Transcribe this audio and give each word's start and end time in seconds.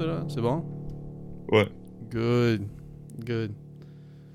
Là? 0.00 0.24
C'est 0.28 0.40
bon? 0.40 0.64
Ouais. 1.48 1.68
Good. 2.10 2.66
Good. 3.24 3.52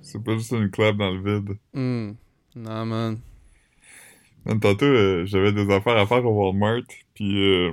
C'est 0.02 0.24
pas 0.24 0.34
juste 0.36 0.52
une 0.52 0.70
clap 0.70 0.96
dans 0.98 1.12
le 1.12 1.22
vide. 1.22 1.58
Hmm. 1.74 2.12
Non, 2.56 2.86
man. 2.86 3.18
Tantôt, 4.62 4.86
euh, 4.86 5.26
j'avais 5.26 5.52
des 5.52 5.70
affaires 5.74 5.98
à 5.98 6.06
faire 6.08 6.26
au 6.26 6.32
Walmart, 6.32 6.84
puis 7.14 7.44
euh, 7.44 7.72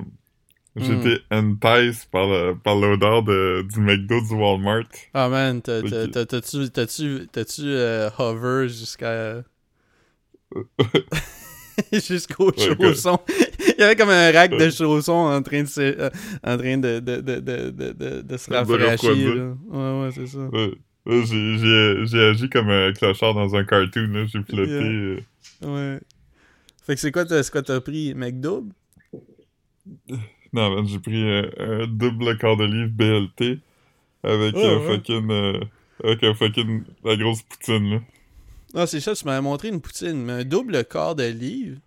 j'étais 0.76 1.18
enticed 1.30 2.08
par, 2.10 2.26
le- 2.26 2.54
par 2.56 2.74
l'odeur 2.74 3.22
de, 3.22 3.64
du 3.72 3.78
McDo 3.80 4.20
du 4.20 4.34
Walmart. 4.34 4.88
Ah, 5.14 5.28
man, 5.28 5.62
t'as- 5.62 5.82
t'as- 5.82 6.04
Ok. 6.06 6.10
t'as- 6.10 6.26
t'as-tu 6.26 6.70
t'as-tu 6.70 7.28
t'as-tu 7.30 7.62
euh, 7.64 8.10
hover 8.18 8.68
jusqu'à. 8.68 9.42
Jusqu'aux 11.92 12.50
Ouais, 12.52 12.76
chaussons. 12.80 13.18
Il 13.76 13.80
y 13.80 13.84
avait 13.84 13.96
comme 13.96 14.10
un 14.10 14.32
rack 14.32 14.52
de 14.52 14.70
chaussons 14.70 15.12
en 15.12 15.42
train 15.42 15.62
de 15.62 15.68
se, 15.68 15.80
euh, 15.80 16.10
en 16.42 16.56
train 16.56 16.78
de, 16.78 17.00
de, 17.00 17.20
de, 17.20 17.40
de, 17.40 18.22
de, 18.22 18.36
se 18.36 18.52
rafraîchir. 18.52 19.56
Ouais, 19.68 20.00
ouais, 20.00 20.10
c'est 20.14 20.26
ça. 20.26 20.38
Ouais. 20.38 20.72
J'ai, 21.06 22.28
agi 22.30 22.48
comme 22.48 22.70
un 22.70 22.92
clochard 22.92 23.34
dans 23.34 23.54
un 23.54 23.64
cartoon, 23.64 24.08
là. 24.12 24.24
J'ai 24.26 24.42
flotté. 24.42 24.70
Yeah. 24.70 24.82
euh. 24.82 25.18
Ouais. 25.62 26.00
Fait 26.86 26.94
que 26.94 27.00
c'est 27.00 27.12
quoi 27.12 27.24
c'est 27.26 27.50
quoi 27.50 27.62
t'as 27.62 27.80
pris? 27.80 28.14
McDo? 28.14 28.66
Non, 30.52 30.84
j'ai 30.86 30.98
pris 30.98 31.22
euh, 31.24 31.50
un 31.58 31.86
double 31.86 32.38
quart 32.38 32.56
de 32.56 32.64
livre 32.64 32.90
BLT 32.90 33.58
avec 34.22 34.54
Oh, 34.56 34.58
euh, 34.58 34.78
ouais. 34.78 34.96
fucking... 34.96 35.30
euh, 35.30 35.60
avec 36.02 36.22
un 36.22 36.34
fucking... 36.34 36.82
la 37.04 37.16
grosse 37.16 37.42
poutine, 37.42 37.90
là. 37.90 38.00
Ah, 38.74 38.86
c'est 38.86 39.00
ça, 39.00 39.14
tu 39.14 39.24
m'avais 39.24 39.40
montré 39.40 39.68
une 39.68 39.80
poutine, 39.80 40.24
mais 40.24 40.32
un 40.32 40.44
double 40.44 40.84
quart 40.84 41.14
de 41.14 41.24
livre? 41.24 41.78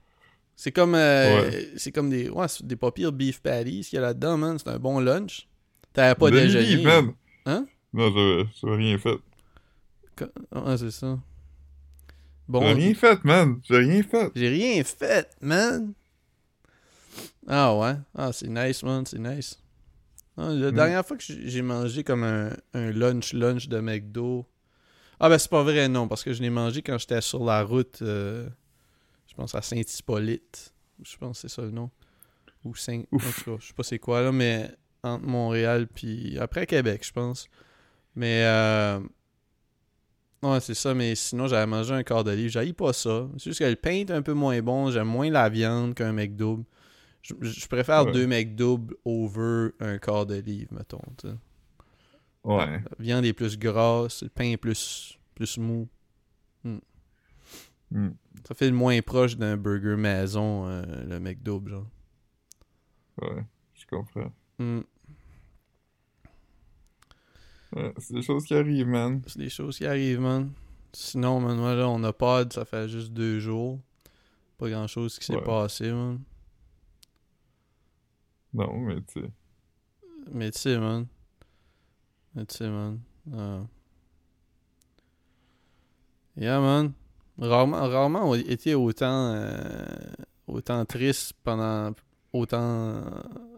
C'est 0.60 0.72
comme 0.72 0.96
euh, 0.96 1.52
c'est 1.78 1.92
comme 1.92 2.10
des 2.10 2.30
ouais, 2.30 2.48
des 2.64 2.76
pas 2.76 2.92
pires 2.92 3.12
beef 3.12 3.40
patties 3.42 3.82
qu'il 3.82 3.96
y 3.96 4.00
a 4.00 4.02
là-dedans, 4.02 4.38
man. 4.38 4.58
C'est 4.58 4.68
un 4.70 4.80
bon 4.80 5.00
lunch. 5.00 5.48
T'avais 5.94 6.16
pas 6.16 6.32
Demi 6.32 6.42
déjeuné. 6.42 6.66
livre, 6.66 6.84
man! 6.84 7.14
Hein? 7.46 7.66
Non, 7.94 8.12
rien 8.64 8.98
fait. 8.98 9.18
Ouais, 10.56 10.78
c'est 10.78 10.92
ça. 10.92 11.20
J'ai 12.52 12.74
rien 12.74 12.94
fait, 12.96 13.24
man! 13.24 13.60
J'ai 13.70 13.78
rien 13.78 14.04
fait! 14.04 14.32
j'ai 14.36 14.50
rien 14.50 14.84
fait, 14.84 15.30
man. 15.42 15.94
Ah 17.48 17.76
ouais. 17.78 17.96
Ah, 18.16 18.32
c'est 18.34 18.48
nice, 18.48 18.82
man, 18.84 19.06
c'est 19.06 19.20
nice. 19.20 19.60
Ah, 20.38 20.50
la 20.50 20.72
Mm. 20.72 20.76
dernière 20.76 21.06
fois 21.06 21.18
que 21.18 21.24
j'ai 21.24 21.62
mangé 21.62 22.04
comme 22.04 22.24
un, 22.24 22.50
un 22.74 22.92
lunch 22.92 23.34
lunch 23.34 23.68
de 23.70 23.80
McDo. 23.80 24.46
Ah 25.20 25.30
ben 25.30 25.38
c'est 25.40 25.50
pas 25.50 25.64
vrai 25.64 25.88
non 25.90 26.08
parce 26.08 26.24
que 26.24 26.32
je 26.32 26.42
l'ai 26.44 26.52
mangé 26.52 26.82
quand 26.84 26.98
j'étais 27.00 27.22
sur 27.22 27.44
la 27.44 27.64
route 27.64 28.00
euh, 28.04 28.48
pense 29.38 29.56
à 29.56 29.62
Saint-Hippolyte. 29.62 30.74
Je 31.04 31.16
pense 31.18 31.42
que 31.42 31.48
c'est 31.48 31.56
ça 31.56 31.62
le 31.62 31.72
nom. 31.72 31.90
Ou 32.66 32.76
Saint 32.76 33.04
en 33.12 33.16
Ouf. 33.16 33.44
tout 33.44 33.52
cas, 33.52 33.58
je 33.62 33.68
sais 33.68 33.74
pas 33.74 33.84
c'est 33.84 34.00
quoi 34.00 34.22
là 34.22 34.32
mais 34.32 34.70
entre 35.04 35.26
Montréal 35.26 35.88
puis 35.88 36.38
après 36.40 36.66
Québec, 36.66 37.06
je 37.06 37.12
pense. 37.14 37.48
Mais 38.16 38.44
euh, 38.46 39.00
Ouais, 40.44 40.60
c'est 40.60 40.74
ça, 40.76 40.94
mais 40.94 41.16
sinon 41.16 41.48
j'avais 41.48 41.66
mangé 41.66 41.94
un 41.94 42.04
quart 42.04 42.24
de 42.24 42.32
livre. 42.32 42.50
J'haïs 42.52 42.74
pas 42.74 42.94
ça. 42.94 43.28
C'est 43.38 43.46
juste 43.46 43.60
que 43.60 43.66
le 43.66 43.76
pain 43.76 43.92
est 43.92 44.12
un 44.12 44.22
peu 44.22 44.34
moins 44.34 44.60
bon. 44.62 44.92
J'aime 44.92 45.08
moins 45.08 45.30
la 45.32 45.50
viande 45.50 45.94
qu'un 45.96 46.14
McDouble. 46.14 46.64
Je, 47.24 47.34
je 47.42 47.68
préfère 47.68 48.06
Ouais. 48.06 48.12
deux 48.12 48.28
McDoubles 48.28 48.96
over 49.06 49.70
un 49.80 49.98
quart 49.98 50.26
de 50.26 50.36
livre, 50.36 50.74
mettons. 50.74 51.02
Ouais. 52.44 52.66
La 52.66 52.82
viande 53.00 53.26
est 53.26 53.34
plus 53.34 53.58
grasse, 53.58 54.24
le 54.24 54.30
pain 54.30 54.46
est 54.52 54.58
plus, 54.58 55.18
plus 55.36 55.58
mou. 55.58 55.88
Hmm. 57.92 58.10
Ça 58.48 58.54
fait 58.56 58.68
le 58.70 58.76
moins 58.76 59.00
proche 59.02 59.38
d'un 59.38 59.58
burger 59.58 59.96
maison, 59.96 60.68
euh, 60.68 60.84
le 61.06 61.20
McDouble, 61.20 61.70
genre. 61.72 61.88
Ouais. 63.22 63.44
Je 63.74 63.86
comprends. 63.86 64.32
Hmm. 64.60 64.82
Ouais, 67.76 67.94
c'est 67.98 68.14
des 68.14 68.22
choses 68.22 68.46
qui 68.46 68.54
arrivent, 68.56 68.88
man. 68.88 69.22
C'est 69.28 69.40
des 69.40 69.50
choses 69.50 69.78
qui 69.78 69.86
arrivent, 69.86 70.22
man. 70.22 70.52
Sinon, 70.94 71.40
man, 71.42 71.58
moi, 71.58 71.76
là, 71.76 71.88
on 71.90 72.02
a 72.04 72.14
pas 72.14 72.46
ça 72.50 72.66
fait 72.66 72.88
juste 72.88 73.12
deux 73.14 73.40
jours. 73.40 73.80
Pas 74.58 74.70
grand 74.70 74.88
chose 74.88 75.20
qui 75.20 75.26
s'est 75.26 75.36
Ouais. 75.36 75.44
passé, 75.44 75.92
man. 75.92 76.20
Non, 78.54 78.80
mais 78.80 79.02
tu 79.02 79.22
sais. 79.22 79.32
Mais 80.32 80.52
tu 80.52 80.60
sais, 80.60 80.78
man. 80.80 81.06
Mais 82.34 82.46
tu 82.46 82.56
sais, 82.56 82.70
man. 82.70 83.00
Ah. 83.34 83.66
Yeah, 86.36 86.60
man. 86.60 86.94
Rarement, 87.40 87.88
rarement 87.88 88.30
on 88.30 88.34
été 88.36 88.74
autant, 88.76 89.34
euh, 89.36 89.58
autant 90.48 90.84
triste 90.86 91.34
pendant 91.44 91.94
autant, 92.34 93.02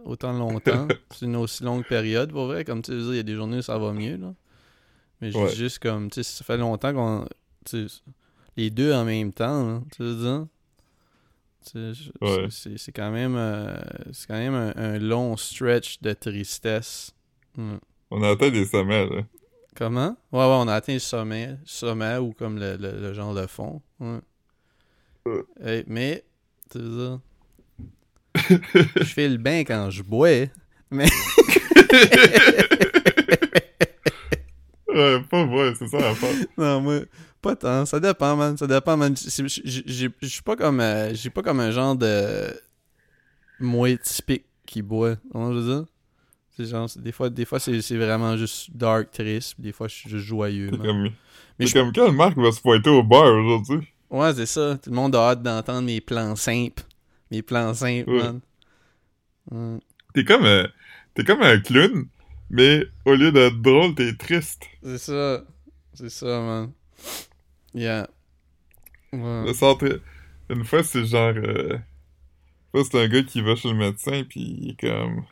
autant 0.06 0.34
longtemps. 0.34 0.88
C'est 1.12 1.26
une 1.26 1.36
aussi 1.38 1.64
longue 1.64 1.86
période, 1.86 2.32
pour 2.32 2.46
vrai. 2.48 2.66
Comme 2.66 2.82
tu 2.82 2.92
sais, 2.92 2.98
il 3.10 3.16
y 3.16 3.20
a 3.20 3.24
des 3.24 3.36
journées 3.36 3.58
où 3.60 3.62
ça 3.62 3.78
va 3.78 3.94
mieux, 3.94 4.18
là. 4.18 4.34
Mais 5.22 5.36
Ouais. 5.36 5.54
juste 5.54 5.80
comme, 5.80 6.10
tu 6.10 6.24
sais, 6.24 6.38
ça 6.38 6.44
fait 6.46 6.58
longtemps 6.58 6.94
qu'on. 6.94 7.26
les 8.58 8.70
deux 8.70 8.94
en 8.94 9.06
même 9.06 9.32
temps, 9.34 9.66
là, 9.68 9.82
tu 9.96 10.04
veux 10.04 10.16
dire? 10.16 10.48
Ouais. 12.22 12.48
c'est- 12.50 12.92
quand 12.92 13.12
même, 13.12 13.36
euh, 13.36 13.78
c'est 14.12 14.28
quand 14.28 14.38
même 14.38 14.54
un, 14.56 14.74
un 14.76 14.98
long 14.98 15.36
stretch 15.38 16.02
de 16.02 16.14
tristesse. 16.14 17.12
Hmm. 17.56 17.76
On 18.12 18.24
a 18.24 18.30
atteint 18.30 18.50
des 18.50 18.66
sommets, 18.66 19.08
là. 19.08 19.22
Comment? 19.76 20.18
Ouais, 20.32 20.40
ouais, 20.40 20.46
on 20.46 20.68
a 20.68 20.76
atteint 20.76 20.94
le 20.94 21.00
sommet, 21.00 21.58
sommet 21.66 22.18
ou 22.18 22.34
comme 22.34 22.60
le, 22.60 22.76
le, 22.78 23.00
le 23.00 23.14
genre 23.14 23.34
de 23.34 23.48
fond. 23.48 23.82
Ouais. 24.00 24.20
Hey, 25.64 25.84
mais, 25.88 26.26
tu 26.72 26.80
veux 26.80 26.90
dire, 26.98 27.20
je 28.98 29.04
fais 29.04 29.28
le 29.30 29.38
bain 29.38 29.60
quand 29.66 29.90
je 29.90 30.02
bois, 30.04 30.48
mais 30.92 31.08
Ouais, 34.88 35.22
pas 35.30 35.46
vrai, 35.46 35.74
c'est 35.78 35.88
ça 35.88 36.00
la 36.00 36.16
part. 36.16 36.30
non, 36.58 36.82
moi, 36.82 37.00
pas 37.42 37.56
tant. 37.56 37.86
Ça 37.86 38.00
dépend, 38.00 38.36
man. 38.36 38.58
Ça 38.58 38.66
dépend, 38.68 38.98
man. 38.98 39.16
Je 39.16 40.28
suis 40.28 40.42
pas 40.42 40.56
comme, 40.56 40.80
euh, 40.80 41.14
j'ai 41.14 41.30
pas 41.30 41.44
comme 41.44 41.60
un 41.60 41.72
genre 41.72 41.96
de 41.96 42.48
moi 43.60 43.96
typique 43.98 44.46
qui 44.66 44.82
boit. 44.82 45.16
Comment 45.32 45.54
je 45.54 45.60
veux 45.60 45.76
dire? 45.76 45.86
Genre, 46.66 46.88
des 46.98 47.12
fois, 47.12 47.30
des 47.30 47.46
fois 47.46 47.60
c'est 47.60 47.80
vraiment 47.98 48.36
juste 48.38 48.70
dark, 48.76 49.12
triste. 49.12 49.56
Des 49.60 49.72
fois, 49.72 49.88
je 49.88 49.96
suis 49.96 50.10
juste 50.10 50.26
joyeux. 50.26 50.72
Comme... 50.72 51.10
Mais 51.60 51.68
je- 51.68 51.74
comme 51.74 51.92
quelle 51.92 52.12
marque 52.12 52.38
va 52.38 52.52
se 52.52 52.62
pointer 52.62 52.90
au 52.90 53.04
bar 53.04 53.34
aujourd'hui? 53.34 53.88
Ouais, 54.10 54.34
c'est 54.34 54.46
ça. 54.46 54.78
Tout 54.82 54.90
le 54.90 54.96
monde 54.96 55.16
a 55.16 55.30
hâte 55.32 55.44
d'entendre 55.44 55.84
mes 55.86 56.02
plans 56.02 56.36
simples. 56.36 56.84
Mes 57.32 57.42
plans 57.42 57.74
simples, 57.74 58.10
Ouais. 58.10 58.24
man. 58.24 58.40
Ouais. 59.52 59.80
T'es 60.14 60.24
comme, 60.24 60.46
euh, 60.46 60.68
t'es 61.14 61.24
comme 61.24 61.42
un 61.42 61.60
clown, 61.60 62.08
mais 62.50 62.84
au 63.06 63.14
lieu 63.16 63.32
d'être 63.32 63.62
drôle, 63.62 63.94
t'es 63.96 64.16
triste. 64.16 64.64
C'est 64.84 64.98
ça. 64.98 65.44
C'est 65.94 66.10
ça, 66.10 66.26
man. 66.40 66.72
Yeah. 67.74 68.08
Ouais. 69.14 69.46
Le 69.46 69.54
centre... 69.54 70.02
Une 70.50 70.64
fois, 70.66 70.82
c'est 70.84 71.06
genre... 71.06 71.34
Euh... 71.36 71.74
Une 71.74 71.80
fois, 72.72 72.84
c'est 72.92 73.04
un 73.04 73.08
gars 73.08 73.24
qui 73.24 73.42
va 73.42 73.56
chez 73.56 73.70
le 73.70 73.76
médecin, 73.76 74.24
puis 74.28 74.42
il 74.62 74.70
est 74.72 74.80
comme... 74.80 75.24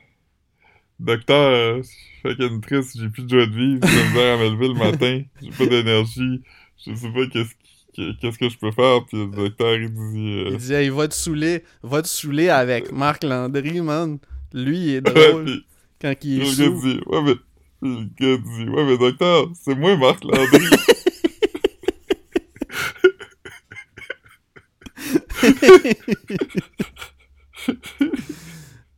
Docteur, 0.99 1.51
euh, 1.51 1.77
je 1.77 1.87
suis 1.87 2.21
fucking 2.23 2.61
triste, 2.61 2.97
j'ai 2.99 3.09
plus 3.09 3.23
de 3.23 3.29
joie 3.29 3.45
de 3.45 3.55
vivre, 3.55 3.87
j'ai 3.87 4.03
misère 4.07 4.39
à 4.39 4.43
me 4.43 4.49
lever 4.49 4.67
le 4.69 4.73
matin, 4.73 5.21
j'ai 5.41 5.49
pas 5.51 5.65
d'énergie, 5.67 6.41
je 6.85 6.95
sais 6.95 7.09
pas 7.11 7.27
qu'est-ce 7.27 7.53
que- 7.95 8.19
qu'est-ce 8.19 8.37
que 8.39 8.49
je 8.49 8.57
peux 8.57 8.71
faire, 8.71 9.05
puis 9.05 9.17
le 9.17 9.27
docteur, 9.27 9.75
il 9.75 9.89
dit... 9.93 10.43
euh, 10.45 10.49
Il 10.53 10.57
dit, 10.57 10.73
hey, 10.73 10.89
va 10.89 11.07
te 11.07 11.13
saouler. 11.13 11.63
Va 11.83 12.01
te 12.01 12.07
saouler 12.07 12.49
avec 12.49 12.91
Marc 12.91 13.23
Landry, 13.23 13.81
man. 13.81 14.17
Lui, 14.53 14.77
il 14.79 14.89
est 14.95 15.01
drôle 15.31 15.45
puis 15.45 15.65
quand 16.01 16.13
il 16.23 16.39
le 16.39 16.45
est 16.45 16.57
gars 16.57 16.65
sous. 16.65 16.81
dit, 16.81 16.99
ouais, 17.05 17.21
mais... 17.21 17.35
le 17.81 18.03
gars 18.19 18.37
dit, 18.43 18.69
ouais, 18.69 18.85
mais 18.85 18.97
docteur, 18.97 19.51
c'est 19.53 19.75
moi, 19.75 19.95
Marc 19.97 20.23
Landry. 20.23 20.65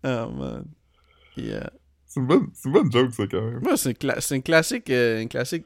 Ah, 0.03 0.27
man. 0.31 0.65
Yeah. 1.35 1.69
C'est 2.19 2.21
une 2.21 2.27
bonne, 2.27 2.49
une 2.65 2.71
bonne 2.71 2.91
joke, 2.91 3.13
ça, 3.13 3.27
quand 3.27 3.41
même. 3.41 3.59
Moi, 3.61 3.77
c'est 3.77 3.89
une, 3.91 3.95
cla- 3.97 4.19
c'est 4.21 4.35
une 4.35 4.43
classique, 4.43 4.89
euh, 4.89 5.21
une 5.21 5.29
classique 5.29 5.65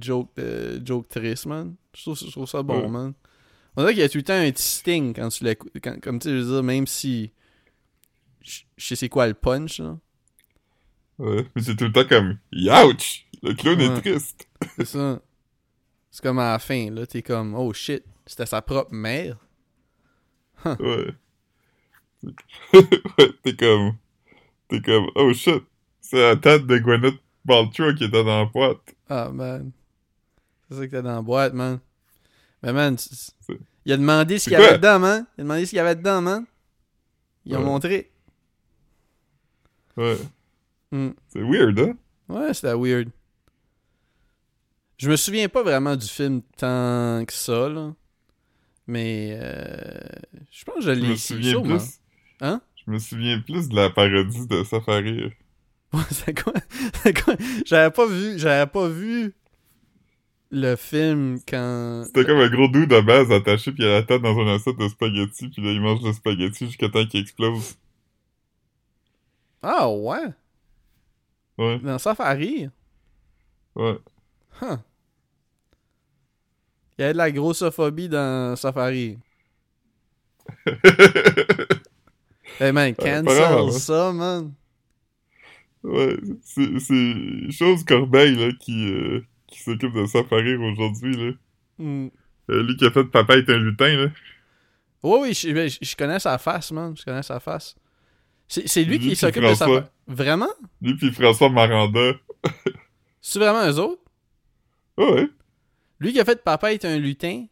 joke, 0.00 0.30
euh, 0.38 0.80
joke 0.84 1.08
triste, 1.08 1.46
man. 1.46 1.74
Je 1.94 2.02
trouve, 2.02 2.18
je 2.18 2.30
trouve 2.30 2.46
ça 2.48 2.62
bon, 2.62 2.82
Ouais. 2.82 2.88
man. 2.88 3.14
On 3.76 3.82
dirait 3.82 3.92
qu'il 3.94 4.02
y 4.02 4.06
a 4.06 4.08
tout 4.08 4.18
le 4.18 4.24
temps 4.24 4.32
un 4.34 4.50
petit 4.50 4.62
sting 4.62 5.14
quand 5.14 5.28
tu 5.28 5.44
l'écoutes. 5.44 5.72
Comme 6.02 6.18
tu 6.18 6.28
sais, 6.28 6.34
je 6.36 6.42
veux 6.42 6.52
dire, 6.54 6.62
même 6.62 6.86
si. 6.86 7.30
Je 8.40 8.60
je 8.76 8.86
sais 8.86 8.96
c'est 8.96 9.08
quoi 9.08 9.26
le 9.26 9.34
punch, 9.34 9.80
là. 9.80 9.98
Ouais, 11.18 11.46
mais 11.54 11.62
c'est 11.62 11.74
tout 11.76 11.84
le 11.84 11.92
temps 11.92 12.06
comme, 12.06 12.38
youch! 12.52 13.26
Le 13.42 13.54
clown 13.54 13.78
Ouais. 13.78 13.86
est 13.86 14.00
triste. 14.00 14.48
C'est 14.76 14.84
ça. 14.86 15.20
C'est 16.10 16.22
comme 16.22 16.38
à 16.38 16.52
la 16.52 16.58
fin, 16.58 16.90
là. 16.90 17.06
T'es 17.06 17.22
comme, 17.22 17.54
oh 17.54 17.72
shit, 17.72 18.02
c'était 18.26 18.46
sa 18.46 18.62
propre 18.62 18.92
mère. 18.94 19.38
Ouais. 20.64 21.14
ouais, 22.72 23.32
t'es 23.42 23.56
comme... 23.56 23.96
T'es 24.68 24.80
comme, 24.80 25.06
oh 25.14 25.32
shit, 25.32 25.62
c'est 26.08 26.20
la 26.22 26.36
tête 26.36 26.66
de 26.66 26.78
Gwyneth 26.78 27.16
Paltrow 27.46 27.94
qui 27.94 28.04
était 28.04 28.24
dans 28.24 28.38
la 28.40 28.44
boîte. 28.46 28.94
Ah, 29.08 29.30
man. 29.32 29.70
C'est 30.68 30.76
ça 30.78 30.86
que 30.86 30.90
t'as 30.90 31.02
dans 31.02 31.16
la 31.16 31.22
boîte, 31.22 31.52
man. 31.54 31.78
Mais, 32.62 32.72
man, 32.72 32.96
il 33.84 33.92
a 33.92 33.96
demandé 33.96 34.38
ce 34.38 34.44
qu'il 34.44 34.52
y 34.54 34.56
avait 34.56 34.78
dedans, 34.78 34.98
man. 34.98 35.26
Il 35.36 35.40
a 35.40 35.44
demandé 35.44 35.64
ce 35.64 35.70
qu'il 35.70 35.76
y 35.76 35.80
avait 35.80 35.94
dedans, 35.96 36.20
man. 36.22 36.44
Ils 37.44 37.54
ont 37.54 37.58
Ouais. 37.60 37.64
montré. 37.64 38.10
Ouais. 39.96 40.16
Hmm. 40.92 41.10
C'est 41.28 41.42
weird, 41.42 41.78
hein? 41.78 41.96
Ouais, 42.28 42.52
c'était 42.54 42.74
weird. 42.74 43.08
Je 44.98 45.08
me 45.10 45.16
souviens 45.16 45.48
pas 45.48 45.62
vraiment 45.62 45.94
du 45.94 46.06
film 46.06 46.42
tant 46.56 47.24
que 47.26 47.32
ça, 47.32 47.68
là. 47.68 47.92
Mais 48.86 49.36
euh, 49.40 49.98
je 50.50 50.64
pense 50.64 50.76
que 50.76 50.80
je 50.82 50.90
l'ai 50.90 51.08
me 51.08 51.14
ici, 51.14 51.42
sûrement. 51.42 51.76
plus. 51.76 52.00
Hein? 52.40 52.60
Je 52.84 52.90
me 52.90 52.98
souviens 52.98 53.40
plus 53.40 53.68
de 53.68 53.74
la 53.76 53.90
parodie 53.90 54.46
de 54.46 54.62
Safari. 54.64 55.32
J'avais 57.66 57.90
pas 57.90 58.06
vu. 58.06 58.38
J'avais 58.38 58.66
pas 58.70 58.88
vu 58.88 59.34
le 60.50 60.76
film 60.76 61.38
quand. 61.48 62.02
C'était 62.06 62.24
comme 62.24 62.38
un 62.38 62.48
gros 62.48 62.68
doux 62.68 62.86
de 62.86 63.00
base 63.00 63.30
attaché 63.32 63.72
puis 63.72 63.82
il 63.82 63.88
a 63.88 63.92
la 63.94 64.02
tête 64.02 64.22
dans 64.22 64.38
un 64.38 64.54
assiette 64.54 64.78
de 64.78 64.88
spaghettis 64.88 65.48
puis 65.48 65.62
là 65.62 65.72
il 65.72 65.80
mange 65.80 66.02
le 66.02 66.12
spaghetti 66.12 66.66
jusqu'à 66.66 66.88
temps 66.88 67.04
qu'il 67.06 67.20
explose. 67.20 67.76
Ah 69.62 69.88
ouais? 69.90 70.32
Ouais, 71.58 71.78
Dans 71.80 71.98
Safari? 71.98 72.68
ouais. 73.74 73.98
Huh. 74.60 74.76
Il 76.98 77.02
y 77.02 77.04
avait 77.04 77.12
de 77.12 77.18
la 77.18 77.30
grossophobie 77.30 78.08
dans 78.08 78.56
Safari. 78.56 79.18
Hey 82.60 82.72
man, 82.72 82.94
pas 82.94 83.20
grave, 83.24 83.66
cancel 83.66 83.80
ça, 83.80 84.12
man. 84.12 84.52
Ouais, 85.86 86.16
c'est 86.42 87.50
chose 87.50 87.84
Corbeil 87.84 88.36
là 88.36 88.52
qui 88.60 88.90
euh, 88.92 89.20
qui 89.46 89.60
s'occupe 89.62 89.92
de 89.94 90.06
Safari 90.06 90.54
aujourd'hui 90.56 91.16
là. 91.16 91.32
Hmm. 91.78 92.08
Euh, 92.50 92.62
lui 92.62 92.76
qui 92.76 92.84
a 92.86 92.90
fait 92.90 93.04
Papa 93.04 93.36
est 93.36 93.48
un 93.50 93.58
lutin 93.58 93.96
là. 93.96 94.06
Oui, 95.02 95.18
oui, 95.22 95.34
je, 95.34 95.52
ben, 95.52 95.68
je- 95.68 95.78
je 95.82 95.96
connais 95.96 96.18
sa 96.18 96.38
face, 96.38 96.72
man. 96.72 96.96
Je 96.96 97.04
connais 97.04 97.22
sa 97.22 97.38
face. 97.40 97.76
C'est 98.48 98.84
lui 98.84 98.98
Lui 98.98 99.08
qui 99.10 99.16
s'occupe 99.16 99.42
de 99.42 99.54
sa 99.54 99.66
face. 99.66 99.84
Vraiment? 100.06 100.48
Lui 100.80 100.94
puis 100.96 101.10
François 101.12 101.48
Maranda. 101.50 102.12
C'est 103.20 103.38
vraiment 103.40 103.66
eux 103.68 103.78
autres? 103.80 104.02
Ouais, 104.96 105.12
ouais. 105.12 105.28
Lui 105.98 106.12
qui 106.12 106.20
a 106.20 106.24
fait 106.24 106.42
Papa 106.44 106.72
est 106.72 106.84
un 106.84 106.96
lutin? 106.98 107.46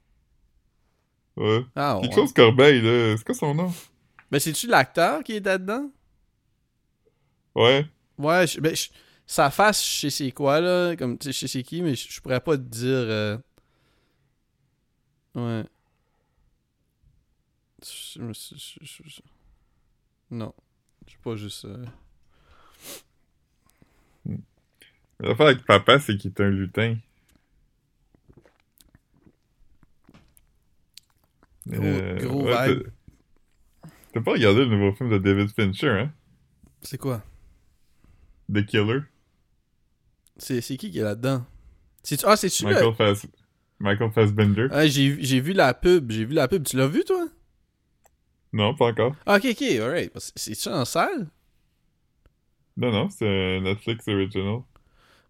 ouais. 1.36 1.64
Ah 1.75 1.98
Quelque 2.00 2.14
ouais. 2.14 2.20
chose 2.22 2.32
Corbeil 2.32 2.81
là, 2.81 3.16
c'est 3.16 3.25
quoi 3.25 3.34
son 3.34 3.54
nom? 3.54 3.72
Ben 4.31 4.38
c'est-tu 4.38 4.66
l'acteur 4.69 5.22
qui 5.25 5.34
était 5.34 5.58
dedans? 5.58 5.90
Ouais. 7.54 7.86
Ouais, 8.19 8.46
je- 8.46 8.61
ben, 8.61 8.75
je- 8.75 8.88
sa 9.26 9.50
face, 9.50 9.84
je 9.84 10.00
sais 10.00 10.11
c'est 10.11 10.32
quoi, 10.32 10.61
là. 10.61 10.96
Comme, 10.96 11.19
tu 11.19 11.26
sais, 11.26 11.32
je 11.32 11.38
sais 11.40 11.49
c'est 11.49 11.62
qui, 11.62 11.82
mais 11.82 11.94
je, 11.94 12.08
je 12.11 12.20
pourrais 12.20 12.40
pas 12.40 12.56
te 12.56 12.62
dire. 12.62 12.88
euh, 12.90 13.38
Ouais. 15.34 15.64
Non. 20.31 20.55
Je 21.06 21.12
sais 21.12 21.19
pas 21.22 21.37
juste. 21.37 21.64
euh, 21.66 21.84
L'affaire 25.20 25.46
avec 25.46 25.64
Papa 25.64 25.99
c'est 26.00 26.17
qu'il 26.17 26.31
est 26.31 26.40
un 26.40 26.50
lutin. 26.50 26.96
Gros- 31.67 31.82
gros 32.19 32.44
ouais, 32.44 32.69
vibe. 32.75 32.82
t'as- 32.84 32.90
T'as 34.12 34.20
pas 34.20 34.32
regardé 34.32 34.60
le 34.64 34.67
nouveau 34.67 34.93
film 34.94 35.10
de 35.10 35.19
David 35.19 35.49
Fincher, 35.50 35.88
hein? 35.90 36.12
C'est 36.82 36.99
quoi? 36.99 37.22
The 38.52 38.64
Killer? 38.67 39.00
C'est 40.37 40.61
qui 40.61 40.91
qui 40.91 40.99
est 40.99 41.02
là-dedans? 41.02 41.44
Ah, 42.25 42.37
c'est-tu 42.37 42.64
le. 42.67 42.75
Michael, 42.75 42.94
Fass... 42.94 43.26
Michael 43.79 44.11
Fassbender? 44.12 44.69
Ah, 44.70 44.87
j'ai 44.87 45.41
vu 45.41 45.52
la 45.52 45.75
pub. 45.75 46.11
J'ai 46.11 46.25
vu 46.25 46.35
la 46.35 46.49
pub. 46.49 46.64
Tu 46.64 46.76
l'as 46.76 46.88
vu, 46.88 47.05
toi? 47.05 47.26
Non, 48.52 48.75
pas 48.75 48.87
encore. 48.87 49.14
Ah, 49.26 49.37
ok, 49.37 49.46
ok, 49.50 49.62
alright. 49.81 50.12
C'est-tu 50.37 50.69
en 50.69 50.85
salle? 50.85 51.29
Non, 52.76 52.91
non, 52.93 53.08
c'est 53.08 53.61
Netflix 53.61 54.06
original. 54.08 54.62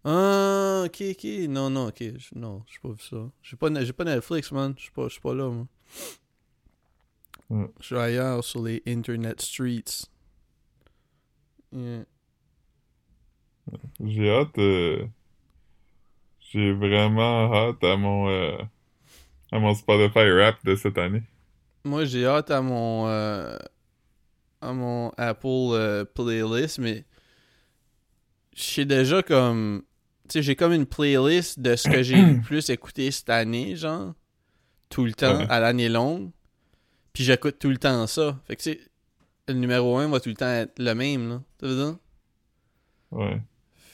Ah, 0.03 0.83
ok, 0.85 1.03
ok. 1.11 1.23
Non, 1.49 1.69
non, 1.69 1.87
ok. 1.87 1.99
Je- 2.17 2.35
Non, 2.35 2.63
j'ai 2.67 2.79
pas 2.81 2.89
vu 2.89 3.01
ça. 3.01 3.17
J'ai 3.41 3.55
pas, 3.55 3.69
pas 3.69 4.03
Netflix, 4.03 4.51
man. 4.51 4.73
Je 4.77 4.83
suis 4.83 4.91
pas, 4.91 5.07
pas 5.21 5.33
là, 5.33 5.49
moi. 5.49 5.67
Ouais. 7.49 7.69
Je 7.79 7.85
suis 7.85 7.95
ailleurs 7.97 8.43
sur 8.43 8.63
les 8.63 8.81
internet 8.87 9.41
streets. 9.41 10.07
Yeah. 11.71 12.05
J'ai 14.03 14.29
hâte... 14.29 14.57
euh, 14.57 15.05
J'ai 16.39 16.73
vraiment 16.73 17.53
hâte 17.53 17.83
à 17.83 17.95
mon... 17.97 18.27
euh, 18.29 18.57
à 19.51 19.59
mon 19.59 19.73
Spotify 19.73 20.29
rap 20.31 20.63
de 20.65 20.75
cette 20.75 20.97
année. 20.97 21.23
Moi, 21.83 22.05
j'ai 22.05 22.25
hâte 22.25 22.51
à 22.51 22.61
mon, 22.61 23.07
euh, 23.07 23.57
à 24.61 24.73
mon 24.73 25.09
Apple 25.17 26.05
playlist, 26.15 26.79
mais 26.79 27.05
je 28.55 28.63
sais 28.63 28.85
déjà 28.85 29.21
comme, 29.21 29.83
tu 30.27 30.33
sais, 30.33 30.41
j'ai 30.43 30.55
comme 30.55 30.73
une 30.73 30.85
playlist 30.87 31.59
de 31.59 31.75
ce 31.75 31.87
que 31.89 32.01
j'ai 32.03 32.15
le 32.21 32.41
plus 32.43 32.69
écouté 32.69 33.11
cette 33.11 33.29
année, 33.29 33.75
genre, 33.75 34.13
tout 34.89 35.05
le 35.05 35.13
temps, 35.13 35.37
Ouais. 35.37 35.45
à 35.49 35.59
l'année 35.59 35.89
longue. 35.89 36.31
Puis 37.13 37.23
j'écoute 37.23 37.59
tout 37.59 37.69
le 37.69 37.77
temps 37.77 38.07
ça. 38.07 38.39
Fait 38.47 38.55
que, 38.55 38.61
tu 38.63 38.71
sais, 38.73 38.79
le 39.47 39.53
numéro 39.53 39.97
1 39.97 40.09
va 40.09 40.19
tout 40.19 40.29
le 40.29 40.35
temps 40.35 40.47
être 40.49 40.79
le 40.79 40.93
même, 40.95 41.29
là. 41.29 41.41
Tu 41.59 41.65
veux 41.67 41.75
dire? 41.75 41.97
Ouais. 43.11 43.41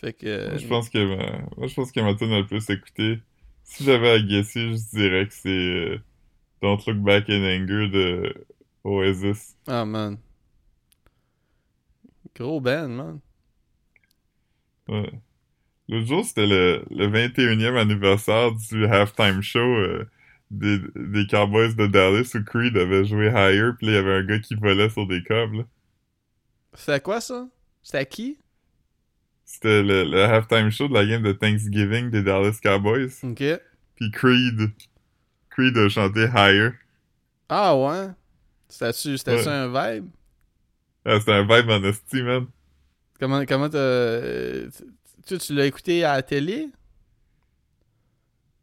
Fait 0.01 0.13
que. 0.13 0.49
Moi, 0.49 0.57
je 0.57 0.67
pense 0.67 0.89
que 0.89 0.97
ma... 1.15 1.39
Moi, 1.57 1.67
je 1.67 1.75
pense 1.75 1.91
que 1.91 1.99
ma 2.01 2.15
tune 2.15 2.35
le 2.35 2.45
plus 2.45 2.69
écoutée, 2.69 3.19
si 3.63 3.83
j'avais 3.83 4.11
à 4.11 4.19
guesser, 4.19 4.71
je 4.75 4.89
dirais 4.97 5.27
que 5.27 5.33
c'est 5.33 5.49
euh, 5.49 5.99
Don't 6.61 6.79
Look 6.87 6.97
Back 6.97 7.29
in 7.29 7.43
Anger 7.43 7.89
de 7.89 8.47
Oasis. 8.83 9.55
Ah, 9.67 9.85
man. 9.85 10.17
Gros 12.35 12.59
band, 12.61 12.89
man. 12.89 13.21
Ouais. 14.87 15.11
L'autre 15.89 16.07
jour, 16.07 16.25
c'était 16.25 16.47
le, 16.47 16.85
le 16.89 17.07
21e 17.07 17.77
anniversaire 17.77 18.51
du 18.53 18.85
halftime 18.85 19.41
show 19.41 19.59
euh, 19.59 20.09
des, 20.51 20.79
des 20.95 21.27
Cowboys 21.27 21.75
de 21.75 21.87
Dallas 21.87 22.31
où 22.35 22.43
Creed 22.43 22.77
avait 22.77 23.05
joué 23.05 23.27
Higher, 23.27 23.71
puis 23.77 23.87
il 23.87 23.93
y 23.93 23.97
avait 23.97 24.15
un 24.15 24.23
gars 24.23 24.39
qui 24.39 24.55
volait 24.55 24.89
sur 24.89 25.07
des 25.07 25.23
câbles. 25.23 25.65
C'était 26.73 27.01
quoi 27.01 27.21
ça? 27.21 27.47
C'était 27.83 28.05
qui? 28.05 28.37
C'était 29.53 29.83
le, 29.83 30.05
le 30.05 30.23
halftime 30.23 30.69
show 30.71 30.87
de 30.87 30.93
la 30.93 31.05
game 31.05 31.23
de 31.23 31.33
Thanksgiving 31.33 32.09
des 32.09 32.23
Dallas 32.23 32.57
Cowboys. 32.63 33.09
Ok. 33.23 33.43
Puis 33.95 34.11
Creed, 34.11 34.71
Creed 35.49 35.77
a 35.77 35.89
chanté 35.89 36.25
Higher. 36.33 36.69
Ah 37.49 37.75
ouais? 37.75 38.07
C'était-tu 38.69 39.17
c'était-tu 39.17 39.47
Ouais. 39.47 39.53
un 39.53 39.67
vibe? 39.67 40.05
Ah, 41.03 41.19
c'était 41.19 41.33
un 41.33 41.41
vibe 41.43 41.69
en 41.69 41.83
esti, 41.83 42.23
man. 42.23 42.45
Comment 43.19 43.45
comment 43.45 43.67
t'as. 43.69 44.69
Tu, 45.27 45.37
tu 45.37 45.53
l'as 45.53 45.65
écouté 45.65 46.03
à 46.05 46.15
la 46.15 46.23
télé? 46.23 46.69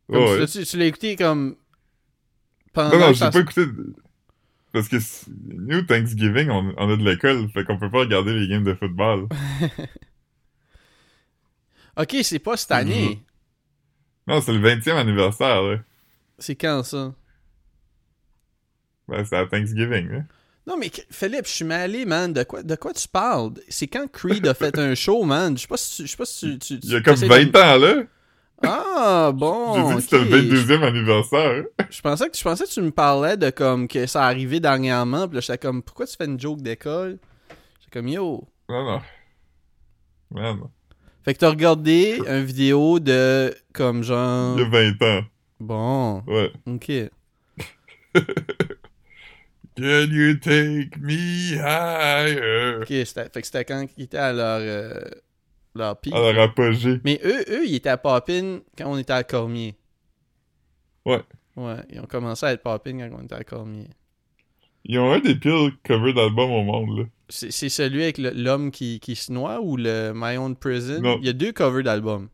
Comme 0.08 0.24
tu 0.24 0.30
ouais. 0.30 0.38
l'as- 0.40 0.46
tu 0.46 0.64
tu 0.64 0.78
l'as 0.78 0.86
écouté 0.86 1.16
comme. 1.16 1.56
Pendant 2.72 2.90
Non, 2.92 2.98
non, 2.98 3.08
j'ai 3.08 3.14
ça 3.16 3.30
pas 3.30 3.40
écouté. 3.40 3.66
Parce 4.72 4.88
que 4.88 4.96
nous, 5.54 5.82
Thanksgiving, 5.82 6.48
on, 6.50 6.74
on 6.78 6.90
a 6.92 6.96
de 6.96 7.04
l'école, 7.04 7.48
fait 7.50 7.64
qu'on 7.64 7.78
peut 7.78 7.90
pas 7.90 8.00
regarder 8.00 8.32
les 8.38 8.48
games 8.48 8.64
de 8.64 8.74
football. 8.74 9.28
Ok, 11.98 12.16
c'est 12.22 12.38
pas 12.38 12.56
cette 12.56 12.70
année. 12.72 13.22
Non, 14.26 14.40
c'est 14.40 14.52
le 14.52 14.60
20e 14.60 14.96
anniversaire, 14.96 15.62
là. 15.62 15.78
C'est 16.38 16.54
quand 16.54 16.82
ça? 16.84 17.12
Ben, 19.08 19.24
c'est 19.24 19.36
à 19.36 19.46
Thanksgiving, 19.46 20.08
là. 20.10 20.20
Non, 20.66 20.76
mais 20.76 20.90
Philippe, 21.10 21.46
je 21.46 21.50
suis 21.50 21.64
mêlé, 21.64 22.04
man. 22.04 22.30
De 22.32 22.42
quoi, 22.42 22.62
de 22.62 22.74
quoi 22.76 22.92
tu 22.92 23.08
parles? 23.08 23.52
C'est 23.70 23.86
quand 23.86 24.06
Creed 24.12 24.46
a 24.46 24.52
fait 24.52 24.78
un 24.78 24.94
show, 24.94 25.24
man? 25.24 25.56
Je 25.56 25.62
sais 25.62 25.66
pas 25.68 25.78
si 25.78 25.96
tu. 25.96 26.02
Je 26.06 26.10
sais 26.10 26.16
pas 26.16 26.26
si 26.26 26.58
tu. 26.58 26.78
tu- 26.78 26.86
Il 26.86 26.92
y 26.92 26.96
a 26.96 27.00
comme 27.00 27.14
essaies 27.14 27.26
20 27.26 27.44
de- 27.50 27.58
ans, 27.58 27.78
là. 27.78 28.02
Ah, 28.62 29.32
bon. 29.34 29.74
J'ai 29.74 29.88
dit 29.88 29.94
que 29.94 30.00
c'était 30.02 30.16
ok. 30.18 30.28
le 30.28 30.40
22e 30.66 30.82
anniversaire. 30.84 31.64
Je 31.88 32.00
pensais 32.02 32.28
que 32.28 32.36
je 32.36 32.42
pensais 32.42 32.64
que 32.64 32.70
tu 32.70 32.82
me 32.82 32.90
parlais 32.90 33.38
de 33.38 33.48
comme 33.48 33.88
que 33.88 34.06
ça 34.06 34.24
arrivait 34.26 34.60
dernièrement, 34.60 35.26
puis 35.26 35.36
là 35.36 35.40
j'étais 35.40 35.56
comme 35.58 35.82
pourquoi 35.82 36.06
tu 36.06 36.16
fais 36.16 36.26
une 36.26 36.38
joke 36.38 36.60
d'école? 36.60 37.18
J'étais 37.80 37.90
comme 37.98 38.08
yo. 38.08 38.46
Non, 38.68 38.84
non. 38.84 39.00
Man, 40.30 40.60
Fait 41.28 41.34
que 41.34 41.40
t'as 41.40 41.50
regardé 41.50 42.22
une 42.26 42.42
vidéo 42.42 42.98
de 43.00 43.54
comme 43.74 44.02
genre 44.02 44.58
il 44.58 44.62
y 44.62 44.64
a 44.64 44.68
20 44.70 45.02
ans. 45.02 45.24
bon, 45.60 46.22
Ouais. 46.26 46.50
ok. 46.66 46.90
Can 49.76 50.06
you 50.10 50.38
take 50.38 50.98
me 50.98 51.58
higher? 51.58 52.78
Ok, 52.80 52.86
c'était, 52.88 53.28
fait 53.28 53.40
que 53.42 53.46
c'était 53.46 53.66
quand 53.66 53.86
ils 53.98 54.04
étaient 54.04 54.16
à 54.16 54.32
leur 54.32 54.60
euh, 54.62 55.04
leur 55.74 56.00
pic. 56.00 56.14
À 56.14 56.32
leur 56.32 56.44
apogée. 56.44 56.98
Mais 57.04 57.20
eux, 57.22 57.44
eux, 57.50 57.66
ils 57.66 57.74
étaient 57.74 57.90
à 57.90 57.98
Poppin 57.98 58.60
quand 58.78 58.90
on 58.90 58.96
était 58.96 59.12
à 59.12 59.22
Cormier. 59.22 59.74
Ouais. 61.04 61.20
Ouais, 61.56 61.76
ils 61.90 62.00
ont 62.00 62.06
commencé 62.06 62.46
à 62.46 62.52
être 62.54 62.62
Poppin 62.62 62.96
quand 63.06 63.18
on 63.20 63.24
était 63.24 63.34
à 63.34 63.44
Cormier. 63.44 63.90
Ils 64.86 64.98
ont 64.98 65.12
un 65.12 65.18
des 65.18 65.34
pires 65.34 65.72
covers 65.86 66.14
d'albums 66.14 66.52
au 66.52 66.62
monde, 66.62 67.00
là. 67.00 67.04
C'est, 67.30 67.68
celui 67.68 68.02
avec 68.04 68.16
l'homme 68.18 68.70
qui, 68.70 69.00
qui 69.00 69.14
se 69.14 69.30
noie 69.32 69.60
ou 69.60 69.76
le 69.76 70.12
My 70.14 70.36
Own 70.38 70.56
Prison? 70.56 71.00
Non. 71.02 71.18
Il 71.20 71.26
y 71.26 71.28
a 71.28 71.34
deux 71.34 71.52
covers 71.52 71.82
d'albums. 71.84 72.28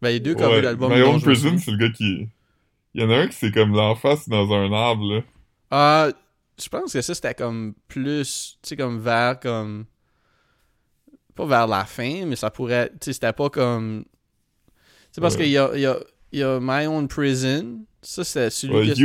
Ben, 0.00 0.10
il 0.10 0.14
y 0.14 0.16
a 0.16 0.20
deux 0.20 0.34
covers 0.34 0.50
Ouais. 0.56 0.62
d'albums. 0.62 0.92
My 0.94 1.02
Own 1.02 1.20
Prison, 1.20 1.58
c'est 1.58 1.72
le 1.72 1.76
gars 1.76 1.90
qui... 1.90 2.28
Il 2.94 3.02
y 3.02 3.04
en 3.04 3.10
a 3.10 3.16
un 3.16 3.26
qui 3.28 3.34
c'est 3.36 3.50
comme 3.52 3.72
l'enface 3.74 4.28
dans 4.28 4.52
un 4.52 4.72
arbre, 4.72 5.12
là. 5.14 5.20
Ah, 5.70 6.08
je 6.60 6.68
pense 6.68 6.92
que 6.92 7.00
ça 7.02 7.14
c'était 7.14 7.34
comme 7.34 7.74
plus, 7.88 8.58
tu 8.62 8.68
sais, 8.70 8.76
comme 8.76 8.98
vers 9.00 9.38
comme 9.38 9.84
pas 11.34 11.46
vers 11.46 11.66
la 11.66 11.84
fin, 11.84 12.24
mais 12.26 12.34
ça 12.34 12.50
pourrait. 12.50 12.88
Tu 12.92 12.96
sais, 13.06 13.12
c'était 13.12 13.32
pas 13.32 13.50
comme. 13.50 14.04
C'est 15.12 15.20
parce 15.20 15.34
Ouais. 15.36 15.42
qu'il 15.44 15.52
y 15.52 15.58
a, 15.58 15.76
y, 15.76 15.86
a, 15.86 15.98
y 16.32 16.42
a 16.42 16.58
My 16.60 16.86
Own 16.86 17.06
Prison. 17.06 17.84
Ça, 18.02 18.24
c'est 18.24 18.50
celui 18.50 18.74
Ouais, 18.74 18.88
que. 18.88 19.02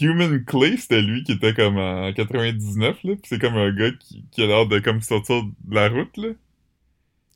Human 0.00 0.44
Clay, 0.44 0.76
c'était 0.76 1.00
lui 1.00 1.22
qui 1.22 1.32
était 1.32 1.54
comme 1.54 1.78
en 1.78 2.12
99, 2.12 3.04
là. 3.04 3.14
Pis 3.14 3.22
c'est 3.24 3.38
comme 3.38 3.56
un 3.56 3.72
gars 3.72 3.90
qui, 3.92 4.24
qui 4.30 4.42
a 4.42 4.46
l'air 4.46 4.66
de 4.66 4.78
comme 4.80 5.00
sortir 5.00 5.42
de 5.44 5.74
la 5.74 5.88
route, 5.88 6.16
là. 6.16 6.28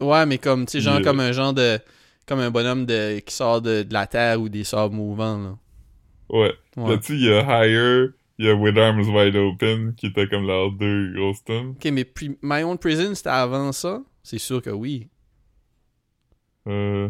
Ouais, 0.01 0.27
mais 0.27 0.39
comme, 0.39 0.67
tu 0.67 0.73
sais, 0.73 0.81
genre 0.81 1.01
comme 1.01 1.21
un 1.21 1.33
genre 1.33 1.53
de. 1.53 1.79
Comme 2.27 2.39
un 2.39 2.51
bonhomme 2.51 2.87
de, 2.87 3.19
qui 3.19 3.35
sort 3.35 3.61
de, 3.63 3.83
de 3.83 3.93
la 3.93 4.07
terre 4.07 4.41
ou 4.41 4.49
des 4.49 4.65
sables 4.65 4.95
mouvants, 4.95 5.39
là. 5.39 5.59
Ouais. 6.29 6.55
Ouais. 6.77 6.91
Là-dessus, 6.91 7.15
il 7.15 7.25
y 7.25 7.33
a 7.33 7.43
Higher, 7.43 8.11
il 8.39 8.47
y 8.47 8.49
a 8.49 8.55
With 8.55 8.79
Arms 8.79 9.09
Wide 9.09 9.37
Open, 9.37 9.95
qui 9.95 10.07
était 10.07 10.29
comme 10.29 10.47
leurs 10.47 10.71
deux 10.73 11.13
grosses 11.15 11.45
tunes. 11.45 11.75
Ok, 11.77 11.85
mais 11.93 12.05
puis 12.05 12.37
My 12.43 12.63
Own 12.63 12.79
Prison, 12.79 13.15
c'était 13.15 13.31
avant 13.31 13.73
ça? 13.73 14.03
C'est 14.23 14.39
sûr 14.39 14.63
que 14.63 14.71
oui. 14.71 15.09
Euh... 16.67 17.09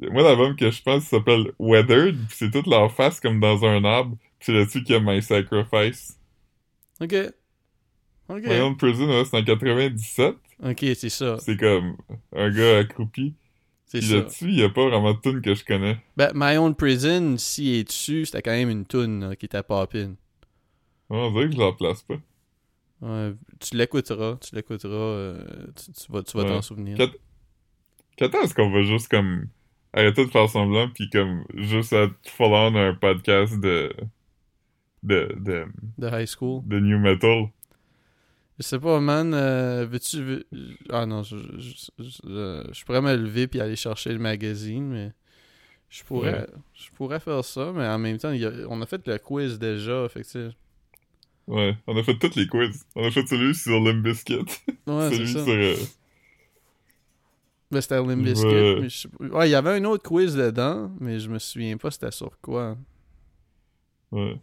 Moi, 0.00 0.22
l'album 0.22 0.54
que 0.56 0.70
je 0.70 0.82
pense 0.82 1.04
s'appelle 1.04 1.52
Weathered, 1.58 2.16
pis 2.28 2.34
c'est 2.36 2.50
toute 2.50 2.66
leur 2.66 2.92
face 2.92 3.18
comme 3.20 3.40
dans 3.40 3.64
un 3.64 3.84
arbre, 3.84 4.16
pis 4.38 4.46
c'est 4.46 4.52
là-dessus 4.52 4.82
qu'il 4.84 4.94
y 4.94 4.98
a 4.98 5.00
My 5.00 5.20
Sacrifice. 5.22 6.16
Ok. 7.00 7.14
Ok. 8.28 8.42
My 8.46 8.60
Own 8.60 8.76
Prison, 8.76 9.24
c'est 9.24 9.36
en 9.36 9.42
97. 9.44 10.36
Ok, 10.62 10.78
c'est 10.94 11.08
ça. 11.08 11.38
C'est 11.38 11.56
comme 11.56 11.96
un 12.34 12.50
gars 12.50 12.78
accroupi. 12.78 13.34
C'est 13.86 14.02
ça. 14.02 14.16
là-dessus, 14.16 14.48
il 14.50 14.56
y 14.58 14.62
a 14.62 14.68
pas 14.68 14.86
vraiment 14.86 15.14
de 15.14 15.18
tune 15.20 15.40
que 15.40 15.54
je 15.54 15.64
connais. 15.64 15.98
Ben, 16.16 16.30
My 16.34 16.58
Own 16.58 16.74
Prison, 16.74 17.36
s'il 17.38 17.74
est 17.76 17.84
dessus, 17.84 18.26
c'était 18.26 18.42
quand 18.42 18.50
même 18.50 18.68
une 18.68 18.84
toune 18.84 19.30
là, 19.30 19.34
qui 19.36 19.46
était 19.46 19.62
poppin'. 19.62 20.14
Ouais, 21.08 21.16
on 21.18 21.32
dirait 21.32 21.46
que 21.48 21.54
je 21.54 21.58
la 21.58 21.72
place 21.72 22.02
pas. 22.02 22.18
Ouais, 23.00 23.32
tu 23.60 23.76
l'écouteras, 23.76 24.36
tu 24.46 24.54
l'écouteras, 24.54 24.92
euh, 24.94 25.66
tu, 25.74 25.92
tu 25.92 26.12
vas, 26.12 26.22
tu 26.22 26.36
vas 26.36 26.42
Ouais. 26.42 26.48
t'en 26.50 26.60
souvenir. 26.62 26.98
Quand- 26.98 27.10
Quand 28.18 28.42
est-ce 28.42 28.52
qu'on 28.54 28.70
va 28.70 28.82
juste 28.82 29.08
comme 29.08 29.46
arrêter 29.98 30.24
de 30.24 30.30
faire 30.30 30.48
semblant 30.48 30.88
pis 30.90 31.08
comme 31.10 31.44
juste 31.54 31.92
être 31.92 32.14
full 32.28 32.46
on 32.52 32.74
un 32.76 32.94
podcast 32.94 33.58
de 33.60 33.92
de 35.02 35.34
de, 35.38 35.64
De 35.98 36.08
high 36.08 36.26
school. 36.26 36.62
de 36.66 36.78
new 36.80 36.98
metal? 36.98 37.48
Je 38.58 38.64
sais 38.64 38.80
pas, 38.80 38.98
man, 38.98 39.32
euh, 39.34 39.86
veux-tu... 39.88 40.20
veux- 40.22 40.46
Ah 40.90 41.06
non, 41.06 41.22
je, 41.22 41.36
je, 41.58 41.70
je- 42.00 42.68
je 42.72 42.84
pourrais 42.84 43.00
me 43.00 43.14
lever 43.16 43.46
puis 43.46 43.60
aller 43.60 43.76
chercher 43.76 44.12
le 44.12 44.18
magazine, 44.18 44.88
mais... 44.88 45.12
Je 45.90 46.02
pourrais, 46.02 46.46
je 46.74 46.90
pourrais 46.96 47.20
faire 47.20 47.42
ça, 47.44 47.72
mais 47.74 47.86
en 47.86 47.98
même 47.98 48.18
temps, 48.18 48.30
a- 48.44 48.66
on 48.68 48.82
a 48.82 48.86
fait 48.86 49.06
le 49.06 49.16
quiz 49.18 49.58
déjà, 49.60 50.08
fait 50.08 50.22
que 50.22 50.50
Ouais, 51.46 51.76
on 51.86 51.96
a 51.96 52.02
fait 52.02 52.18
tous 52.18 52.34
les 52.36 52.46
quiz. 52.46 52.84
On 52.96 53.06
a 53.06 53.10
fait 53.10 53.26
celui 53.26 53.54
sur 53.54 53.80
Limp 53.80 54.02
Bizkit. 54.02 54.34
Ouais, 54.36 54.44
c'est 55.10 55.14
celui 55.16 55.32
ça. 55.32 55.44
sur 55.44 55.54
euh, 55.54 55.76
Ben, 57.70 57.80
c'était 57.82 57.98
Ouais. 57.98 58.80
mais 58.80 58.88
je 58.88 59.08
Ouais, 59.32 59.48
il 59.48 59.52
y 59.52 59.54
avait 59.54 59.70
un 59.72 59.84
autre 59.84 60.02
quiz 60.08 60.34
dedans, 60.34 60.90
mais 61.00 61.20
je 61.20 61.28
me 61.28 61.38
souviens 61.38 61.76
pas 61.76 61.90
c'était 61.90 62.10
sur 62.10 62.38
quoi. 62.40 62.76
ouais. 64.12 64.36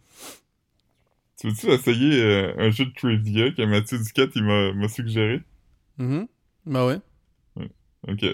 Tu 1.38 1.48
veux-tu 1.48 1.66
essayer 1.70 2.22
euh, 2.22 2.54
un 2.56 2.70
jeu 2.70 2.86
de 2.86 2.92
trivia 2.94 3.50
que 3.50 3.62
Mathieu 3.62 3.98
Duquette 3.98 4.30
il 4.36 4.44
m'a 4.44 4.88
suggéré? 4.88 5.42
Mhm. 5.98 6.26
Ben 6.64 6.86
ouais. 6.86 7.00
Ok. 8.08 8.24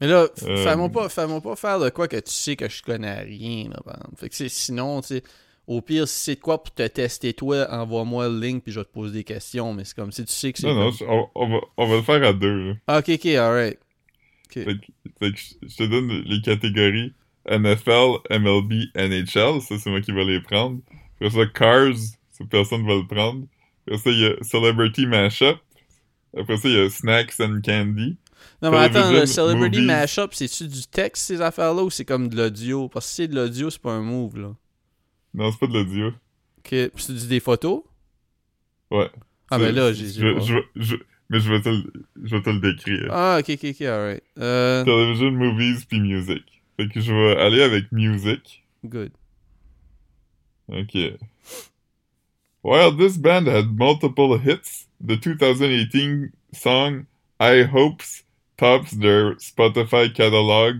Mais 0.00 0.08
là, 0.08 0.26
Euh, 0.42 0.64
fais-moi 0.64 0.88
pas, 0.88 1.08
fais-moi 1.08 1.40
pas 1.40 1.54
faire 1.54 1.78
de 1.78 1.88
quoi 1.88 2.08
que 2.08 2.16
tu 2.16 2.32
sais 2.32 2.56
que 2.56 2.68
je 2.68 2.82
connais 2.82 3.20
rien, 3.20 3.68
là, 3.70 3.80
par 3.84 3.94
exemple. 3.98 4.16
Fait 4.16 4.28
que 4.28 4.48
sinon, 4.48 5.00
tu 5.00 5.06
sais, 5.08 5.22
au 5.68 5.80
pire, 5.80 6.08
si 6.08 6.18
c'est 6.24 6.34
de 6.34 6.40
quoi 6.40 6.60
pour 6.60 6.74
te 6.74 6.84
tester 6.88 7.32
toi, 7.34 7.68
envoie-moi 7.70 8.28
le 8.28 8.40
link 8.40 8.64
puis 8.64 8.72
je 8.72 8.80
vais 8.80 8.84
te 8.84 8.90
poser 8.92 9.12
des 9.14 9.24
questions, 9.24 9.72
mais 9.72 9.84
c'est 9.84 9.94
comme 9.94 10.10
si 10.10 10.24
tu 10.24 10.32
sais 10.32 10.52
que 10.52 10.58
c'est 10.58 10.66
Non, 10.66 10.74
non, 10.74 10.86
comme- 10.90 10.98
je- 10.98 11.04
on, 11.04 11.28
on 11.36 11.48
va, 11.48 11.60
on 11.76 11.86
va 11.86 11.96
le 11.96 12.02
faire 12.02 12.22
à 12.24 12.32
deux. 12.32 12.68
Là. 12.70 12.74
Ah, 12.88 12.98
ok, 12.98 13.10
ok, 13.14 13.26
alright. 13.26 13.78
Fait 14.54 14.76
fait 15.18 15.32
je 15.62 15.76
te 15.76 15.82
donne 15.84 16.08
les 16.26 16.40
catégories 16.40 17.12
NFL, 17.48 18.18
MLB, 18.30 18.72
NHL. 18.94 19.60
Ça, 19.60 19.78
c'est 19.78 19.90
moi 19.90 20.00
qui 20.00 20.12
vais 20.12 20.24
les 20.24 20.40
prendre. 20.40 20.80
Après 21.16 21.30
ça, 21.30 21.46
Cars. 21.46 21.96
Ça, 22.30 22.44
personne 22.48 22.86
va 22.86 22.94
le 22.94 23.06
prendre. 23.06 23.46
Après 23.86 23.98
ça, 23.98 24.10
il 24.10 24.18
y 24.20 24.26
a 24.26 24.34
Celebrity 24.42 25.06
Mashup. 25.06 25.58
Après 26.36 26.56
ça, 26.56 26.68
il 26.68 26.74
y 26.74 26.78
a 26.78 26.88
Snacks 26.90 27.38
and 27.40 27.60
Candy. 27.64 28.16
Non, 28.62 28.70
mais 28.70 28.78
attends, 28.78 29.10
le 29.12 29.26
Celebrity 29.26 29.78
movies. 29.80 29.86
Mashup, 29.86 30.34
c'est-tu 30.34 30.66
du 30.68 30.86
texte, 30.86 31.24
ces 31.26 31.40
affaires-là, 31.40 31.82
ou 31.82 31.90
c'est 31.90 32.04
comme 32.04 32.28
de 32.28 32.36
l'audio? 32.36 32.88
Parce 32.88 33.06
que 33.06 33.10
si 33.10 33.16
c'est 33.16 33.28
de 33.28 33.34
l'audio, 33.34 33.70
c'est 33.70 33.82
pas 33.82 33.92
un 33.92 34.02
move, 34.02 34.38
là. 34.38 34.54
Non, 35.34 35.50
c'est 35.50 35.58
pas 35.58 35.66
de 35.66 35.74
l'audio. 35.74 36.08
Ok, 36.08 36.68
puis 36.68 36.90
c'est 36.98 37.28
des 37.28 37.40
photos? 37.40 37.82
Ouais. 38.90 39.10
Ah, 39.50 39.58
C'est- 39.58 39.64
ben 39.64 39.74
là, 39.74 39.92
j'ai... 39.92 40.06
je- 40.76 40.96
mais 41.32 41.40
je 41.40 41.50
vais 41.50 41.62
te 41.62 41.70
le, 41.70 41.82
je 42.22 42.36
vais 42.36 42.42
te 42.42 42.50
le 42.50 42.60
décrire. 42.60 43.08
Ah, 43.10 43.38
ok, 43.40 43.48
ok, 43.54 43.64
ok, 43.70 43.80
alright. 43.80 44.22
Euh, 44.38 44.84
Television, 44.84 45.30
movies, 45.32 45.86
puis 45.86 45.98
music. 45.98 46.44
Fait 46.76 46.88
que 46.88 47.00
je 47.00 47.10
vais 47.10 47.40
aller 47.40 47.62
avec 47.62 47.90
music. 47.90 48.62
good. 48.84 49.12
Ok. 50.68 50.94
While 52.62 52.92
this 52.96 53.16
band 53.16 53.46
had 53.48 53.76
multiple 53.78 54.38
hits, 54.38 54.86
the 55.00 55.16
2018 55.16 56.32
song 56.52 57.06
I 57.40 57.62
Hopes 57.64 58.22
tops 58.58 58.92
their 58.92 59.34
Spotify 59.36 60.14
catalog 60.14 60.76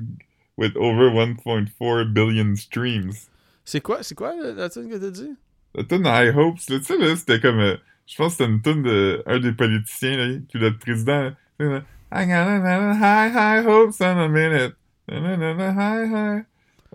with 0.57 0.77
over 0.77 1.11
1.4 1.11 2.13
billion 2.15 2.57
streams. 2.57 3.29
C'est 3.65 3.81
quoi, 3.81 4.03
c'est 4.03 4.15
quoi 4.15 4.35
la, 4.37 4.53
la 4.53 4.69
tune 4.69 4.89
que 4.91 4.97
t'as 4.97 5.11
dit? 5.11 5.31
La 5.75 5.85
tune 5.85 6.05
I 6.07 6.29
Hopes, 6.37 6.59
là, 6.69 6.79
tu 6.79 6.85
sais, 6.85 6.99
là, 6.99 7.17
c'était 7.17 7.41
comme, 7.41 7.59
euh, 7.61 7.77
je 8.07 8.17
pense 8.17 8.37
que 8.37 8.45
c'était 8.45 8.51
une 8.51 8.61
tune 8.63 8.83
de 8.83 9.23
un 9.27 9.39
des 9.39 9.53
politiciens, 9.53 10.17
là, 10.17 10.39
qui 10.49 10.57
voulait 10.59 10.69
être 10.69 10.79
président. 10.79 11.33
Là, 11.59 11.83
I 12.15 12.27
got 12.27 12.33
a 12.33 12.93
high, 12.95 13.33
high 13.35 13.67
hopes 13.67 14.01
in 14.01 14.19
a 14.19 14.29
minute. 14.29 14.75
High, 15.09 16.11
high. 16.11 16.45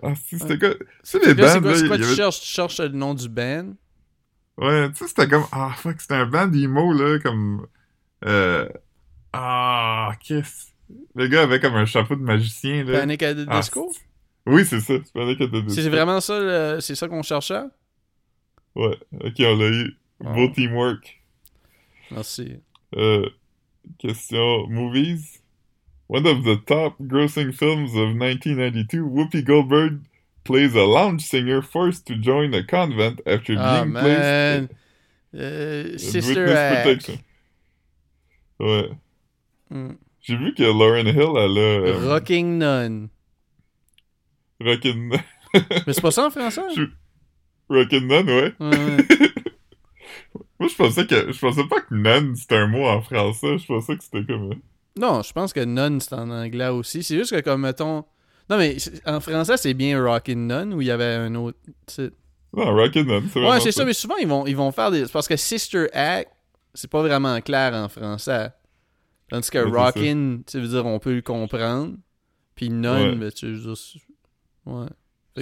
Ah, 0.02 0.14
si, 0.14 0.38
c'était 0.38 0.58
quoi? 0.58 0.74
Tu 0.74 0.84
sais, 1.02 1.18
les 1.18 1.34
Là, 1.34 1.48
c'est 1.48 1.60
quoi, 1.60 1.70
là, 1.70 1.76
c'est 1.76 1.98
tu 1.98 2.14
cherches? 2.14 2.40
Tu 2.40 2.46
cherches 2.46 2.78
le 2.80 2.88
nom 2.88 3.14
du 3.14 3.28
band? 3.28 3.72
Ouais, 4.56 4.88
tu 4.90 4.96
sais, 4.98 5.08
c'était 5.08 5.28
comme. 5.28 5.44
Ah, 5.50 5.72
fuck, 5.76 6.00
c'était 6.00 6.14
un 6.14 6.26
band 6.26 6.52
emo, 6.52 6.92
là, 6.92 7.18
comme. 7.18 7.66
Euh. 8.24 8.68
Ah, 9.32 10.12
qu'est-ce. 10.20 10.68
Le 11.14 11.26
gars 11.26 11.42
avait 11.42 11.60
comme 11.60 11.74
un 11.74 11.84
chapeau 11.84 12.14
de 12.16 12.22
magicien, 12.22 12.84
là. 12.84 13.00
Panic 13.00 13.22
at 13.22 13.34
the 13.34 13.46
Ah, 13.48 13.60
Disco? 13.60 13.90
c'est- 13.92 14.00
Oui, 14.46 14.64
c'est 14.64 14.80
ça. 14.80 14.94
C'est 15.04 15.12
Panic 15.12 15.40
at 15.40 15.48
the 15.48 15.64
Disco. 15.64 15.82
C'est 15.82 15.88
vraiment 15.90 16.20
ça, 16.20 16.38
le- 16.38 16.80
c'est 16.80 16.94
ça 16.94 17.08
qu'on 17.08 17.22
cherchait? 17.22 17.62
Ouais, 18.74 18.96
ok, 19.24 19.34
on 19.40 19.56
l'a 19.56 19.70
eu. 19.70 19.96
Ah. 20.24 20.32
Beau 20.34 20.48
teamwork. 20.48 21.20
Merci. 22.10 22.56
Euh. 22.96 23.28
Question. 23.98 24.66
Movies. 24.68 25.40
One 26.08 26.26
of 26.26 26.42
the 26.44 26.56
top 26.66 26.94
grossing 27.00 27.52
films 27.52 27.94
of 27.94 28.14
1992, 28.14 29.04
Whoopi 29.04 29.42
Goldberg 29.44 30.00
plays 30.44 30.74
a 30.74 30.84
lounge 30.86 31.22
singer 31.22 31.60
forced 31.62 32.06
to 32.06 32.14
join 32.16 32.54
a 32.54 32.62
convent 32.62 33.20
after 33.26 33.54
Ah, 33.58 33.82
being 33.82 33.92
man. 33.92 34.68
placed 34.68 34.74
Euh, 35.34 35.92
in 35.92 35.98
Sister 35.98 36.40
witness 36.46 36.56
Act. 36.56 36.82
protection. 36.84 37.18
Ouais. 38.58 38.90
Hmm. 39.70 39.92
J'ai 40.22 40.36
vu 40.36 40.54
que 40.54 40.62
Lauren 40.64 41.06
Hill, 41.06 41.36
elle 41.36 41.58
a. 41.58 41.60
euh, 41.60 42.08
Rocking 42.08 42.58
Nun. 42.58 43.08
Rockin' 44.60 45.10
Mais 45.86 45.92
c'est 45.92 46.00
pas 46.00 46.10
ça 46.10 46.26
en 46.26 46.30
français? 46.30 46.62
Je- 46.74 46.90
Rockin' 47.68 48.06
Nun, 48.06 48.26
ouais. 48.26 48.54
Ouais. 48.60 48.96
Moi, 50.60 50.68
je 50.68 50.74
pensais 50.74 51.06
que. 51.06 51.30
Je 51.32 51.38
pensais 51.38 51.64
pas 51.68 51.80
que 51.80 51.94
nun 51.94 52.34
c'était 52.34 52.56
un 52.56 52.66
mot 52.66 52.84
en 52.86 53.00
français. 53.02 53.58
Je 53.58 53.66
pensais 53.66 53.96
que 53.96 54.02
c'était 54.04 54.24
comme. 54.24 54.54
Non, 54.98 55.22
je 55.22 55.32
pense 55.32 55.52
que 55.52 55.60
Nun, 55.64 56.00
c'est 56.00 56.14
en 56.14 56.28
anglais 56.30 56.68
aussi. 56.68 57.04
C'est 57.04 57.16
juste 57.16 57.30
que, 57.30 57.40
comme, 57.40 57.60
mettons... 57.60 58.04
Non, 58.50 58.56
mais 58.58 58.76
en 59.06 59.20
français, 59.20 59.56
c'est 59.56 59.74
bien 59.74 60.02
Rockin' 60.02 60.48
Nun, 60.48 60.72
où 60.72 60.80
il 60.80 60.88
y 60.88 60.90
avait 60.90 61.14
un 61.14 61.34
autre 61.36 61.58
titre? 61.86 62.16
Non, 62.52 62.74
Rockin' 62.74 63.04
Nun, 63.04 63.22
c'est. 63.32 63.38
Ouais, 63.40 63.60
c'est 63.60 63.70
ça, 63.70 63.84
mais 63.84 63.92
souvent, 63.92 64.16
ils 64.16 64.26
vont, 64.26 64.44
ils 64.46 64.56
vont 64.56 64.72
faire 64.72 64.90
des... 64.90 65.04
Parce 65.06 65.28
que 65.28 65.36
Sister 65.36 65.86
Act, 65.92 66.32
c'est 66.74 66.90
pas 66.90 67.02
vraiment 67.02 67.40
clair 67.40 67.74
en 67.74 67.88
français. 67.88 68.50
Tandis 69.30 69.50
que 69.50 69.58
Ouais. 69.58 69.70
Rockin', 69.84 70.40
tu 70.44 70.58
veux 70.58 70.66
dire, 70.68 70.84
on 70.86 70.98
peut 70.98 71.14
le 71.14 71.22
comprendre. 71.22 71.94
Puis 72.56 72.70
Nun, 72.70 73.10
Ouais. 73.10 73.14
ben, 73.14 73.30
tu 73.30 73.46
veux 73.52 73.58
dire... 73.60 73.74
Ouais. 74.66 74.86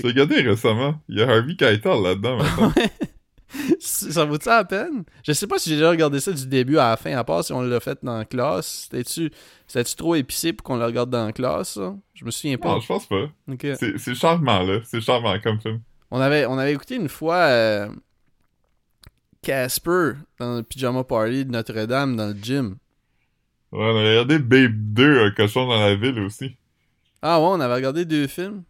J'ai 0.00 0.08
regardé 0.08 0.40
récemment. 0.40 1.00
Il 1.08 1.18
y 1.18 1.22
a 1.22 1.28
Harvey 1.28 1.56
Keitel 1.56 2.02
là-dedans, 2.02 2.36
maintenant. 2.38 2.72
ça 3.78 4.24
vaut-tu 4.24 4.48
la 4.48 4.64
peine? 4.64 5.04
Je 5.24 5.32
sais 5.32 5.46
pas 5.46 5.58
si 5.58 5.70
j'ai 5.70 5.76
déjà 5.76 5.90
regardé 5.90 6.20
ça 6.20 6.32
du 6.32 6.46
début 6.46 6.78
à 6.78 6.90
la 6.90 6.96
fin, 6.96 7.16
à 7.16 7.24
part 7.24 7.44
si 7.44 7.52
on 7.52 7.62
l'a 7.62 7.80
fait 7.80 7.98
dans 8.02 8.18
la 8.18 8.24
classe. 8.24 8.88
C'était-tu 8.90 9.30
trop 9.96 10.14
épicé 10.14 10.52
pour 10.52 10.64
qu'on 10.64 10.76
le 10.76 10.84
regarde 10.84 11.10
dans 11.10 11.26
la 11.26 11.32
classe, 11.32 11.74
ça? 11.74 11.94
Je 12.14 12.24
me 12.24 12.30
souviens 12.30 12.58
pas. 12.58 12.68
non, 12.70 12.80
je 12.80 12.86
pense 12.86 13.06
pas. 13.06 13.28
C'est 13.58 14.14
charmant, 14.14 14.62
là. 14.62 14.80
C'est 14.84 15.00
charmant 15.00 15.38
comme 15.40 15.60
film. 15.60 15.80
On 16.10 16.20
avait, 16.20 16.46
on 16.46 16.56
avait 16.58 16.72
écouté 16.72 16.94
une 16.96 17.08
fois 17.08 17.36
euh, 17.36 17.88
Casper 19.42 20.12
dans 20.38 20.56
le 20.56 20.62
pyjama 20.62 21.04
party 21.04 21.44
de 21.44 21.50
Notre-Dame 21.50 22.16
dans 22.16 22.28
le 22.28 22.36
gym. 22.40 22.76
Ouais, 23.72 23.80
on 23.80 23.96
a 23.96 24.02
regardé 24.08 24.38
Babe 24.38 24.72
2, 24.74 25.20
un 25.24 25.30
cochon 25.32 25.66
dans 25.66 25.78
la 25.80 25.94
ville 25.96 26.18
aussi. 26.20 26.56
Ah 27.22 27.40
ouais, 27.40 27.46
on 27.48 27.60
avait 27.60 27.74
regardé 27.74 28.04
deux 28.04 28.26
films. 28.26 28.62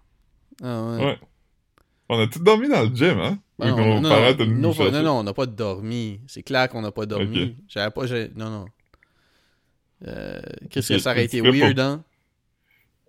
Ah 0.63 0.83
ouais. 0.85 1.05
Ouais. 1.05 1.19
On 2.09 2.21
a 2.21 2.27
tout 2.29 2.39
dormi 2.39 2.69
dans 2.69 2.83
le 2.83 2.95
gym, 2.95 3.19
hein? 3.19 3.39
Ah 3.61 3.71
non, 3.71 3.77
nos 3.77 4.01
non, 4.01 4.09
parents 4.09 4.37
non, 4.39 4.45
nous 4.47 4.61
non, 4.93 5.03
non, 5.03 5.13
on 5.19 5.23
n'a 5.25 5.33
pas 5.33 5.47
dormi. 5.47 6.21
C'est 6.27 6.43
clair 6.43 6.69
qu'on 6.69 6.83
n'a 6.83 6.93
pas 6.93 7.07
dormi. 7.07 7.57
J'avais 7.69 7.91
pas. 7.91 8.05
Non, 8.37 8.51
non. 8.51 8.67
Euh, 10.07 10.41
Qu'est-ce 10.71 10.93
que 10.93 10.99
ça 10.99 11.11
aurait 11.13 11.25
été 11.25 11.41
pour- 11.41 11.53
weird, 11.53 11.79
hein? 11.81 12.05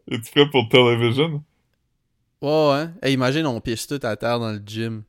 Es-tu 0.10 0.32
prêt 0.32 0.50
pour 0.50 0.70
Television? 0.70 1.44
Ouais. 2.42 2.88
Hey, 3.02 3.14
imagine, 3.14 3.46
on 3.46 3.60
pisse 3.60 3.88
tout 3.88 4.00
à 4.04 4.16
terre 4.16 4.40
dans 4.40 4.52
le 4.52 4.62
gym. 4.66 5.04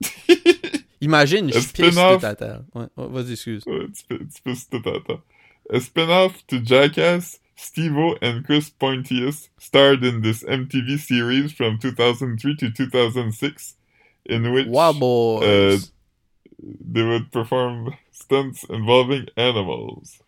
Imagine, 1.00 1.52
je 1.52 1.58
pisse 1.58 1.94
tout 1.94 2.26
à 2.26 2.34
terre. 2.34 2.62
Ouais, 2.74 2.86
vas-y, 2.96 3.32
excuse. 3.32 3.62
Ouais, 3.66 3.86
tu 3.92 4.18
tu 4.28 4.42
peux 4.42 4.54
tout 4.80 4.88
attendre. 4.88 5.22
A 5.70 5.80
spin-off 5.80 6.46
to 6.46 6.56
Jackass, 6.64 7.40
Steve-O 7.56 8.16
and 8.20 8.42
Chris 8.44 8.68
Pontius 8.70 9.48
starred 9.58 10.02
in 10.04 10.22
this 10.22 10.42
MTV 10.44 10.98
series 10.98 11.52
from 11.52 11.78
2003 11.78 12.56
to 12.56 12.70
2006, 12.70 13.76
in 14.26 14.52
which 14.52 14.66
Wow, 14.66 14.92
boys. 14.92 15.42
euh, 15.44 15.78
they 16.92 17.02
would 17.02 17.30
perform 17.30 17.94
stunts 18.12 18.64
involving 18.70 19.26
animals. 19.36 20.18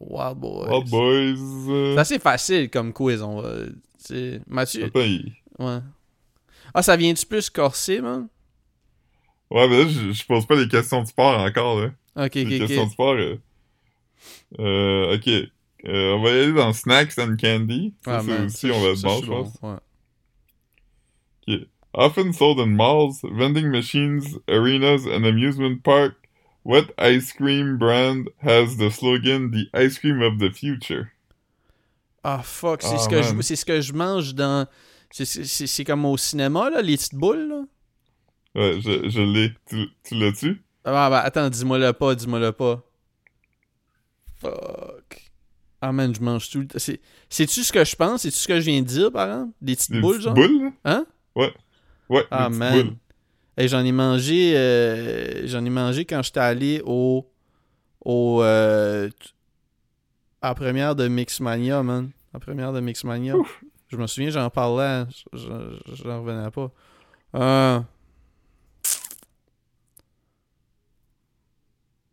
Wild 0.00 0.40
Boys. 0.40 0.68
Wild 0.70 0.90
Boys. 0.90 1.68
euh, 1.68 1.94
C'est 1.94 2.00
assez 2.00 2.18
facile 2.18 2.70
comme 2.70 2.92
quiz, 2.92 3.22
on 3.22 3.40
va. 3.42 3.50
Mathieu. 4.46 4.84
Attends, 4.86 5.00
il- 5.00 5.32
Ouais. 5.58 5.80
Ah, 6.72 6.82
ça 6.82 6.96
vient-tu 6.96 7.26
plus 7.26 7.50
corsé, 7.50 8.00
man? 8.00 8.28
Ouais, 9.50 9.68
mais 9.68 9.84
là, 9.84 9.88
je, 9.90 10.12
je 10.12 10.24
pose 10.26 10.46
pas 10.46 10.54
les 10.56 10.68
questions 10.68 11.02
de 11.02 11.06
sport 11.08 11.38
encore, 11.40 11.80
là. 11.80 11.90
Ok, 12.16 12.34
les 12.36 12.42
ok, 12.44 12.58
questions 12.66 12.86
de 12.86 12.90
sport. 12.90 13.14
Euh, 13.16 13.36
euh, 14.58 15.16
ok. 15.16 15.50
Euh, 15.86 16.14
on 16.14 16.22
va 16.22 16.30
y 16.30 16.32
aller 16.42 16.52
dans 16.52 16.72
Snacks 16.72 17.18
and 17.18 17.36
Candy. 17.40 17.94
Ça, 18.02 18.18
Ah, 18.18 18.44
aussi, 18.44 18.70
on 18.70 18.80
va 18.80 18.88
être 18.90 18.96
ça, 18.96 19.08
bon, 19.08 19.22
je 19.22 19.26
pense. 19.26 19.58
ouais. 19.62 19.76
Often 21.92 22.32
sold 22.32 22.60
in 22.60 22.76
malls, 22.76 23.20
vending 23.22 23.70
machines, 23.70 24.38
arenas, 24.48 25.06
and 25.06 25.24
amusement 25.26 25.82
park, 25.82 26.28
what 26.62 26.92
ice 26.98 27.32
cream 27.32 27.78
brand 27.78 28.28
has 28.42 28.76
the 28.76 28.90
slogan 28.90 29.50
"The 29.50 29.68
ice 29.74 29.98
cream 29.98 30.22
of 30.22 30.38
the 30.38 30.50
future"? 30.50 31.10
Ah, 32.22 32.42
fuck, 32.42 32.82
c'est 32.82 32.94
Ah, 32.94 32.98
ce, 32.98 33.08
que 33.08 33.22
je- 33.22 33.42
c'est 33.42 33.56
ce 33.56 33.64
que 33.64 33.80
je 33.80 33.92
mange 33.92 34.34
dans. 34.34 34.68
c'est- 35.10 35.24
C'est 35.24 35.44
c'est- 35.44 35.66
c'est 35.66 35.84
comme 35.84 36.04
au 36.04 36.16
cinéma, 36.16 36.70
là, 36.70 36.80
les 36.82 36.96
petites 36.96 37.14
boules, 37.16 37.48
là. 37.48 37.64
Ouais, 38.54 38.80
je, 38.80 39.08
je 39.08 39.20
l'ai. 39.20 39.52
Tu, 39.68 39.88
tu 40.04 40.14
l'as-tu? 40.14 40.62
Ah, 40.84 41.10
bah, 41.10 41.20
attends, 41.20 41.48
dis-moi 41.50 41.78
le 41.78 41.92
pas, 41.92 42.14
dis-moi 42.14 42.38
le 42.38 42.52
pas. 42.52 42.82
Fuck. 44.40 45.29
Ah, 45.82 45.92
man, 45.92 46.14
je 46.14 46.20
mange 46.20 46.50
tout. 46.50 46.60
le 46.60 46.66
temps. 46.66 46.78
C'est- 46.78 47.00
C'est-tu 47.28 47.62
ce 47.64 47.72
que 47.72 47.84
je 47.84 47.96
pense? 47.96 48.22
C'est-tu 48.22 48.36
ce 48.36 48.46
que 48.48 48.60
je 48.60 48.66
viens 48.70 48.82
de 48.82 48.86
dire, 48.86 49.10
par 49.10 49.26
exemple? 49.28 49.52
Des 49.62 49.76
petites 49.76 49.92
Des 49.92 50.00
boules, 50.00 50.12
petites 50.16 50.24
genre? 50.24 50.34
boules? 50.34 50.72
Hein? 50.84 51.06
Ouais. 51.34 51.52
Ouais, 52.08 52.24
Ah, 52.30 52.48
des 52.50 52.56
man. 52.56 52.82
boules. 52.84 52.96
Hey, 53.56 53.68
j'en 53.68 53.84
ai 53.84 53.92
mangé. 53.92 54.56
euh, 54.56 55.46
j'en 55.46 55.64
ai 55.64 55.70
mangé 55.70 56.04
quand 56.04 56.22
j'étais 56.22 56.40
allé 56.40 56.82
au. 56.84 57.26
au. 58.04 58.42
euh, 58.42 59.08
à 60.42 60.54
première 60.54 60.94
de 60.96 61.08
Mixmania, 61.08 61.82
man. 61.82 62.10
À 62.34 62.38
première 62.40 62.72
de 62.72 62.80
Mixmania. 62.80 63.36
Ouf. 63.36 63.62
Je 63.88 63.96
me 63.96 64.06
souviens, 64.06 64.30
j'en 64.30 64.48
parlais. 64.50 65.04
Je- 65.32 65.78
J'en 66.04 66.22
revenais 66.22 66.50
pas. 66.50 66.70
Euh... 67.34 67.80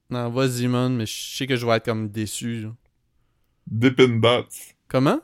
Non, 0.10 0.30
vas-y, 0.30 0.68
man, 0.68 0.96
mais 0.96 1.06
je 1.06 1.36
sais 1.38 1.48
que 1.48 1.56
je 1.56 1.66
vais 1.66 1.74
être 1.74 1.86
comme 1.86 2.10
déçu. 2.10 2.62
genre. 2.62 2.74
Dippin' 3.70 4.20
Dots. 4.20 4.74
Comment? 4.88 5.20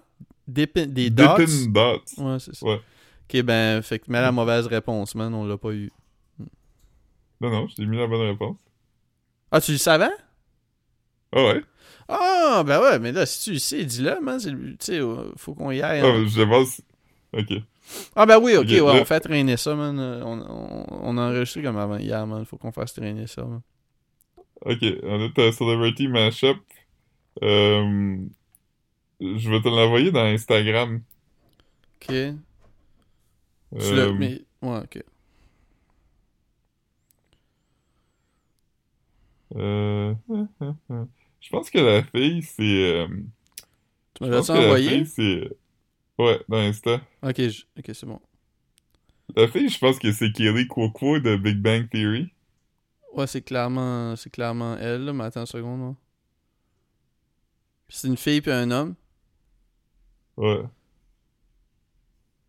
Des, 0.47 0.65
dots? 0.65 1.37
Dippin' 1.37 1.71
Dots? 1.71 2.21
Ouais, 2.21 2.39
c'est 2.39 2.55
ça. 2.55 2.65
Ouais. 2.65 2.81
Ok, 3.23 3.41
ben, 3.41 3.81
fait 3.81 3.99
que 3.99 4.11
mets 4.11 4.21
la 4.21 4.31
mauvaise 4.31 4.67
réponse, 4.67 5.15
man. 5.15 5.33
On 5.33 5.45
l'a 5.45 5.57
pas 5.57 5.71
eu. 5.71 5.91
Non, 7.41 7.49
non, 7.49 7.67
je 7.67 7.75
t'ai 7.75 7.85
mis 7.85 7.97
la 7.97 8.07
bonne 8.07 8.27
réponse. 8.27 8.57
Ah, 9.51 9.61
tu 9.61 9.71
le 9.71 9.77
savais? 9.77 10.11
Ah 11.31 11.43
ouais? 11.43 11.61
Ah, 12.07 12.63
ben 12.65 12.81
ouais, 12.81 12.99
mais 12.99 13.11
là, 13.11 13.25
si 13.25 13.43
tu 13.45 13.53
le 13.53 13.59
sais, 13.59 13.85
dis-le, 13.85 14.19
man. 14.21 14.39
Tu 14.39 14.75
sais, 14.79 14.99
euh, 14.99 15.31
faut 15.37 15.53
qu'on 15.53 15.71
y 15.71 15.81
aille. 15.81 16.01
Ah, 16.01 16.07
hein. 16.07 16.19
mais 16.19 16.27
je 16.27 16.41
pense... 16.43 16.81
Ok. 17.31 17.53
Ah, 18.15 18.25
ben 18.25 18.39
oui, 18.39 18.55
ok, 18.55 18.67
ouais, 18.67 18.81
on 18.81 19.05
fait 19.05 19.19
traîner 19.19 19.57
ça, 19.57 19.73
man. 19.75 19.97
Euh, 19.99 20.21
On, 20.23 20.39
on, 20.39 20.85
on 20.89 21.17
a 21.17 21.29
enregistré 21.29 21.63
comme 21.63 21.77
avant 21.77 21.97
hier, 21.97 22.25
man. 22.27 22.45
Faut 22.45 22.57
qu'on 22.57 22.71
fasse 22.71 22.93
traîner 22.93 23.27
ça, 23.27 23.43
man. 23.43 23.61
Ok, 24.65 24.79
on 25.03 25.19
est 25.19 25.39
à 25.39 25.51
Celebrity 25.51 26.07
Mashup. 26.07 26.57
Euh, 27.43 28.17
je 29.21 29.49
vais 29.49 29.61
te 29.61 29.69
l'envoyer 29.69 30.11
dans 30.11 30.23
Instagram. 30.25 31.01
Ok. 31.95 32.35
Tu 33.77 33.95
Euh, 33.95 33.95
l'as. 33.95 34.13
Mais. 34.17 34.41
Ouais, 34.61 34.79
ok. 34.83 35.03
euh, 39.55 40.13
je 41.41 41.49
pense 41.49 41.69
que 41.69 41.79
la 41.79 42.03
fille, 42.03 42.41
c'est... 42.43 42.63
euh, 42.63 43.07
Tu 44.15 44.23
me 44.23 44.29
je 44.29 44.31
l'as 44.31 44.37
pense 44.37 44.49
que 44.49 44.57
la 44.57 44.75
envoyé? 44.75 44.89
fille, 44.89 45.05
c'est... 45.05 45.49
Ouais, 46.19 46.41
dans 46.49 46.59
Insta. 46.59 47.01
Ok, 47.21 47.37
je- 47.49 47.65
ok, 47.77 47.91
c'est 47.93 48.05
bon. 48.05 48.19
La 49.35 49.47
fille, 49.47 49.69
je 49.69 49.77
pense 49.77 49.99
que 49.99 50.11
c'est 50.11 50.31
Kelly 50.31 50.67
Cuoco 50.67 51.19
de 51.19 51.35
Big 51.35 51.57
Bang 51.61 51.87
Theory. 51.87 52.33
Ouais, 53.13 53.27
c'est 53.27 53.41
clairement, 53.43 54.15
c'est 54.17 54.29
clairement 54.29 54.77
elle, 54.77 55.05
là, 55.05 55.13
mais 55.13 55.23
attends 55.25 55.41
une 55.41 55.45
seconde, 55.45 55.81
là. 55.81 55.95
C'est 57.95 58.07
une 58.07 58.17
fille 58.17 58.41
puis 58.41 58.51
un 58.51 58.71
homme. 58.71 58.95
Ouais. 60.35 60.63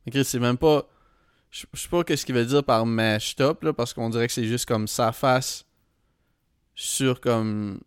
Ok, 0.08 0.18
c'est 0.24 0.38
même 0.38 0.56
pas. 0.56 0.88
Je 1.50 1.66
sais 1.74 1.88
pas 1.88 2.02
qu'est-ce 2.02 2.24
qu'il 2.24 2.34
veut 2.34 2.46
dire 2.46 2.64
par 2.64 2.86
mashed 2.86 3.40
up, 3.42 3.62
là, 3.62 3.72
parce 3.74 3.92
qu'on 3.92 4.08
dirait 4.08 4.26
que 4.26 4.32
c'est 4.32 4.46
juste 4.46 4.66
comme 4.66 4.88
sa 4.88 5.12
face 5.12 5.66
sur 6.74 7.20
comme. 7.20 7.80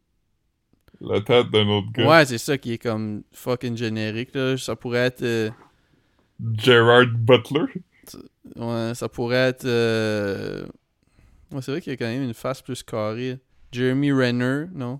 La 1.02 1.20
tête 1.22 1.50
d'un 1.50 1.67
autre 1.67 1.91
gars. 1.93 2.08
Ouais, 2.08 2.26
c'est 2.26 2.38
ça 2.38 2.58
qui 2.60 2.74
est 2.74 2.78
comme 2.78 3.24
fucking 3.34 3.76
générique, 3.76 4.36
là. 4.36 4.56
Ça 4.58 4.76
pourrait 4.76 5.08
être. 5.08 5.24
euh, 5.24 5.50
Gerard 6.54 7.08
Butler. 7.08 7.65
Ouais, 8.56 8.91
ça 8.93 9.10
pourrait 9.10 9.50
être. 9.50 9.65
euh, 9.65 10.65
Ouais, 11.52 11.62
c'est 11.62 11.72
vrai 11.72 11.82
qu'il 11.82 11.91
y 11.91 11.93
a 11.93 11.98
quand 11.98 12.06
même 12.06 12.24
une 12.24 12.34
face 12.36 12.62
plus 12.62 12.84
carrée. 12.84 13.39
Jeremy 13.72 14.12
Renner, 14.12 14.65
non? 14.74 15.00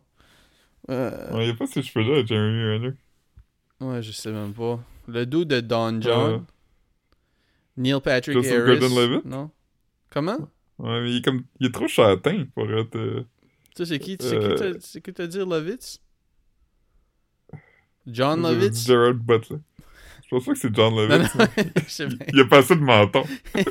Euh, 0.90 1.32
Ouais, 1.34 1.48
il 1.48 1.52
a 1.52 1.54
pas 1.56 1.68
ces 1.68 1.82
cheveux-là, 1.82 2.26
Jeremy 2.26 2.64
Renner. 2.64 2.94
Ouais, 3.80 4.02
je 4.02 4.12
sais 4.12 4.32
même 4.32 4.54
pas. 4.54 4.80
Le 5.08 5.26
dos 5.26 5.46
de 5.46 5.60
Don 5.60 6.00
John. 6.02 6.32
Euh, 6.34 6.40
Neil 7.78 8.00
Patrick 8.02 8.34
Joseph 8.34 8.62
Harris. 8.68 8.80
Gordon-Levitt? 8.80 9.26
Non? 9.26 9.52
Comment? 10.10 10.38
Ouais, 10.80 11.02
mais 11.02 11.12
il 11.12 11.18
est 11.18 11.22
comme... 11.26 11.44
Il 11.60 11.68
est 11.68 11.72
trop 11.74 11.88
châtain 11.88 12.46
pour 12.56 12.72
être... 12.72 12.96
euh, 12.96 13.24
Tu 13.76 13.78
sais, 13.78 13.86
c'est 13.86 14.00
qui? 14.00 14.18
Tu 14.18 14.26
sais 14.26 14.36
Euh, 14.36 14.50
qui 14.50 14.56
t'as- 14.56 14.80
c'est 14.80 15.02
qui 15.02 15.14
t'as 15.14 15.28
dit 15.28 15.38
Lovitz? 15.40 16.00
John 18.08 18.42
Lovitz? 18.42 18.86
Gerard 18.88 19.14
Butler. 19.16 19.58
Je 20.24 20.30
pense 20.30 20.46
pas 20.46 20.54
que 20.54 20.60
c'est 20.60 20.74
John 20.76 20.94
Non, 20.96 21.08
Lovitz. 21.08 21.36
non, 21.36 21.46
je 21.86 21.90
sais 21.92 22.08
bien. 22.08 22.18
Il 22.34 22.40
a 22.40 22.46
pas 22.46 22.58
assez 22.60 22.76
de 22.76 22.82
menton. 22.82 23.24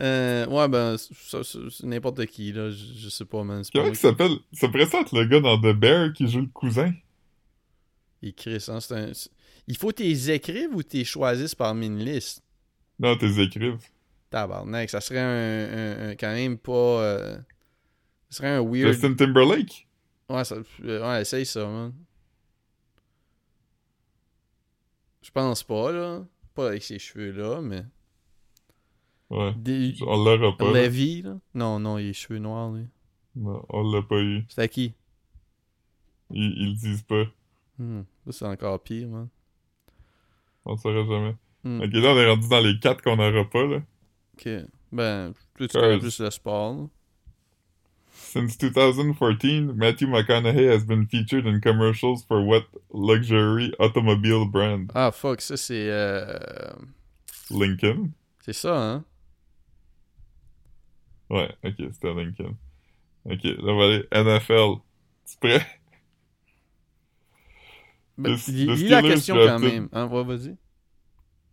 Euh, 0.00 0.46
ouais, 0.46 0.68
ben, 0.68 0.96
ça, 0.96 1.42
ça, 1.42 1.58
c'est 1.70 1.86
n'importe 1.86 2.24
qui, 2.26 2.52
là. 2.52 2.70
Je, 2.70 2.76
je 2.96 3.08
sais 3.08 3.24
pas, 3.24 3.42
man. 3.42 3.62
Comment 3.72 3.88
il 3.88 3.96
s'appelle? 3.96 4.32
Ça 4.52 4.68
pourrait 4.68 4.82
être 4.84 5.16
le 5.18 5.24
gars 5.24 5.40
dans 5.40 5.58
The 5.60 5.74
Bear 5.74 6.12
qui 6.12 6.28
joue 6.28 6.42
le 6.42 6.46
cousin. 6.46 6.92
qui 8.20 8.28
écrit 8.28 8.60
ça. 8.60 8.80
C'est 8.80 8.94
un... 8.94 9.12
Il 9.66 9.76
faut 9.76 9.92
t'es 9.92 10.10
écrives 10.34 10.74
ou 10.74 10.82
t'es 10.82 11.04
choisisses 11.04 11.54
parmi 11.54 11.86
une 11.86 11.98
liste? 11.98 12.42
Non, 12.98 13.16
t'es 13.16 13.42
écrives. 13.42 13.78
Tabarnak, 14.30 14.88
ça 14.90 15.00
serait 15.00 15.18
un, 15.20 15.26
un- 15.26 16.08
un- 16.10 16.14
quand 16.16 16.32
même 16.32 16.58
pas... 16.58 16.72
euh, 16.72 17.36
Ça 18.30 18.38
serait 18.38 18.48
un 18.50 18.62
weird... 18.62 18.92
Justin 18.92 19.14
Timberlake? 19.14 19.86
Ouais, 20.28 20.44
ça... 20.44 20.56
euh, 20.84 21.08
ouais, 21.10 21.22
essaye 21.22 21.46
ça, 21.46 21.66
man. 21.66 21.92
Je 25.22 25.30
pense 25.30 25.62
pas, 25.62 25.90
là. 25.92 26.24
Pas 26.54 26.68
avec 26.68 26.82
ces 26.82 26.98
cheveux-là, 26.98 27.60
mais... 27.62 27.84
Ouais. 29.30 29.52
Des... 29.56 29.94
On 30.06 30.24
l'aura 30.24 30.56
pas. 30.56 30.72
Levy, 30.72 31.22
là? 31.22 31.36
Non, 31.54 31.78
non, 31.78 31.98
il 31.98 32.04
a 32.04 32.06
les 32.08 32.12
cheveux 32.14 32.38
noirs, 32.38 32.70
lui. 32.72 32.86
Non, 33.36 33.62
on 33.68 33.90
l'a 33.92 34.02
pas 34.02 34.18
eu. 34.20 34.44
C'était 34.48 34.68
qui? 34.68 34.94
Ils, 36.30 36.52
ils 36.56 36.68
le 36.70 36.74
disent 36.76 37.02
pas. 37.02 37.24
Hmm, 37.78 38.02
Ça, 38.26 38.32
c'est 38.32 38.46
encore 38.46 38.80
pire, 38.82 39.08
man. 39.08 39.28
On 40.64 40.72
le 40.72 40.78
saura 40.78 41.04
jamais. 41.04 41.34
Hmm, 41.64 41.80
Ok, 41.82 41.92
là, 41.92 42.08
on 42.14 42.16
est 42.18 42.28
rendu 42.30 42.48
dans 42.48 42.60
les 42.60 42.78
quatre 42.78 43.02
qu'on 43.02 43.16
n'aura 43.16 43.44
pas, 43.48 43.64
là. 43.66 43.82
Ok. 44.34 44.48
Ben, 44.92 45.32
toi, 45.56 45.68
tu 45.68 45.78
connais 45.78 45.98
plus 45.98 46.20
le 46.20 46.30
sport, 46.30 46.74
là. 46.74 46.86
Since 48.10 48.58
2014, 48.58 49.74
Matthew 49.76 50.08
McConaughey 50.08 50.66
has 50.68 50.84
been 50.84 51.06
featured 51.06 51.46
in 51.46 51.60
commercials 51.60 52.24
for 52.26 52.40
what 52.44 52.64
luxury 52.92 53.72
automobile 53.78 54.44
brand? 54.50 54.90
Ah, 54.94 55.12
fuck, 55.12 55.40
ça, 55.40 55.56
c'est... 55.56 55.88
Euh... 55.90 56.36
Lincoln? 57.50 58.10
C'est 58.44 58.52
ça, 58.54 58.76
hein? 58.76 59.04
Ouais, 61.30 61.50
ok, 61.64 61.74
c'était 61.92 62.12
Lincoln. 62.14 62.56
Ok, 63.24 63.42
là, 63.44 63.72
on 63.72 63.76
va 63.78 63.84
aller 63.84 64.04
NFL. 64.12 64.80
Tu 65.30 65.36
prêt? 65.40 65.64
Ben, 68.16 68.34
lis 68.48 68.66
la 68.66 68.76
Steelers 68.76 69.02
question 69.02 69.34
quand 69.36 69.44
drafted- 69.46 69.72
même. 69.72 69.88
Hein, 69.92 70.06
ouais, 70.08 70.24
vas-y. 70.24 70.56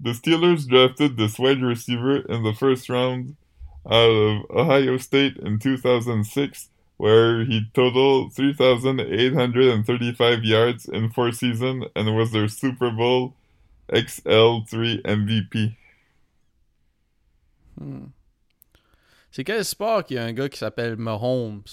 The 0.03 0.13
Steelers 0.13 0.65
drafted 0.67 1.15
this 1.17 1.37
wide 1.39 1.61
receiver 1.61 2.23
in 2.29 2.43
the 2.43 2.53
first 2.53 2.89
round 2.89 3.35
out 3.85 4.09
of 4.09 4.45
Ohio 4.49 4.97
State 4.97 5.37
in 5.43 5.57
2006. 5.59 6.69
where 6.97 7.43
he 7.43 7.59
totaled 7.73 8.31
3,835 8.33 10.45
yards 10.45 10.85
in 10.87 11.09
four 11.09 11.29
seasons 11.33 11.83
and 11.93 12.15
was 12.15 12.31
their 12.31 12.47
Super 12.47 12.89
Bowl 12.89 13.33
XL3 13.89 15.01
MVP. 15.03 15.75
Hmm. 17.77 18.05
C'est 19.35 19.43
quel 19.43 19.65
sport 19.65 20.05
qu'il 20.05 20.15
y 20.15 20.17
a 20.17 20.23
un 20.23 20.31
gars 20.31 20.47
qui 20.47 20.57
s'appelle 20.57 20.95
Mahomes? 20.95 21.65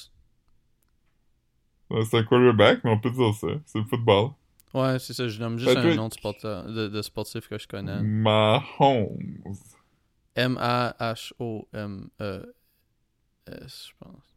C'est 1.93 2.19
un 2.19 2.25
quarterback, 2.25 2.83
mais 2.83 2.91
on 2.91 2.99
peut 2.99 3.13
dire 3.13 3.33
ça. 3.35 3.47
C'est 3.67 3.79
le 3.79 3.85
football. 3.85 4.31
Ouais, 4.75 4.99
c'est 4.99 5.13
ça, 5.13 5.29
je 5.29 5.39
nomme 5.39 5.61
juste 5.61 5.77
un 5.77 5.95
nom 5.95 6.09
de, 6.09 6.13
sporta- 6.13 6.67
de, 6.67 6.89
de 6.89 7.03
sportif 7.03 7.47
que 7.49 7.57
je 7.59 7.69
connais. 7.69 8.03
Mahomes. 8.03 9.37
M-A-H-O-M-E-S, 10.35 10.73
je 13.47 13.93
pense. 14.01 14.37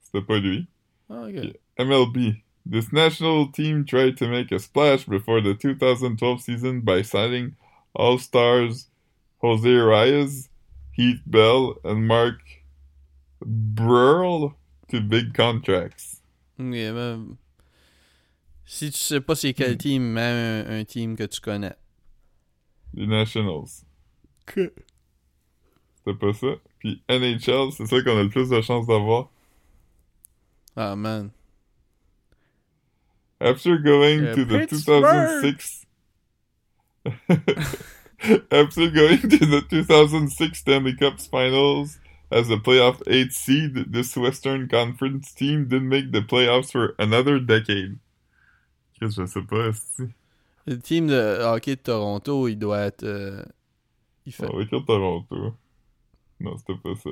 C'était 0.00 0.22
pas 0.22 0.38
lui. 0.38 0.68
Ah, 1.10 1.26
ok. 1.28 1.56
MLB. 1.80 2.36
This 2.70 2.92
national 2.92 3.50
team 3.50 3.84
tried 3.84 4.14
to 4.18 4.28
make 4.28 4.52
a 4.52 4.60
splash 4.60 5.06
before 5.06 5.42
the 5.42 5.58
2012 5.58 6.40
season 6.40 6.82
by 6.82 7.02
signing 7.02 7.54
All-Stars 7.96 8.90
Jose 9.42 9.68
Reyes, 9.68 10.48
Heath 10.96 11.20
Bell, 11.26 11.74
and 11.84 12.06
Mark 12.06 12.40
Burl 13.44 14.54
to 14.88 15.00
big 15.00 15.34
contracts. 15.34 16.22
Ok, 16.58 16.72
ben, 16.72 17.36
si 18.64 18.90
tu 18.90 18.96
sais 18.98 19.20
pas 19.20 19.34
c'est 19.34 19.52
quel 19.52 19.74
Hmm. 19.74 19.78
team, 19.78 20.02
mets 20.12 20.64
un, 20.66 20.80
un 20.80 20.84
team 20.84 21.16
que 21.16 21.24
tu 21.24 21.40
connais. 21.40 21.76
Les 22.94 23.06
Nationals. 23.06 23.84
C'était 24.46 24.72
pas 26.18 26.32
ça? 26.32 26.46
Puis 26.78 27.02
NHL, 27.08 27.72
c'est 27.72 27.86
ça 27.86 28.00
qu'on 28.02 28.18
a 28.18 28.22
le 28.22 28.28
plus 28.30 28.48
de 28.48 28.60
chances 28.62 28.86
d'avoir. 28.86 29.28
Ah, 30.76 30.94
man. 30.96 31.30
After 33.40 33.76
going 33.78 34.24
Uh, 34.24 34.34
to 34.34 34.44
the 34.46 34.66
Pittsburgh. 34.66 35.02
2006 35.42 35.86
After 38.50 38.90
going 38.90 39.20
to 39.20 39.46
the 39.46 39.62
2006 39.68 40.58
Stanley 40.58 40.94
Cup 40.96 41.20
Finals 41.20 41.98
as 42.30 42.50
a 42.50 42.56
playoff 42.56 43.00
8 43.06 43.32
seed, 43.32 43.92
this 43.92 44.16
Western 44.16 44.68
Conference 44.68 45.32
team 45.32 45.68
didn't 45.68 45.88
make 45.88 46.12
the 46.12 46.22
playoffs 46.22 46.72
for 46.72 46.94
another 46.98 47.38
decade. 47.38 47.98
Qu'est-ce 48.98 49.16
que 49.16 49.26
je 49.26 49.30
sais 49.30 49.42
pas. 49.42 49.72
Le 50.66 50.78
team 50.78 51.06
de 51.08 51.38
hockey 51.42 51.76
de 51.76 51.80
Toronto, 51.80 52.48
il 52.48 52.56
doit 52.56 52.80
être. 52.86 53.04
euh, 53.04 53.44
il 54.24 54.32
fait. 54.32 54.46
Va 54.46 54.62
écrire 54.62 54.84
Toronto. 54.84 55.54
Non, 56.40 56.56
c'était 56.56 56.74
pas 56.82 56.94
ça. 56.96 57.10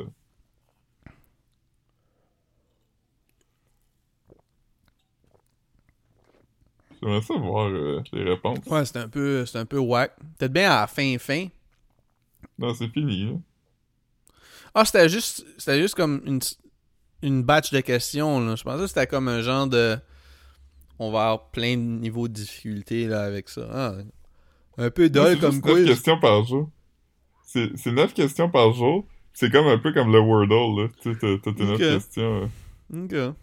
J'aimerais 7.05 7.23
ça 7.23 7.35
voir 7.35 7.67
euh, 7.69 8.03
les 8.15 8.23
réponses. 8.25 8.59
Ouais, 8.67 8.85
c'est 8.87 8.97
un 8.97 9.09
peu, 9.09 9.45
c'est 9.45 9.59
un 9.59 9.67
peu 9.67 9.79
whack. 9.79 10.17
Peut-être 10.39 10.53
bien 10.53 10.71
à 10.71 10.81
la 10.81 10.87
fin, 10.87 11.17
fin. 11.19 11.49
Non, 12.59 12.73
c'est 12.75 12.89
fini. 12.89 13.27
Là. 13.27 13.33
Ah, 14.75 14.85
c'était 14.87 15.09
juste, 15.11 15.45
c'était 15.59 15.81
juste 15.83 15.95
comme 15.95 16.23
une, 16.25 16.41
une 17.23 17.43
batch 17.43 17.73
de 17.73 17.81
questions. 17.81 18.41
Là. 18.41 18.57
Je 18.57 18.63
pensais 18.65 18.81
que 18.81 18.87
c'était 18.87 19.07
comme 19.07 19.29
un 19.29 19.43
genre 19.43 19.67
de. 19.67 19.99
On 20.99 21.11
va 21.11 21.25
avoir 21.25 21.51
plein 21.51 21.77
de 21.77 21.83
niveaux 21.83 22.27
de 22.29 22.33
difficulté 22.33 23.07
là, 23.07 23.25
avec 23.25 23.49
ça. 23.51 23.69
Ah, 23.71 23.95
un 24.79 24.91
peu 24.91 25.11
dol 25.11 25.35
c'est 25.35 25.41
comme 25.41 25.53
juste 25.53 25.65
neuf 25.67 25.75
quiz. 25.75 25.87
questions 25.87 26.19
par 26.21 26.45
jour. 26.45 26.71
C'est 27.47 27.71
c'est 27.77 27.93
9 27.93 28.15
questions 28.15 28.49
par 28.51 28.73
jour. 28.73 29.05
C'est 29.33 29.51
comme 29.51 29.67
un 29.67 29.79
peu 29.79 29.93
comme 29.93 30.11
le 30.11 30.21
Wordle, 30.21 30.81
là. 30.83 30.89
Tu 31.03 31.13
sais, 31.13 31.19
t'as- 31.21 31.53
tes 31.53 31.65
9 31.65 31.79
questions. 31.79 32.51
Ok. 32.93 33.35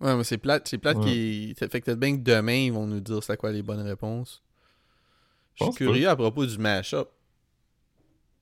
Ouais, 0.00 0.16
mais 0.16 0.24
c'est 0.24 0.38
plate, 0.38 0.66
c'est 0.68 0.78
plate 0.78 0.96
Ouais. 0.98 1.04
qui. 1.04 1.54
Fait 1.58 1.68
que 1.68 1.84
peut-être 1.84 1.98
bien 2.00 2.16
que 2.16 2.22
demain, 2.22 2.54
ils 2.54 2.72
vont 2.72 2.86
nous 2.86 3.00
dire 3.00 3.22
c'est 3.22 3.36
quoi 3.36 3.52
les 3.52 3.62
bonnes 3.62 3.82
réponses. 3.82 4.42
Je 5.56 5.64
suis 5.64 5.72
pas. 5.72 5.76
curieux 5.76 6.08
à 6.08 6.16
propos 6.16 6.46
du 6.46 6.56
mash-up. 6.58 7.08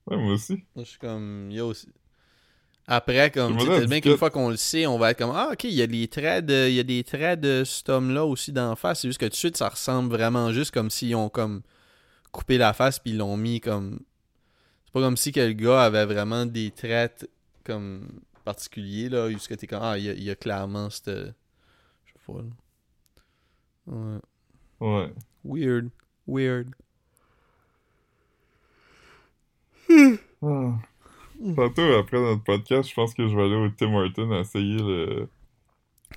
Ouais, 0.06 0.16
moi 0.16 0.34
aussi. 0.34 0.62
Je 0.76 0.82
suis 0.84 0.98
comme, 0.98 1.50
yo, 1.50 1.74
c'est- 1.74 1.88
Après, 2.86 3.30
comme, 3.30 3.56
tu 3.58 3.86
bien 3.86 4.00
qu'une 4.00 4.16
fois 4.16 4.30
qu'on 4.30 4.48
le 4.48 4.56
sait, 4.56 4.86
on 4.86 4.98
va 4.98 5.10
être 5.10 5.18
comme, 5.18 5.32
ah, 5.34 5.50
ok, 5.52 5.64
il 5.64 5.74
y 5.74 5.82
a 5.82 5.86
des 5.86 6.08
traits 6.08 6.46
de, 6.46 6.68
il 6.68 6.74
y 6.74 6.80
a 6.80 6.84
des 6.84 7.04
traits 7.04 7.38
de 7.40 7.62
cet 7.64 7.88
homme-là 7.90 8.24
aussi 8.24 8.50
d'en 8.52 8.76
face. 8.76 9.00
C'est 9.02 9.08
juste 9.08 9.20
que 9.20 9.26
tout 9.26 9.30
de 9.32 9.34
suite, 9.36 9.56
ça 9.58 9.68
ressemble 9.68 10.08
vraiment 10.14 10.52
juste 10.52 10.70
comme 10.70 10.88
s'ils 10.90 11.14
ont 11.14 11.28
comme 11.28 11.60
coupé 12.32 12.56
la 12.56 12.72
face 12.72 12.98
puis 12.98 13.10
ils 13.10 13.18
l'ont 13.18 13.36
mis 13.36 13.60
comme. 13.60 14.00
C'est 14.86 14.92
pas 14.92 15.00
comme 15.00 15.16
si 15.18 15.32
que 15.32 15.40
le 15.40 15.52
gars 15.52 15.82
avait 15.84 16.06
vraiment 16.06 16.46
des 16.46 16.70
traits 16.70 17.28
comme 17.64 18.08
particuliers, 18.44 19.10
là, 19.10 19.28
jusqu'à 19.30 19.56
t'es 19.58 19.66
comme, 19.66 19.82
ah, 19.82 19.98
il 19.98 20.04
y 20.04 20.08
a, 20.08 20.12
il 20.14 20.22
y 20.22 20.30
a 20.30 20.36
clairement 20.36 20.88
cette. 20.88 21.10
Ouais. 22.28 24.18
Ouais. 24.80 25.12
Weird. 25.44 25.90
Weird. 26.26 26.68
Ah. 30.42 30.78
Tantôt, 31.56 31.92
après 31.98 32.20
notre 32.20 32.42
podcast, 32.44 32.88
je 32.90 32.94
pense 32.94 33.14
que 33.14 33.26
je 33.28 33.34
vais 33.36 33.42
aller 33.44 33.54
au 33.56 33.68
Tim 33.70 33.92
Hortons 33.94 34.32
essayer 34.40 34.78
le, 34.78 35.28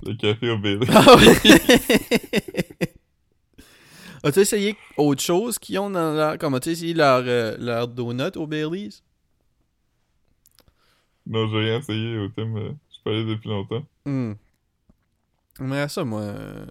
le 0.04 0.14
café 0.16 0.50
au 0.50 0.58
Bailey. 0.58 0.86
Ah 0.90 1.16
ouais. 1.16 1.36
As-tu 4.24 4.40
essayé 4.40 4.76
autre 4.96 5.20
chose 5.22 5.58
qu'ils 5.58 5.78
ont 5.80 5.90
dans 5.90 6.14
leur. 6.14 6.38
Comme 6.38 6.54
as-tu 6.54 6.70
essayé 6.70 6.94
leur, 6.94 7.24
euh, 7.26 7.56
leur 7.58 7.88
donut 7.88 8.36
au 8.36 8.46
Baileys? 8.46 8.90
non, 11.26 11.48
j'ai 11.48 11.58
rien 11.58 11.78
essayé 11.78 12.18
au 12.18 12.28
Tim. 12.28 12.54
euh, 12.56 12.72
Je 12.88 12.94
suis 12.94 13.02
pas 13.02 13.10
allé 13.10 13.24
depuis 13.24 13.48
longtemps. 13.48 13.84
Hmm. 14.04 14.32
Mais 15.60 15.88
ça, 15.88 16.04
moi. 16.04 16.20
euh, 16.22 16.66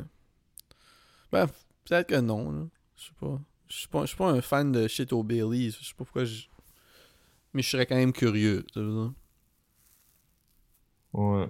Ben, 1.31 1.47
peut-être 1.85 2.07
que 2.09 2.19
non, 2.19 2.51
là. 2.51 2.67
Je 2.95 3.05
sais 3.05 3.13
pas. 3.19 3.39
Je 3.67 3.75
suis 3.77 3.87
pas, 3.87 4.01
je 4.01 4.07
suis 4.07 4.17
pas 4.17 4.29
un 4.29 4.41
fan 4.41 4.71
de 4.71 4.87
shit 4.87 5.13
au 5.13 5.23
Baileys. 5.23 5.71
Je 5.71 5.85
sais 5.85 5.93
pas 5.93 6.03
pourquoi 6.03 6.25
je. 6.25 6.47
Mais 7.53 7.61
je 7.61 7.69
serais 7.69 7.85
quand 7.85 7.95
même 7.95 8.13
curieux, 8.13 8.65
tu 8.73 8.79
dire. 8.79 9.13
Ouais. 11.13 11.47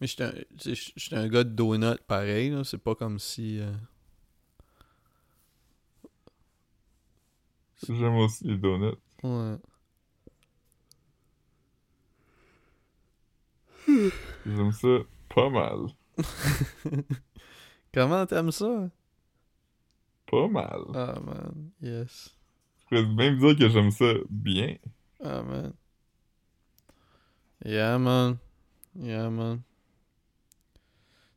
Mais 0.00 0.06
j'étais 0.06 0.24
un, 0.24 1.16
un 1.18 1.28
gars 1.28 1.44
de 1.44 1.50
donut 1.50 1.98
pareil, 2.06 2.50
là. 2.50 2.64
C'est 2.64 2.78
pas 2.78 2.94
comme 2.94 3.18
si. 3.18 3.58
euh, 3.60 3.72
J'aime 7.88 8.16
aussi 8.16 8.44
les 8.44 8.56
donuts. 8.58 8.96
Ouais. 9.22 9.56
J'aime 14.46 14.72
ça 14.72 14.88
pas 15.34 15.50
mal. 15.50 15.86
Comment 17.92 18.26
t'aimes 18.26 18.50
ça? 18.52 18.88
Pas 20.30 20.48
mal. 20.48 20.80
Ah, 20.94 21.18
man. 21.24 21.70
Yes. 21.80 22.36
Je 22.80 22.86
pourrais 22.88 23.06
même 23.06 23.38
dire 23.38 23.56
que 23.56 23.68
j'aime 23.68 23.90
ça 23.90 24.12
bien. 24.30 24.76
Ah, 25.22 25.42
man. 25.42 25.72
Yeah, 27.64 27.98
man. 27.98 28.36
Yeah, 28.96 29.30
man. 29.30 29.62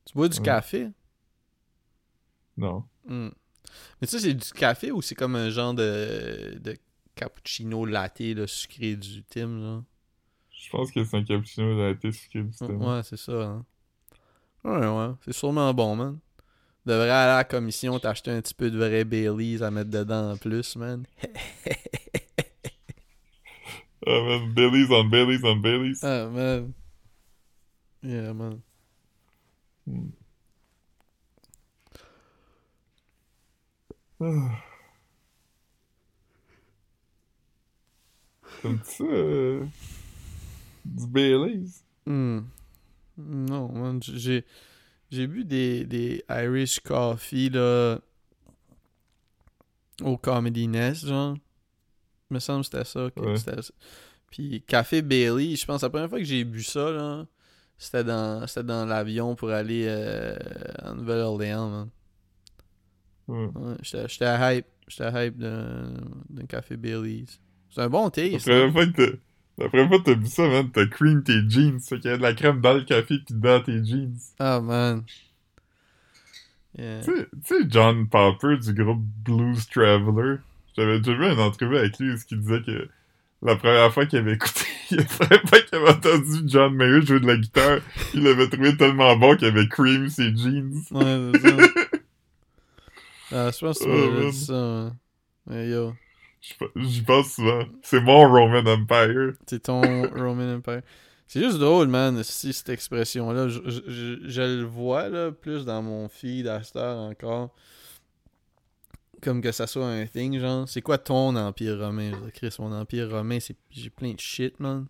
Tu 0.06 0.14
bois 0.14 0.30
du 0.30 0.38
Ouais. 0.40 0.46
café? 0.46 0.90
Non. 2.56 2.84
Hmm. 3.06 3.30
Mais 4.02 4.08
sais, 4.08 4.20
c'est 4.20 4.34
du 4.34 4.52
café 4.52 4.92
ou 4.92 5.02
c'est 5.02 5.16
comme 5.16 5.36
un 5.36 5.50
genre 5.50 5.74
de, 5.74 6.58
de 6.60 6.76
cappuccino 7.16 7.86
latte 7.86 8.20
là, 8.36 8.48
sucré 8.48 8.96
du 8.96 9.24
Tim, 9.24 9.60
genre? 9.60 9.84
Je 10.50 10.70
pense 10.72 10.92
que 10.92 11.04
c'est 11.04 11.18
un 11.18 11.24
cappuccino 11.24 11.78
latte 11.78 12.10
sucré 12.12 12.44
du 12.44 12.52
Tim. 12.52 12.68
Ouais, 12.78 13.04
c'est 13.04 13.18
ça, 13.18 13.34
hein. 13.44 13.66
Ouais, 14.64 14.88
ouais. 14.88 15.14
C'est 15.26 15.34
sûrement 15.34 15.74
bon, 15.74 15.96
man. 15.96 16.20
Devrais 16.86 17.10
aller 17.10 17.32
à 17.32 17.38
la 17.38 17.44
commission 17.44 18.00
t'acheter 18.00 18.32
un 18.32 18.42
petit 18.42 18.54
peu 18.54 18.72
de 18.72 18.78
vrai 18.78 19.04
Baileys 19.04 19.62
à 19.62 19.72
mettre 19.72 19.90
dedans 19.90 20.32
en 20.34 20.38
plus, 20.38 20.76
man. 20.76 21.06
Ah, 24.06 24.22
man, 24.24 24.54
Baileys 24.54 24.90
on 24.90 25.04
Baileys 25.10 25.44
on 25.44 25.58
Baileys. 25.62 26.00
Ah, 26.02 26.28
man. 26.30 26.74
Yeah, 28.04 28.34
man. 28.34 28.62
Ah. 34.20 34.64
T'aimes-tu 38.62 38.92
ça? 38.98 39.04
euh, 39.04 39.66
du 40.86 41.08
Baileys? 41.08 41.84
Hmm. 42.06 42.40
Non, 43.18 44.00
j'ai 44.02 44.46
j'ai 45.10 45.26
bu 45.28 45.44
des, 45.46 45.86
des 45.86 46.24
Irish 46.30 46.80
Coffee 46.82 47.50
là 47.50 47.98
au 50.02 50.18
Comedy 50.18 50.68
Nest, 50.68 51.08
genre. 51.08 51.36
Il 52.30 52.34
me 52.36 52.40
semble 52.40 52.62
que 52.62 52.66
c'était 52.66 52.84
ça. 52.86 53.10
que 53.16 53.20
Ouais. 53.22 53.38
c'était 53.38 53.62
ça. 53.62 53.74
Puis 54.30 54.62
Café 54.68 55.02
Bailey, 55.02 55.56
je 55.56 55.66
pense 55.66 55.82
la 55.82 55.90
première 55.90 56.10
fois 56.10 56.20
que 56.20 56.26
j'ai 56.26 56.44
bu 56.44 56.62
ça 56.62 56.92
là, 56.92 57.26
c'était 57.78 58.04
dans 58.04 58.46
c'était 58.48 58.64
dans 58.66 58.86
l'avion 58.86 59.36
pour 59.36 59.50
aller 59.50 59.86
euh, 59.88 60.36
en 60.84 60.96
Nouvelle-Orléans. 60.96 61.90
Ouais. 63.30 63.48
J'étais 63.82 64.08
j'étais 64.10 64.58
hype, 64.58 64.66
j'étais 64.88 65.28
hype 65.28 65.38
d'un 65.38 65.94
d'un 66.30 66.46
café 66.46 66.76
Bailey's. 66.78 67.40
C'est 67.70 67.82
un 67.82 67.90
bon 67.90 68.06
La 68.06 68.12
taste. 68.12 68.46
première 68.46 68.72
fois 68.72 68.88
que. 68.88 69.20
La 69.58 69.70
première 69.70 69.88
fois 69.88 70.00
que 70.00 70.04
t'as 70.04 70.14
vu 70.16 70.28
ça, 70.28 70.48
man, 70.48 70.70
t'as 70.72 70.86
cream 70.86 71.24
tes 71.24 71.42
jeans. 71.50 71.80
Fait 71.80 72.00
qu'il 72.00 72.12
y 72.12 72.14
a 72.14 72.18
de 72.18 72.22
la 72.22 72.34
crème 72.34 72.62
dans 72.62 72.74
le 72.74 72.84
café 72.84 73.18
pis 73.26 73.34
dans 73.34 73.62
tes 73.62 73.84
jeans. 73.84 74.16
Ah, 74.40 74.60
man. 74.62 75.04
Yeah. 76.78 77.02
Tu 77.04 77.12
sais- 77.44 77.66
John 77.68 78.08
Popper 78.08 78.58
du 78.58 78.74
groupe 78.74 79.02
Blues 79.24 79.68
Traveler, 79.68 80.38
j'avais 80.76 81.00
déjà 81.00 81.18
vu 81.18 81.26
une 81.34 81.40
entrevue 81.40 81.78
avec 81.78 81.98
lui 81.98 82.12
où 82.14 82.18
il 82.30 82.40
disait 82.40 82.62
que 82.62 82.88
la 83.42 83.56
première 83.56 83.92
fois 83.92 84.06
qu'il 84.06 84.20
avait 84.20 84.34
écouté, 84.34 84.62
la 84.92 85.04
première 85.06 85.42
fois 85.50 85.60
qu'il 85.62 85.76
avait 85.80 85.90
entendu 85.90 86.42
John 86.46 86.76
Mayer 86.76 87.02
jouer 87.02 87.20
de 87.20 87.26
la 87.28 87.38
guitare, 87.38 87.80
il 88.14 88.22
l'avait 88.24 88.48
trouvé 88.50 88.78
tellement 88.78 89.16
bon 89.18 89.36
qu'il 89.38 89.48
avait 89.48 89.68
cream 89.68 90.08
ses 90.10 90.36
jeans. 90.36 90.84
Ouais, 90.92 91.32
c'est 91.34 91.50
ça. 91.50 91.58
Ah, 93.30 93.52
je 93.52 93.60
pense 93.60 93.80
que 93.80 93.84
tu 93.84 93.90
Oh, 93.90 94.12
man. 94.22 94.30
dit 94.32 94.38
ça. 94.38 94.94
Mais 95.48 95.68
yo, 95.70 95.94
J'y 96.42 96.54
pe- 96.54 96.72
J'y 96.76 97.02
pense 97.02 97.34
souvent. 97.34 97.64
C'est 97.82 98.00
mon 98.02 98.20
Roman 98.30 98.60
Empire. 98.72 99.34
c'est 99.48 99.64
ton 99.64 99.82
Roman 100.16 100.56
Empire. 100.56 100.82
C'est 101.28 101.42
juste 101.44 101.58
drôle, 101.58 101.88
man, 101.90 102.24
si 102.24 102.54
cette 102.54 102.70
expression-là. 102.70 103.50
Je, 103.50 103.60
je- 103.66 103.82
je- 103.88 104.20
je 104.30 104.42
le 104.42 104.64
vois, 104.64 105.10
là, 105.10 105.32
plus 105.32 105.66
dans 105.66 105.82
mon 105.82 106.08
feed 106.08 106.48
heure 106.48 106.98
encore. 106.98 107.54
Comme 109.22 109.42
que 109.42 109.52
ça 109.52 109.66
soit 109.68 109.88
un 109.90 110.06
thing, 110.06 110.40
genre. 110.40 110.70
C'est 110.70 110.82
quoi 110.82 110.98
ton 111.00 111.36
empire 111.36 111.80
romain? 111.80 112.12
Chris, 112.34 112.56
mon 112.60 112.72
empire 112.72 113.10
romain, 113.10 113.40
c'est 113.40 113.58
j'ai 113.72 113.90
plein 113.90 114.14
de 114.14 114.20
shit, 114.20 114.60
man. 114.60 114.86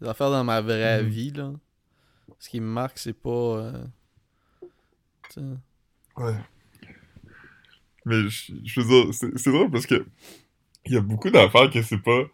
Des 0.00 0.06
affaires 0.08 0.30
dans 0.30 0.44
ma 0.44 0.60
vraie 0.60 1.02
Mhm. 1.02 1.08
vie, 1.08 1.30
là. 1.32 1.52
Ce 2.38 2.48
qui 2.50 2.60
me 2.60 2.66
marque, 2.66 2.98
c'est 2.98 3.12
pas. 3.14 3.30
euh. 3.30 3.72
Ouais. 6.16 6.34
Mais 8.04 8.28
je, 8.28 8.80
veux 8.80 8.86
dire, 9.04 9.14
c'est 9.36 9.50
drôle 9.50 9.70
parce 9.70 9.86
que 9.86 10.06
il 10.86 10.94
y 10.94 10.96
a 10.96 11.00
beaucoup 11.00 11.30
d'affaires 11.30 11.70
que 11.70 11.82
c'est 11.82 11.98
pas 12.02 12.24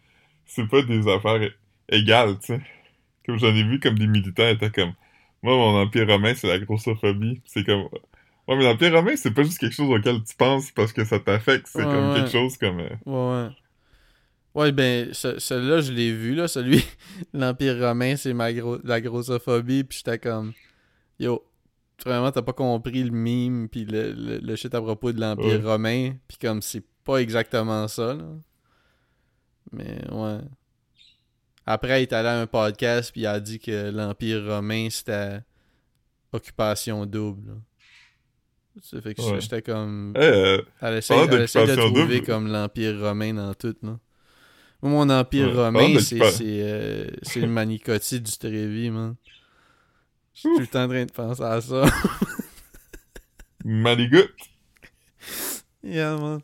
c'est 0.47 0.69
pas 0.69 0.83
des 0.83 1.09
affaires 1.09 1.51
égales, 1.91 2.39
tu 2.41 2.47
sais. 2.49 2.61
Comme 3.27 3.39
j'en 3.39 3.55
ai 3.55 3.65
vu 3.65 3.81
comme 3.81 3.99
des 3.99 4.07
militants 4.09 4.49
étaient 4.49 4.71
comme 4.71 4.95
moi 5.43 5.57
mon 5.57 5.81
empire 5.83 6.07
romain 6.09 6.35
c'est 6.35 6.49
la 6.49 6.59
grossophobie, 6.61 7.43
c'est 7.47 7.65
comme 7.65 7.85
ouais 8.49 8.57
mais 8.57 8.65
l'empire 8.65 8.93
romain 8.95 9.17
c'est 9.17 9.33
pas 9.33 9.43
juste 9.45 9.59
quelque 9.59 9.75
chose 9.75 9.91
auquel 9.91 10.23
tu 10.25 10.37
penses 10.37 10.71
parce 10.73 10.93
que 10.93 11.05
ça 11.05 11.21
t'affecte, 11.21 11.67
c'est 11.69 11.87
Ouais, 11.87 11.89
comme 11.89 12.11
ouais. 12.11 12.11
quelque 12.11 12.31
chose 12.31 12.57
comme 12.59 12.81
euh, 12.81 12.91
Ouais, 13.07 13.15
ouais. 13.15 13.51
Ouais, 14.55 14.73
ben, 14.73 15.13
ce- 15.13 15.39
celui-là, 15.39 15.81
je 15.83 15.93
l'ai 15.93 16.13
vu, 16.13 16.35
là. 16.35 16.49
Celui, 16.49 16.83
l'Empire 17.35 17.79
romain, 17.79 18.17
c'est 18.17 18.33
ma 18.33 18.51
la 18.53 19.01
grossophobie. 19.01 19.85
Puis 19.85 19.99
j'étais 19.99 20.19
comme, 20.19 20.55
yo, 21.21 21.45
vraiment, 22.05 22.33
t'as 22.33 22.43
pas 22.43 22.53
compris 22.55 23.05
le 23.05 23.11
mime, 23.13 23.69
puis 23.71 23.85
le, 23.87 24.13
le, 24.13 24.39
le 24.39 24.57
shit 24.57 24.75
à 24.75 24.83
propos 24.83 25.13
de 25.13 25.21
l'Empire 25.21 25.63
Ouais. 25.63 25.65
romain. 25.65 26.15
Puis 26.29 26.39
comme, 26.39 26.63
c'est 26.63 26.85
pas 27.07 27.19
exactement 27.19 27.89
ça, 27.89 28.15
là. 28.15 28.25
Mais, 29.73 29.99
ouais. 30.13 30.39
Après, 31.65 32.01
il 32.01 32.03
est 32.03 32.13
allé 32.13 32.29
à 32.29 32.41
un 32.41 32.47
podcast, 32.47 33.11
puis 33.13 33.23
il 33.23 33.27
a 33.27 33.41
dit 33.41 33.59
que 33.59 33.91
l'Empire 33.91 34.45
romain, 34.47 34.89
c'était 34.91 35.41
occupation 36.33 37.07
double, 37.07 37.49
là. 37.49 37.55
Ça 38.83 39.01
fait 39.01 39.15
que 39.15 39.23
Ouais. 39.23 39.41
j'étais 39.41 39.63
comme... 39.63 40.13
hey, 40.17 40.23
euh, 40.23 40.63
Elle 40.83 40.97
essaie, 40.99 41.15
elle 41.17 41.31
de 41.31 41.77
trouver 41.77 42.17
double. 42.21 42.27
comme 42.27 42.49
l'Empire 42.53 43.01
romain 43.01 43.33
dans 43.33 43.55
tout, 43.55 43.75
là. 43.83 43.99
Moi, 44.83 44.91
mon 45.07 45.09
Empire 45.11 45.49
Ouais, 45.49 45.65
romain, 45.65 45.99
c'est 45.99 46.21
euh, 46.21 47.09
c'est 47.23 47.41
le 47.41 47.47
Manicotti 47.49 48.21
du 48.21 48.31
Trévis, 48.37 48.91
man. 48.91 49.17
Je 50.35 50.41
suis 50.41 50.49
tout 50.51 50.61
le 50.61 50.67
temps 50.67 50.85
en 50.85 50.89
train 50.89 51.07
de 51.07 51.11
penser 51.13 51.43
à 51.43 51.61
ça. 51.63 51.85
Manigut. 53.65 54.29
yeah, 55.83 56.15
man. 56.19 56.41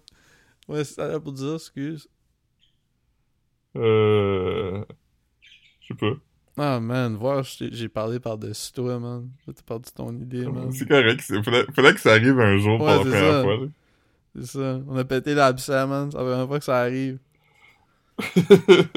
Ouais, 0.68 0.84
c'est 0.84 0.94
ça 0.94 1.20
pour 1.20 1.32
dire, 1.32 1.54
excuse. 1.54 2.08
Euh 3.76 4.84
je 5.80 5.88
sais 5.88 5.94
pas. 5.94 6.12
Ah, 6.58 6.80
man, 6.80 7.16
voir, 7.16 7.42
j'ai 7.44 7.88
parlé 7.88 8.20
par-dessus 8.20 8.72
toi, 8.72 8.98
man. 8.98 9.30
T'as 9.46 9.52
perdu 9.66 9.90
ton 9.94 10.12
idée, 10.14 10.46
man. 10.46 10.70
C'est 10.70 10.86
correct, 10.86 11.20
c'est- 11.22 11.42
fallait, 11.42 11.64
fallait 11.74 11.94
que 11.94 12.00
ça 12.00 12.12
arrive 12.12 12.38
un 12.38 12.58
jour 12.58 12.78
Ouais, 12.78 12.78
pour 12.78 12.86
la 12.88 12.98
première 13.10 13.32
ça. 13.32 13.42
fois. 13.42 13.56
là. 13.56 13.66
C'est 14.36 14.46
ça. 14.46 14.80
On 14.88 14.96
a 14.96 15.04
pété 15.04 15.34
l'absent, 15.34 15.86
man. 15.88 16.10
C'est 16.10 16.18
la 16.18 16.24
première 16.24 16.46
fois 16.46 16.58
que 16.58 16.64
ça 16.64 16.80
arrive. 16.80 17.18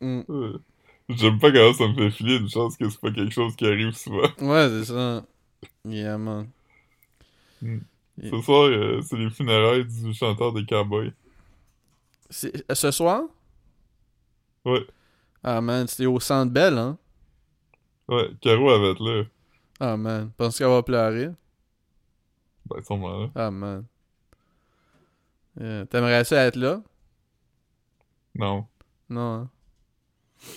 Mm. 0.00 0.22
Euh, 0.28 0.58
J'aime 1.08 1.38
pas 1.38 1.50
comment 1.52 1.72
ça 1.72 1.86
me 1.88 1.94
fait 1.94 2.10
filer 2.10 2.36
une 2.36 2.48
chance 2.50 2.76
que 2.76 2.88
c'est 2.90 3.00
pas 3.00 3.10
quelque 3.10 3.32
chose 3.32 3.54
qui 3.56 3.64
arrive 3.66 3.92
souvent. 3.92 4.28
Ouais, 4.40 4.68
c'est 4.68 4.84
ça. 4.86 5.24
Yeah, 5.88 6.18
man. 6.18 6.48
Mm. 7.62 7.78
Ce 8.22 8.40
soir, 8.42 8.62
euh, 8.68 9.00
c'est 9.02 9.16
les 9.16 9.30
funérailles 9.30 9.84
du 9.84 10.14
chanteur 10.14 10.52
des 10.52 10.64
Cowboys. 10.64 11.12
C'est- 12.30 12.64
euh, 12.70 12.74
Ce 12.74 12.90
soir? 12.90 13.22
Ouais, 14.64 14.86
Ah, 15.42 15.60
man, 15.60 15.86
c'était 15.86 16.06
au 16.06 16.18
Centre 16.20 16.52
Bell, 16.52 16.78
hein? 16.78 16.96
ouais, 18.08 18.30
Caro 18.40 18.70
avait 18.70 18.92
être 18.92 19.02
là. 19.04 19.24
Ah, 19.80 19.96
man. 19.96 20.30
Penses 20.36 20.56
qu'elle 20.56 20.68
va 20.68 20.82
pleurer? 20.82 21.30
Ben, 22.66 22.82
sûrement 22.82 23.18
là. 23.24 23.30
Ah, 23.34 23.50
man. 23.50 23.84
Euh, 25.60 25.84
T'aimerais 25.84 26.24
ça 26.24 26.44
être 26.46 26.56
là? 26.56 26.82
Non. 28.34 28.66
Non, 29.10 29.34
hein? 29.34 29.50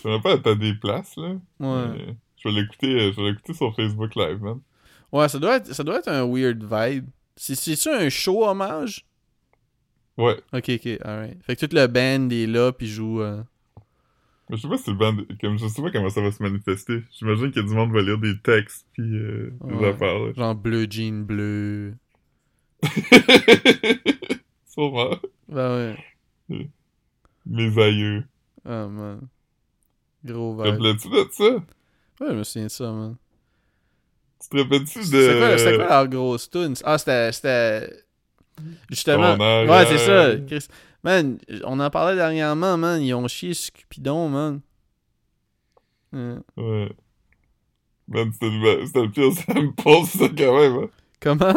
J'aimerais 0.04 0.22
pas 0.22 0.32
être 0.34 0.48
à 0.48 0.56
des 0.56 0.74
places, 0.76 1.16
là. 1.18 1.36
Ouais. 1.60 2.16
Je 2.38 2.48
vais 2.50 2.56
l'écouter, 2.62 3.12
je 3.12 3.22
vais 3.22 3.30
l'écouter 3.32 3.54
sur 3.54 3.76
Facebook 3.76 4.16
Live, 4.16 4.42
man. 4.42 4.60
Ouais, 5.12 5.28
ça 5.30 5.40
doit 5.40 5.58
être, 5.58 5.74
ça 5.74 5.84
doit 5.84 6.00
être 6.00 6.08
un 6.08 6.26
weird 6.26 6.64
vibe. 6.64 7.10
C'est- 7.38 7.56
C'est-tu 7.56 7.90
un 7.90 8.10
show 8.10 8.44
hommage? 8.46 9.06
Ouais. 10.18 10.36
Ok, 10.52 10.70
ok, 10.70 10.88
alright. 11.06 11.42
Fait 11.44 11.56
que 11.56 11.66
tout 11.66 11.76
le 11.76 11.88
band 11.88 12.30
est 12.32 12.48
là 12.48 12.72
pis 12.74 12.88
joue. 12.88 13.22
euh, 13.22 13.44
Mais 14.50 14.58
je 14.58 14.64
sais 14.64 14.68
pas 14.68 14.78
si 14.78 14.90
le 14.90 14.96
band, 14.96 15.16
comme 15.40 15.58
je 15.60 15.68
sais 15.68 15.82
pas 15.82 15.92
comment 15.92 16.10
ça 16.10 16.22
va 16.22 16.32
se 16.32 16.42
manifester. 16.42 17.04
J'imagine 17.12 17.52
que 17.52 17.60
du 17.60 17.74
monde 17.74 17.92
va 17.94 18.02
lire 18.02 18.18
des 18.18 18.38
textes 18.40 18.88
pis 18.94 19.02
euh, 19.02 19.54
des 19.64 19.86
affaires, 19.86 20.18
là. 20.20 20.34
genre 20.34 20.56
bleu 20.56 20.88
jean 20.90 21.24
bleu. 21.26 21.94
Sûrement. 24.68 25.18
Ben 25.50 25.96
ouais. 26.50 26.70
Mes 27.46 27.78
aïeux. 27.84 28.24
Ah, 28.66 28.88
man. 28.88 29.28
Gros 30.26 30.56
Te 30.58 30.64
vibe. 30.64 30.82
rappelles-tu 30.82 31.10
de 31.10 31.28
ça? 31.32 31.50
Ouais, 32.20 32.32
je 32.32 32.34
me 32.34 32.44
souviens 32.44 32.66
de 32.66 32.72
ça, 32.72 32.92
man. 32.92 33.16
Tu 34.42 34.50
te 34.50 34.58
rappelles-tu 34.58 35.00
de... 35.00 35.04
C'était 35.06 35.38
quoi, 35.40 35.58
c'était 35.58 35.76
quoi 35.78 35.88
leur 35.90 36.08
grosse 36.08 36.50
tune? 36.50 36.74
Ah, 36.84 36.98
c'était. 36.98 37.32
C'était. 37.32 37.90
Justement. 38.90 39.36
Ouais, 39.38 39.86
c'est 39.88 39.98
ça. 39.98 40.36
Chris. 40.48 40.68
Man, 41.04 41.38
on 41.64 41.80
en 41.80 41.90
parlait 41.90 42.16
dernièrement, 42.16 42.78
man. 42.78 43.02
Ils 43.02 43.14
ont 43.14 43.28
chié 43.28 43.54
sur 43.54 43.72
Cupidon, 43.74 44.30
man. 44.30 44.62
Ouais. 46.14 46.90
Man, 48.08 48.32
c'était 48.34 48.50
le, 48.50 48.86
c'était 48.86 49.02
le 49.02 49.12
pire 49.12 49.34
sample, 49.34 50.06
ça, 50.08 50.30
quand 50.30 50.60
même, 50.60 50.84
hein. 50.84 50.90
Comment? 51.20 51.56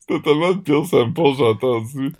C'était 0.00 0.20
tellement 0.20 0.48
le 0.50 0.60
pire 0.62 0.86
sample 0.86 1.22
j'ai 1.36 1.44
entendu. 1.44 2.12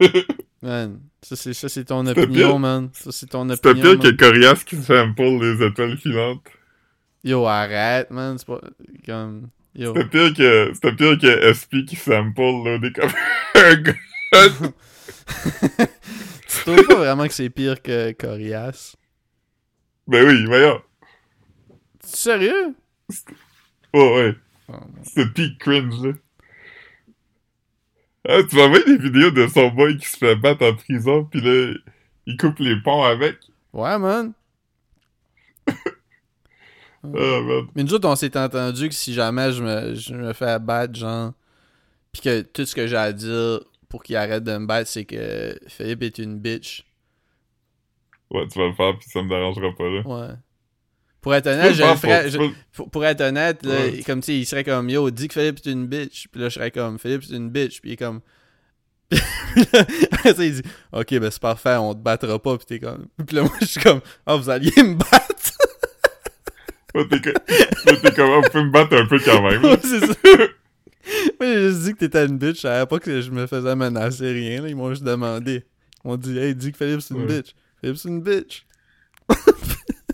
Man, 0.62 1.00
ça 1.22 1.34
c'est, 1.36 1.54
ça, 1.54 1.68
c'est 1.68 1.84
ton 1.84 2.04
C'était 2.06 2.22
opinion, 2.22 2.48
pire. 2.50 2.58
man. 2.58 2.90
Ça, 2.92 3.10
c'est 3.12 3.26
ton 3.26 3.48
C'était 3.48 3.68
opinion. 3.70 3.96
pire 3.98 4.16
que. 4.16 4.16
Corias 4.16 4.62
qui 4.64 4.76
sample 4.76 5.22
les 5.40 5.66
étoiles 5.66 5.96
filantes. 5.98 6.46
Yo, 7.24 7.46
arrête, 7.46 8.10
man. 8.10 8.36
C'est 8.38 8.46
pas. 8.46 8.60
Comme. 9.06 9.48
Yo. 9.74 9.94
C'était 9.94 10.08
pire 10.08 10.34
que, 10.34 10.70
c'était 10.74 10.92
pire 10.92 11.18
que 11.18 11.52
SP 11.54 11.84
qui 11.86 11.96
sample, 11.96 12.40
là, 12.64 12.78
des 12.78 12.92
comme 12.92 13.10
tu 16.48 16.60
trouves 16.60 16.86
pas 16.86 16.94
vraiment 16.94 17.26
que 17.26 17.32
c'est 17.32 17.50
pire 17.50 17.80
que 17.80 18.12
Corias? 18.12 18.96
Ben 20.06 20.26
oui, 20.26 20.44
voyons. 20.46 20.80
Sérieux? 22.02 22.74
Oh, 23.92 24.16
ouais. 24.16 24.34
Oh. 24.68 24.74
C'était 25.02 25.26
peak 25.30 25.58
cringe, 25.58 26.02
là. 26.04 26.12
Ah, 28.28 28.42
tu 28.48 28.56
m'as 28.56 28.64
envoyé 28.64 28.84
des 28.84 28.98
vidéos 28.98 29.30
de 29.30 29.46
son 29.48 29.68
boy 29.68 29.96
qui 29.96 30.08
se 30.08 30.16
fait 30.16 30.36
battre 30.36 30.64
en 30.64 30.74
prison, 30.74 31.24
pis 31.24 31.40
là, 31.40 31.74
il 32.26 32.36
coupe 32.36 32.58
les 32.60 32.80
ponts 32.80 33.02
avec. 33.02 33.36
Ouais, 33.72 33.98
man. 33.98 34.32
Ah, 37.04 37.40
man. 37.40 37.66
Mais 37.74 37.82
nous 37.82 37.94
autres, 37.94 38.08
on 38.08 38.16
s'est 38.16 38.36
entendu 38.36 38.88
que 38.88 38.94
si 38.94 39.12
jamais 39.14 39.52
je 39.52 39.62
me, 39.62 39.94
je 39.94 40.14
me 40.14 40.32
fais 40.32 40.46
abattre, 40.50 40.94
genre, 40.94 41.32
pis 42.12 42.20
que 42.20 42.42
tout 42.42 42.64
ce 42.64 42.74
que 42.74 42.86
j'ai 42.86 42.96
à 42.96 43.12
dire 43.12 43.60
pour 43.88 44.02
qu'il 44.02 44.16
arrête 44.16 44.44
de 44.44 44.56
me 44.56 44.66
battre, 44.66 44.88
c'est 44.88 45.04
que 45.04 45.58
Philippe 45.68 46.02
est 46.02 46.18
une 46.18 46.38
bitch. 46.38 46.84
Ouais, 48.30 48.46
tu 48.48 48.58
vas 48.58 48.68
le 48.68 48.72
faire, 48.74 48.96
pis 48.98 49.08
ça 49.10 49.22
me 49.22 49.28
dérangera 49.28 49.72
pas, 49.76 49.88
là. 49.88 50.00
Ouais. 50.06 50.34
Pour 51.20 51.34
être 51.34 51.46
honnête, 51.46 51.74
je 51.74 51.82
le 51.82 51.88
faire 51.88 51.98
ferais. 51.98 52.22
pour- 52.22 52.30
je- 52.30 52.38
tu 52.38 52.48
peux- 52.48 52.54
pour, 52.72 52.90
pour 52.90 53.04
être 53.04 53.20
honnête, 53.20 53.64
là, 53.64 53.74
Ouais. 53.74 54.02
comme 54.04 54.20
tu 54.22 54.32
il 54.32 54.46
serait 54.46 54.64
comme 54.64 54.88
Yo, 54.90 55.10
dis 55.10 55.28
que 55.28 55.34
Philippe 55.34 55.58
est 55.64 55.70
une 55.70 55.86
bitch. 55.86 56.28
Puis 56.28 56.40
là, 56.40 56.48
je 56.48 56.54
serais 56.54 56.70
comme 56.70 56.98
Philippe 56.98 57.24
c'est 57.24 57.34
une 57.36 57.50
bitch. 57.50 57.80
Puis 57.80 57.90
il 57.90 57.92
est 57.92 57.96
comme. 57.96 58.20
Après 60.10 60.34
ça, 60.34 60.44
il 60.44 60.54
dit 60.54 60.68
Ok, 60.92 61.10
ben 61.18 61.30
c'est 61.30 61.40
parfait, 61.42 61.76
on 61.76 61.94
te 61.94 62.00
battra 62.00 62.38
pas. 62.38 62.56
Puis 62.56 62.66
t'es 62.66 62.78
comme. 62.80 63.06
Puis 63.26 63.36
là, 63.36 63.42
moi, 63.42 63.52
je 63.60 63.66
suis 63.66 63.80
comme 63.80 64.00
Ah, 64.26 64.36
vous 64.36 64.48
alliez 64.50 64.72
me 64.82 64.94
battre. 64.94 65.51
T'es 66.94 68.12
comme, 68.14 68.28
on 68.30 68.42
peut 68.42 68.62
me 68.64 68.70
battre 68.70 68.96
un 68.96 69.06
peu 69.06 69.18
quand 69.18 69.42
même. 69.42 69.62
Ouais, 69.64 69.78
c'est 69.82 70.00
ça. 70.06 70.14
Moi, 71.40 71.52
j'ai 71.52 71.68
juste 71.68 71.82
dit 71.82 71.92
que 71.94 71.98
t'étais 71.98 72.26
une 72.26 72.38
bitch. 72.38 72.56
Je 72.56 72.60
savais 72.60 72.86
pas 72.86 72.98
que 73.00 73.20
je 73.20 73.30
me 73.30 73.46
faisais 73.46 73.74
menacer 73.74 74.30
rien. 74.32 74.62
Là. 74.62 74.68
Ils 74.68 74.76
m'ont 74.76 74.90
juste 74.90 75.02
demandé 75.04 75.64
On 76.04 76.16
dit, 76.16 76.38
hey, 76.38 76.54
dis 76.54 76.70
que 76.72 76.78
Philippe 76.78 77.00
c'est 77.00 77.14
une 77.14 77.22
Ouais. 77.22 77.38
bitch. 77.40 77.54
Philippe 77.80 77.96
c'est 77.96 78.08
une 78.08 78.22
bitch. 78.22 78.66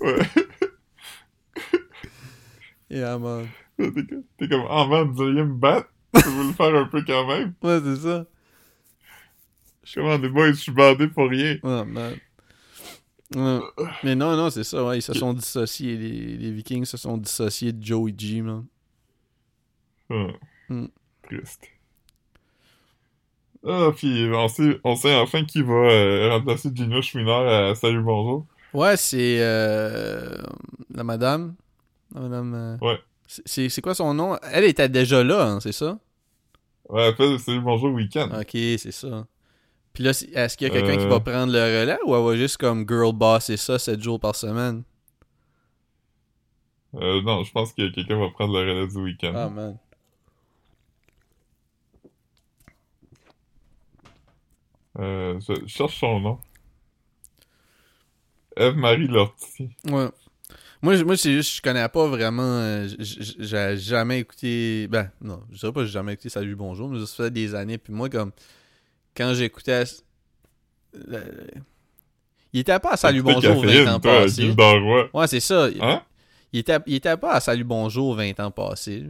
Ouais. 0.00 0.18
Yeah, 2.90 3.18
man. 3.18 3.48
T'es 3.76 3.92
comme- 3.92 4.24
T'es 4.38 4.48
comme, 4.48 4.64
ah 4.70 4.86
man, 4.86 5.08
vous 5.10 5.22
alliez 5.22 5.42
me 5.44 5.54
battre? 5.54 5.88
Je 6.14 6.28
vous 6.28 6.48
le 6.48 6.52
faire 6.54 6.74
un 6.74 6.84
peu 6.86 7.02
quand 7.06 7.26
même. 7.26 7.52
Ouais, 7.62 7.80
c'est 7.84 7.96
ça. 7.96 8.24
Je 9.84 9.90
suis 9.90 10.00
comme, 10.00 10.20
des 10.22 10.28
boys, 10.28 10.48
je 10.48 10.52
suis 10.56 10.72
bandé 10.72 11.06
pour 11.08 11.28
rien. 11.28 11.58
Oh, 11.62 11.84
man. 11.84 12.14
Ouais. 13.34 13.60
Mais 14.04 14.14
non, 14.14 14.36
non, 14.36 14.48
c'est 14.50 14.64
ça, 14.64 14.84
ouais. 14.84 14.98
Ils 14.98 15.02
se 15.02 15.12
sont 15.12 15.34
dissociés. 15.34 15.96
Les, 15.96 16.36
les 16.38 16.50
Vikings 16.52 16.84
se 16.86 16.96
sont 16.96 17.18
dissociés 17.18 17.72
de 17.72 17.82
Joey 17.84 18.14
G, 18.16 18.40
man. 18.42 18.64
Ah. 20.10 20.28
Hmm. 20.70 20.86
Triste. 21.22 21.64
Ah, 23.66 23.90
puis 23.94 24.30
on 24.32 24.48
sait, 24.48 24.80
on 24.84 24.94
sait 24.96 25.14
enfin 25.16 25.44
qui 25.44 25.62
va 25.62 25.72
euh, 25.74 26.30
remplacer 26.30 26.70
Gino 26.72 27.02
Schwiner 27.02 27.30
à 27.70 27.74
Salut 27.74 28.02
Bonjour. 28.02 28.46
Ouais, 28.72 28.96
c'est 28.96 29.38
euh, 29.40 30.36
la 30.94 31.04
madame. 31.04 31.54
La 32.14 32.20
madame. 32.22 32.54
euh, 32.54 32.76
Ouais. 32.80 32.98
c'est- 33.26 33.80
quoi 33.82 33.94
son 33.94 34.14
nom? 34.14 34.38
Elle 34.52 34.64
était 34.64 34.88
déjà 34.88 35.22
là, 35.24 35.44
hein, 35.46 35.60
c'est 35.60 35.72
ça? 35.72 35.98
Ouais, 36.88 37.08
elle 37.08 37.14
fait 37.16 37.38
Salut 37.38 37.60
Bonjour 37.60 37.92
Week-end. 37.92 38.30
Ok, 38.40 38.50
c'est 38.52 38.92
ça. 38.92 39.26
Puis 39.92 40.04
là, 40.04 40.10
est-ce 40.10 40.56
qu'il 40.56 40.68
y 40.68 40.70
a 40.70 40.72
quelqu'un 40.72 40.96
qui 40.96 41.04
Euh. 41.04 41.08
va 41.08 41.20
prendre 41.20 41.52
le 41.52 41.58
relais 41.58 41.98
ou 42.06 42.14
elle 42.14 42.24
va 42.24 42.36
juste 42.36 42.56
comme 42.58 42.86
girl 42.88 43.12
boss 43.12 43.50
et 43.50 43.56
ça 43.56 43.78
7 43.78 44.00
jours 44.00 44.20
par 44.20 44.36
semaine? 44.36 44.84
Euh, 46.94 47.20
non, 47.22 47.42
je 47.44 47.52
pense 47.52 47.72
que 47.72 47.88
quelqu'un 47.90 48.18
va 48.18 48.30
prendre 48.30 48.52
le 48.54 48.60
relais 48.60 48.86
du 48.86 48.96
week-end. 48.98 49.32
Ah, 49.34 49.48
man. 49.50 49.76
Euh, 54.98 55.38
je 55.40 55.54
je 55.62 55.66
cherche 55.66 55.98
son 55.98 56.20
nom. 56.20 56.38
Eve-Marie 58.56 59.06
Lortie. 59.06 59.70
Ouais. 59.84 60.08
Moi, 60.82 61.02
moi 61.04 61.16
c'est 61.16 61.32
juste, 61.32 61.56
je 61.56 61.62
connais 61.62 61.88
pas 61.88 62.06
vraiment. 62.08 62.42
euh, 62.42 62.88
J'ai 62.98 63.76
jamais 63.76 64.20
écouté. 64.20 64.88
Ben, 64.88 65.10
non, 65.20 65.42
je 65.52 65.58
dirais 65.58 65.72
pas 65.72 65.80
que 65.80 65.86
j'ai 65.86 65.92
jamais 65.92 66.14
écouté 66.14 66.28
Salut 66.28 66.56
Bonjour, 66.56 66.88
mais 66.88 67.04
ça 67.06 67.24
fait 67.24 67.30
des 67.30 67.54
années. 67.54 67.78
Puis 67.78 67.92
moi, 67.92 68.08
comme. 68.08 68.32
Quand 69.18 69.34
j'écoutais. 69.34 69.82
le- 70.94 71.50
Il 72.52 72.60
était 72.60 72.78
pas 72.78 72.92
à 72.92 72.96
Salut 72.96 73.20
Bonjour 73.22 73.56
20 73.56 73.60
Catherine, 73.66 73.88
ans 73.88 74.00
passés. 74.00 74.54
Ouais, 75.12 75.26
c'est 75.26 75.40
ça. 75.40 75.68
Hein? 75.80 76.02
Il 76.52 76.60
était, 76.60 76.78
il 76.86 76.94
était 76.94 77.16
pas 77.16 77.32
à 77.32 77.40
Salut 77.40 77.64
Bonjour 77.64 78.14
20 78.14 78.38
ans 78.40 78.50
passés. 78.50 79.04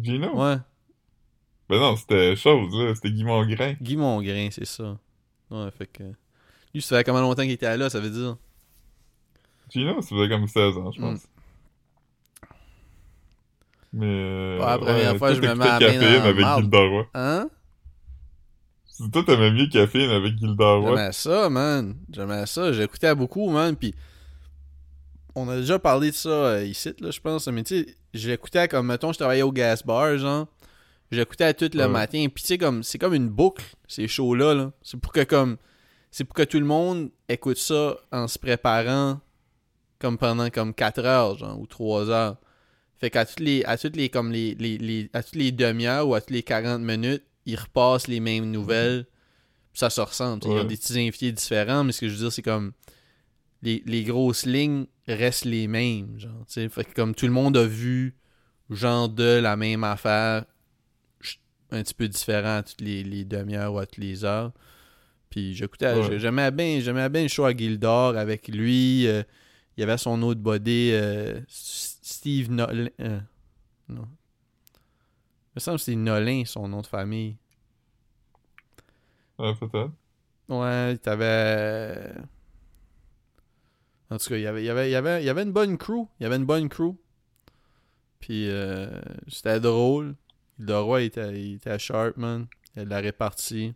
Gino? 0.00 0.34
Ouais. 0.40 0.56
Ben 1.68 1.80
non, 1.80 1.96
c'était 1.96 2.34
chose, 2.36 2.72
là. 2.74 2.94
C'était 2.94 3.10
Guy 3.10 3.24
Mongrain. 3.24 3.74
Guy 3.82 3.96
Mongrain, 3.96 4.48
c'est 4.52 4.64
ça. 4.64 4.96
Ouais, 5.50 5.68
fait 5.76 5.86
que. 5.88 6.04
Lui, 6.72 6.80
ça 6.82 6.96
fait 6.98 7.04
combien 7.04 7.20
longtemps 7.22 7.42
qu'il 7.42 7.50
était 7.50 7.76
là, 7.76 7.90
ça 7.90 7.98
veut 8.00 8.10
dire? 8.10 8.36
Gino, 9.70 10.00
ça 10.00 10.08
faisait 10.08 10.28
comme 10.28 10.46
16 10.46 10.76
ans, 10.78 10.92
je 10.92 11.00
Hmm. 11.00 11.02
pense. 11.02 11.26
Mais. 13.92 14.06
Ouais, 14.60 14.66
la 14.66 14.78
première 14.78 15.16
fois, 15.16 15.34
je 15.34 15.40
me 15.40 15.42
mets 15.42 15.46
la 15.48 15.54
main 15.56 15.78
Caféine 15.78 16.00
dans 16.00 16.24
avec. 16.24 16.46
Gilda 16.62 16.78
Roy. 16.78 17.06
Hein? 17.14 17.48
Toi, 19.12 19.22
t'aimais 19.24 19.50
mieux 19.50 19.66
Caféine 19.66 20.10
avec 20.10 20.38
Gilda 20.38 20.64
Roy? 20.74 20.96
J'aimais 20.96 21.12
ça, 21.12 21.50
man. 21.50 21.96
J'aimais 22.10 22.46
ça. 22.46 22.72
J'écoutais 22.72 23.14
beaucoup, 23.14 23.50
man. 23.50 23.76
Puis 23.76 23.94
on 25.34 25.48
a 25.48 25.56
déjà 25.56 25.78
parlé 25.78 26.10
de 26.10 26.14
ça 26.16 26.28
euh, 26.30 26.64
ici, 26.64 26.92
là, 27.00 27.10
je 27.10 27.20
pense. 27.20 27.46
Mais 27.48 27.62
tu 27.62 27.80
sais, 27.84 27.96
j'écoutais 28.14 28.68
comme, 28.68 28.86
mettons, 28.86 29.12
je 29.12 29.18
travaillais 29.18 29.42
au 29.42 29.52
gas 29.52 29.82
bar, 29.84 30.16
genre. 30.16 30.46
J'écoutais 31.10 31.52
tout 31.54 31.70
le 31.74 31.82
Ouais. 31.84 31.88
matin. 31.88 32.26
Puis 32.34 32.42
tu 32.42 32.48
sais, 32.48 32.58
comme, 32.58 32.82
c'est 32.82 32.98
comme 32.98 33.14
une 33.14 33.28
boucle, 33.28 33.64
ces 33.86 34.08
shows-là. 34.08 34.54
Là. 34.54 34.72
C'est 34.82 34.98
pour 34.98 35.12
que, 35.12 35.24
comme, 35.24 35.56
c'est 36.10 36.24
pour 36.24 36.34
que 36.34 36.42
tout 36.42 36.58
le 36.58 36.64
monde 36.66 37.10
écoute 37.28 37.58
ça 37.58 37.96
en 38.12 38.26
se 38.28 38.38
préparant, 38.38 39.20
comme 39.98 40.16
pendant 40.18 40.48
comme 40.50 40.72
4 40.72 41.04
heures, 41.04 41.36
genre, 41.38 41.60
ou 41.60 41.66
3 41.66 42.08
heures. 42.10 42.36
Fait 42.98 43.10
qu'à 43.10 43.26
toutes 43.26 43.40
les, 43.40 43.62
à 43.66 43.76
toutes 43.76 43.94
les, 43.94 44.08
comme 44.08 44.32
les, 44.32 44.54
les, 44.54 44.78
les- 44.78 45.10
à 45.12 45.22
toutes 45.22 45.34
les 45.36 45.52
demi-heures 45.52 46.08
ou 46.08 46.14
à 46.14 46.20
toutes 46.22 46.30
les 46.30 46.42
40 46.42 46.80
minutes, 46.80 47.22
ils 47.46 47.56
repassent 47.56 48.08
les 48.08 48.20
mêmes 48.20 48.50
nouvelles. 48.50 49.06
Puis 49.72 49.80
ça 49.80 49.90
se 49.90 50.00
ressemble. 50.00 50.40
tu 50.42 50.48
sais, 50.48 50.54
Ils 50.54 50.58
ont 50.58 50.62
Ouais. 50.62 50.66
des 50.68 50.76
petits 50.76 50.98
invités 50.98 51.32
différents, 51.32 51.84
mais 51.84 51.92
ce 51.92 52.00
que 52.02 52.08
je 52.08 52.12
veux 52.14 52.18
dire, 52.20 52.32
c'est 52.32 52.42
comme 52.42 52.72
les, 53.62 53.82
les 53.86 54.04
grosses 54.04 54.44
lignes 54.46 54.86
restent 55.08 55.44
les 55.46 55.66
mêmes. 55.68 56.18
Genre, 56.18 56.44
fait 56.48 56.84
que 56.84 56.94
comme 56.94 57.14
tout 57.14 57.26
le 57.26 57.32
monde 57.32 57.56
a 57.56 57.64
vu 57.66 58.14
genre 58.70 59.08
de 59.08 59.38
la 59.40 59.56
même 59.56 59.84
affaire 59.84 60.44
un 61.70 61.82
petit 61.82 61.94
peu 61.94 62.08
différent 62.08 62.58
à 62.58 62.62
toutes 62.62 62.80
les, 62.80 63.02
les 63.02 63.24
demi-heures 63.24 63.72
ou 63.74 63.78
à 63.78 63.86
toutes 63.86 63.98
les 63.98 64.24
heures. 64.24 64.52
Puis 65.30 65.54
j'écoutais, 65.54 65.94
Ouais. 65.94 66.18
j'aimais 66.18 66.50
bien, 66.50 66.80
j'aimais 66.80 67.08
bien 67.08 67.22
le 67.22 67.28
show 67.28 67.44
à 67.44 67.52
Gildor 67.54 68.16
avec 68.16 68.48
lui. 68.48 69.06
euh, 69.06 69.22
il 69.76 69.80
y 69.80 69.82
avait 69.84 69.98
son 69.98 70.22
autre 70.22 70.40
body, 70.40 70.90
euh, 70.92 71.40
Steve 71.48 72.50
Nolin. 72.50 72.88
euh, 73.00 73.20
non. 73.88 74.08
Il 75.56 75.58
me 75.58 75.60
semble 75.60 75.78
que 75.78 75.84
c'est 75.84 75.96
Nolin, 75.96 76.44
son 76.44 76.68
nom 76.68 76.82
de 76.82 76.86
famille. 76.86 77.38
Ouais, 79.38 79.54
peut-être. 79.54 79.90
Ouais, 80.50 80.98
t'avais. 80.98 82.12
En 84.10 84.18
tout 84.18 84.28
cas, 84.28 84.36
il 84.36 84.42
y 84.42 84.46
avait, 84.46 84.62
y 84.62 84.68
avait, 84.68 84.90
y 84.90 84.94
avait, 84.94 85.24
y 85.24 85.30
une 85.30 85.52
bonne 85.52 85.78
crew. 85.78 86.08
Il 86.20 86.24
y 86.24 86.26
avait 86.26 86.36
une 86.36 86.44
bonne 86.44 86.68
crew. 86.68 86.94
Puis 88.20 88.50
euh, 88.50 89.00
c'était 89.28 89.58
drôle. 89.58 90.14
Le 90.58 90.78
roi 90.78 91.00
il 91.00 91.06
était, 91.06 91.40
il 91.40 91.54
était 91.54 91.78
sharp, 91.78 92.18
man. 92.18 92.48
Il 92.76 92.82
l'a 92.82 92.98
réparti. 92.98 93.74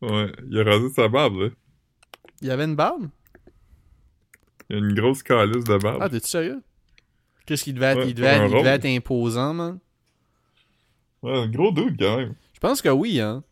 Ouais, 0.00 0.32
il 0.48 0.58
a 0.58 0.64
rasé 0.64 0.88
sa 0.88 1.08
barbe, 1.08 1.34
là. 1.34 1.48
Il 2.40 2.48
y 2.48 2.50
avait 2.50 2.64
une 2.64 2.76
barbe? 2.76 3.10
Il 4.70 4.76
a 4.76 4.78
une 4.78 4.94
grosse 4.94 5.22
calice 5.22 5.64
de 5.64 5.76
barbe. 5.76 5.98
Ah, 6.00 6.08
t'es-tu 6.08 6.28
sérieux? 6.28 6.62
Qu'est-ce 7.52 7.64
qu'il 7.64 7.74
devait 7.74 7.86
être? 7.88 7.98
Ouais, 7.98 8.08
il, 8.08 8.14
devait 8.14 8.28
être, 8.28 8.50
il 8.50 8.62
devait 8.62 8.96
imposant, 8.96 9.52
man. 9.52 9.78
Ouais, 11.22 11.36
un 11.36 11.46
gros 11.48 11.70
dude, 11.70 11.98
quand 11.98 12.16
même. 12.16 12.34
Je 12.54 12.60
pense 12.60 12.80
que 12.80 12.88
oui, 12.88 13.20
hein. 13.20 13.44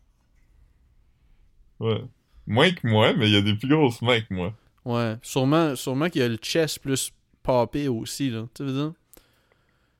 Ouais. 1.79 2.01
Moins 2.47 2.71
que 2.71 2.87
moi, 2.87 3.13
mais 3.13 3.27
il 3.27 3.33
y 3.33 3.37
a 3.37 3.41
des 3.41 3.53
plus 3.53 3.67
grosses 3.67 4.01
mains 4.01 4.21
que 4.21 4.33
moi. 4.33 4.53
Ouais. 4.85 5.17
Sûrement, 5.21 5.75
sûrement 5.75 6.09
qu'il 6.09 6.21
y 6.21 6.23
a 6.23 6.27
le 6.29 6.37
chest 6.37 6.79
plus 6.79 7.11
popé 7.43 7.87
aussi, 7.87 8.31
là. 8.31 8.47
Tu 8.55 8.63
veux 8.63 8.73
dire? 8.73 8.93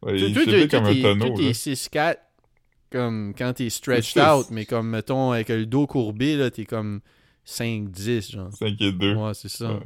Ouais, 0.02 0.18
Toi, 0.18 0.28
il 0.28 0.34
toi, 0.34 0.44
fitait 0.44 0.68
toi, 0.68 0.80
comme 0.80 0.90
un 0.90 0.94
t'es- 0.94 1.02
tonneau, 1.04 1.28
toi, 1.28 1.38
t'es 1.38 1.44
là. 1.44 1.54
6'4", 1.54 2.18
comme 2.92 3.34
quand 3.38 3.54
t'es 3.54 3.70
stretched 3.70 4.18
out, 4.20 4.48
mais 4.50 4.66
comme, 4.66 4.90
mettons, 4.90 5.30
avec 5.32 5.50
le 5.50 5.68
dos 5.68 5.86
courbé, 5.86 6.36
là, 6.38 6.50
t'es 6.50 6.66
comme 6.66 7.02
5'10", 7.46 8.32
genre. 8.32 8.52
5 8.52 8.82
et 8.82 8.92
2. 8.92 9.14
Ouais, 9.16 9.34
c'est 9.36 9.48
ça. 9.50 9.74
Ouais. 9.74 9.80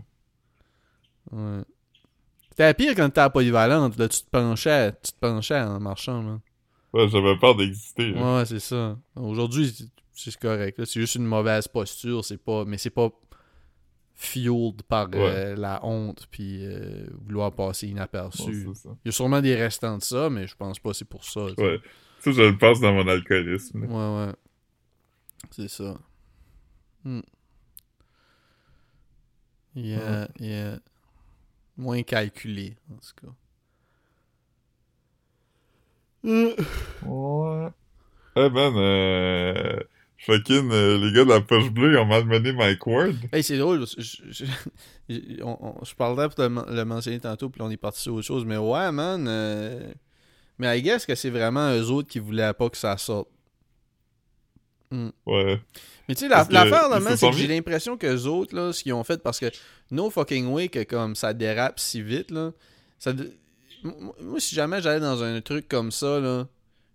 Ouais. 1.33 1.61
C'était 2.57 2.73
pire 2.73 2.95
quand 2.95 3.07
t'étais 3.09 3.21
à 3.21 3.29
polyvalente, 3.29 3.97
là, 3.97 4.07
tu 4.07 4.21
te 4.21 4.29
penchais, 4.29 4.93
tu 5.03 5.11
te 5.11 5.19
penchais 5.19 5.59
en 5.59 5.79
marchant, 5.79 6.23
là. 6.23 6.39
Ouais, 6.93 7.09
j'avais 7.09 7.37
peur 7.37 7.55
d'exister. 7.55 8.11
là. 8.11 8.37
Ouais, 8.37 8.45
c'est 8.45 8.61
ça. 8.61 8.97
Aujourd'hui, 9.17 9.75
c'est- 10.13 10.37
correct, 10.39 10.79
là. 10.79 10.85
C'est 10.85 11.01
juste 11.01 11.15
une 11.15 11.25
mauvaise 11.25 11.67
posture, 11.67 12.23
c'est 12.23 12.37
pas... 12.37 12.63
Mais 12.63 12.77
c'est 12.77 12.89
pas 12.89 13.09
fueled 14.13 14.81
par 14.83 15.09
euh, 15.13 15.55
la 15.57 15.83
honte 15.85 16.25
puis 16.31 16.65
euh, 16.65 17.05
vouloir 17.25 17.51
passer 17.51 17.89
inaperçu. 17.89 18.65
Il 19.03 19.07
y 19.07 19.09
a 19.09 19.11
sûrement 19.11 19.41
des 19.41 19.55
restants 19.55 19.97
de 19.97 20.03
ça, 20.03 20.29
mais 20.29 20.47
je 20.47 20.55
pense 20.55 20.79
pas 20.79 20.91
que 20.91 20.95
c'est 20.95 21.03
pour 21.03 21.25
ça. 21.25 21.43
Ouais. 21.57 21.81
Ça, 22.19 22.31
je 22.31 22.41
le 22.41 22.57
passe 22.57 22.79
dans 22.79 22.93
mon 22.93 23.05
alcoolisme. 23.09 23.85
là. 23.85 23.87
Ouais, 24.21 24.27
ouais. 24.27 24.33
C'est 25.51 25.67
ça. 25.67 25.97
Hmm. 27.03 27.19
Yeah, 29.75 30.29
yeah. 30.39 30.79
Moins 31.77 32.03
calculé, 32.03 32.75
en 32.91 32.95
tout 32.95 33.25
cas. 33.27 33.33
Ouais. 37.03 37.67
Eh 38.37 38.49
ben, 38.49 38.73
euh... 38.77 39.79
Fucking, 40.17 40.71
euh, 40.71 40.97
les 40.97 41.11
gars 41.13 41.23
de 41.25 41.29
la 41.29 41.41
poche 41.41 41.69
bleue, 41.69 41.91
ils 41.93 41.97
ont 41.97 42.05
malmené 42.05 42.51
Mike 42.51 42.87
Ward. 42.87 43.15
Hey, 43.31 43.43
c'est 43.43 43.57
drôle, 43.57 43.85
je, 43.85 44.01
je, 44.01 44.45
je- 45.09 45.43
on- 45.43 45.57
on- 45.79 45.83
je 45.85 45.93
parlerais 45.93 46.29
pour 46.29 46.49
men- 46.49 46.65
le 46.67 46.83
mentionner 46.85 47.19
tantôt, 47.19 47.49
puis 47.49 47.59
là, 47.59 47.65
on 47.65 47.69
est 47.69 47.77
parti 47.77 48.01
sur 48.01 48.13
autre 48.15 48.25
chose, 48.25 48.43
mais 48.45 48.57
ouais, 48.57 48.91
man. 48.91 49.27
euh, 49.27 49.91
Mais 50.57 50.79
I 50.79 50.81
guess 50.81 51.05
que 51.05 51.13
c'est 51.15 51.29
vraiment 51.29 51.69
eux 51.75 51.91
autres 51.91 52.07
qui 52.07 52.19
voulaient 52.19 52.53
pas 52.53 52.69
que 52.69 52.77
ça 52.77 52.97
sorte. 52.97 53.29
Ouais. 54.91 55.61
Mais 56.07 56.15
tu 56.15 56.21
sais, 56.21 56.27
la- 56.29 56.47
l'affaire, 56.49 56.87
là, 56.89 56.99
man, 57.01 57.11
se 57.13 57.17
c'est 57.17 57.29
que 57.29 57.35
j'ai 57.35 57.47
l'impression 57.47 57.97
que 57.97 58.07
les 58.07 58.25
autres, 58.25 58.55
là, 58.55 58.71
ce 58.71 58.81
qu'ils 58.81 58.93
ont 58.93 59.03
fait, 59.03 59.21
parce 59.21 59.39
que 59.39 59.47
no 59.91 60.09
fucking 60.09 60.47
way 60.47 60.69
que 60.69 60.83
comme 60.83 61.15
ça 61.15 61.33
dérape 61.33 61.79
si 61.79 62.01
vite, 62.01 62.31
là. 62.31 62.51
Ça, 62.99 63.13
de- 63.13 63.31
M- 63.83 64.11
Moi, 64.21 64.39
si 64.39 64.55
jamais 64.55 64.81
j'allais 64.81 64.99
dans 64.99 65.21
un 65.23 65.39
truc 65.41 65.67
comme 65.67 65.91
ça, 65.91 66.19
là, 66.19 66.47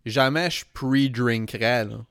jamais 0.06 0.50
je 0.50 0.64
pre-drinkerais, 0.74 1.84
là. 1.84 2.04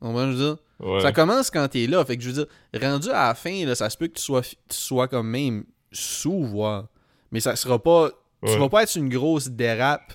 On 0.00 0.12
va 0.12 0.30
dire? 0.32 0.56
Ouais. 0.80 1.00
Ça 1.00 1.10
commence 1.12 1.50
quand 1.50 1.66
t'es 1.68 1.86
là. 1.86 2.04
Fait 2.04 2.16
que 2.18 2.22
je 2.22 2.28
veux 2.30 2.44
dire, 2.44 2.46
rendu 2.82 3.08
à 3.08 3.28
la 3.28 3.34
fin, 3.34 3.64
là, 3.64 3.74
ça 3.74 3.88
se 3.88 3.96
peut 3.96 4.08
que 4.08 4.14
tu 4.18 4.22
sois, 4.22 4.42
tu 4.42 4.56
sois 4.68 5.08
comme 5.08 5.28
même 5.30 5.64
sous, 5.90 6.44
voire. 6.44 6.88
Mais 7.32 7.40
ça 7.40 7.56
sera 7.56 7.82
pas. 7.82 8.10
Tu 8.44 8.50
Ouais. 8.52 8.58
vas 8.58 8.68
pas 8.68 8.82
être 8.82 8.94
une 8.96 9.08
grosse 9.08 9.48
dérape 9.48 10.12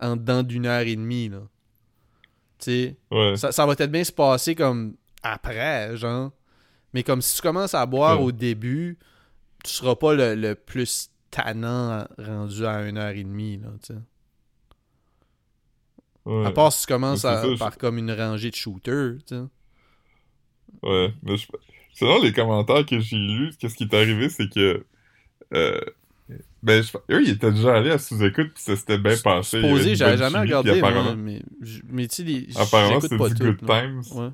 en 0.00 0.16
dedans 0.16 0.42
d'une 0.42 0.66
heure 0.66 0.82
et 0.86 0.94
demie, 0.96 1.30
là. 1.30 1.38
Tu 2.58 2.64
sais? 2.64 2.96
Ouais. 3.10 3.36
Ça, 3.36 3.52
ça 3.52 3.64
va 3.64 3.74
peut-être 3.74 3.90
bien 3.90 4.04
se 4.04 4.12
passer 4.12 4.54
comme 4.54 4.96
après, 5.22 5.96
genre. 5.96 6.30
Mais 6.92 7.02
comme 7.02 7.22
si 7.22 7.36
tu 7.36 7.42
commences 7.42 7.72
à 7.74 7.86
boire 7.86 8.20
au 8.20 8.30
début, 8.32 8.98
tu 9.64 9.70
seras 9.70 9.94
pas 9.96 10.14
le, 10.14 10.34
le 10.34 10.54
plus 10.54 11.10
tannant 11.30 12.06
rendu 12.18 12.66
à 12.66 12.82
une 12.88 12.98
heure 12.98 13.10
et 13.10 13.24
demie, 13.24 13.58
là, 13.58 13.68
tu 13.82 13.94
sais. 13.94 14.00
Ouais. 16.24 16.46
À 16.46 16.52
part 16.52 16.72
si 16.72 16.86
tu 16.86 16.92
commences 16.92 17.24
à- 17.24 17.42
ça, 17.42 17.48
je- 17.52 17.58
par 17.58 17.76
comme 17.78 17.98
une 17.98 18.12
rangée 18.12 18.50
de 18.50 18.54
shooters, 18.54 19.16
tu 19.26 19.34
sais. 19.34 19.42
Ouais, 20.82 21.12
mais 21.22 21.36
je... 21.36 21.46
selon 21.94 22.20
les 22.22 22.32
commentaires 22.32 22.86
que 22.86 23.00
j'ai 23.00 23.16
lus, 23.16 23.52
qu'est-ce 23.58 23.74
qui 23.76 23.84
est 23.84 23.94
arrivé, 23.94 24.28
c'est 24.28 24.48
que 24.48 24.84
euh, 25.54 25.80
ben 26.62 26.82
je... 26.82 26.92
eux 27.10 27.22
ils 27.22 27.30
étaient 27.30 27.50
déjà 27.52 27.74
allés 27.76 27.90
à 27.90 27.98
sous-écoute 27.98 28.52
puis 28.54 28.62
ça 28.62 28.76
s'était 28.76 28.98
bien 28.98 29.16
passé. 29.18 29.58
Il 29.58 29.62
y 29.64 29.66
avait 29.66 29.72
Posé, 29.78 29.90
une 29.90 29.96
j'avais 29.96 30.16
jamais 30.16 30.38
regardé, 30.38 30.70
puis 30.70 30.80
moi, 30.80 30.88
apparemment, 30.90 31.16
mais, 31.16 31.42
mais 31.88 32.06
tu 32.08 32.14
sais, 32.16 32.22
les- 32.22 32.48
apparemment 32.56 33.00
pas 33.00 33.28
du 33.28 33.34
tout, 33.34 33.44
good 33.44 33.58
times. 33.66 34.02
Ouais. 34.12 34.30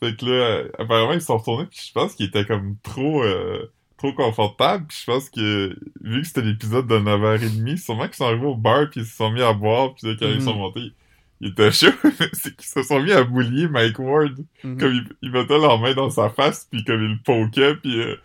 Fait 0.00 0.16
que 0.16 0.26
là, 0.26 0.64
apparemment 0.78 1.12
ils 1.12 1.20
sont 1.22 1.38
retournés 1.38 1.66
puis 1.66 1.80
je 1.86 1.92
pense 1.92 2.14
qu'ils 2.14 2.26
étaient 2.26 2.44
comme 2.44 2.76
trop 2.82 3.22
euh, 3.22 3.72
trop 3.98 4.12
confortables 4.12 4.86
puis 4.86 4.98
je 5.00 5.04
pense 5.10 5.30
que 5.30 5.76
vu 6.02 6.20
que 6.20 6.26
c'était 6.26 6.42
l'épisode 6.42 6.86
de 6.86 6.98
9h30, 6.98 7.76
sûrement 7.78 8.06
qu'ils 8.06 8.14
sont 8.16 8.26
arrivés 8.26 8.46
au 8.46 8.54
bar 8.56 8.90
puis 8.90 9.00
ils 9.00 9.06
se 9.06 9.16
sont 9.16 9.30
mis 9.30 9.42
à 9.42 9.52
boire 9.52 9.94
puis 9.94 10.08
là, 10.08 10.14
quand 10.18 10.26
Mhm. 10.26 10.34
ils 10.36 10.42
sont 10.42 10.54
montés, 10.54 10.92
ils 11.40 11.48
étaient 11.50 11.70
chauds, 11.72 11.92
c'est 12.32 12.54
qu'ils 12.56 12.66
se 12.68 12.82
sont 12.82 13.00
mis 13.00 13.12
à 13.12 13.24
boulier 13.24 13.68
Mike 13.68 13.98
Ward. 13.98 14.36
Mhm. 14.64 14.78
comme 14.78 14.92
ils, 14.92 15.04
ils 15.22 15.30
mettaient 15.30 15.58
leurs 15.58 15.78
mains 15.78 15.94
dans 15.94 16.10
sa 16.10 16.28
face 16.30 16.66
puis 16.70 16.84
comme 16.84 17.02
ils 17.02 17.10
le 17.12 17.18
pokaient 17.24 17.76
puis 17.76 18.00
euh, 18.00 18.16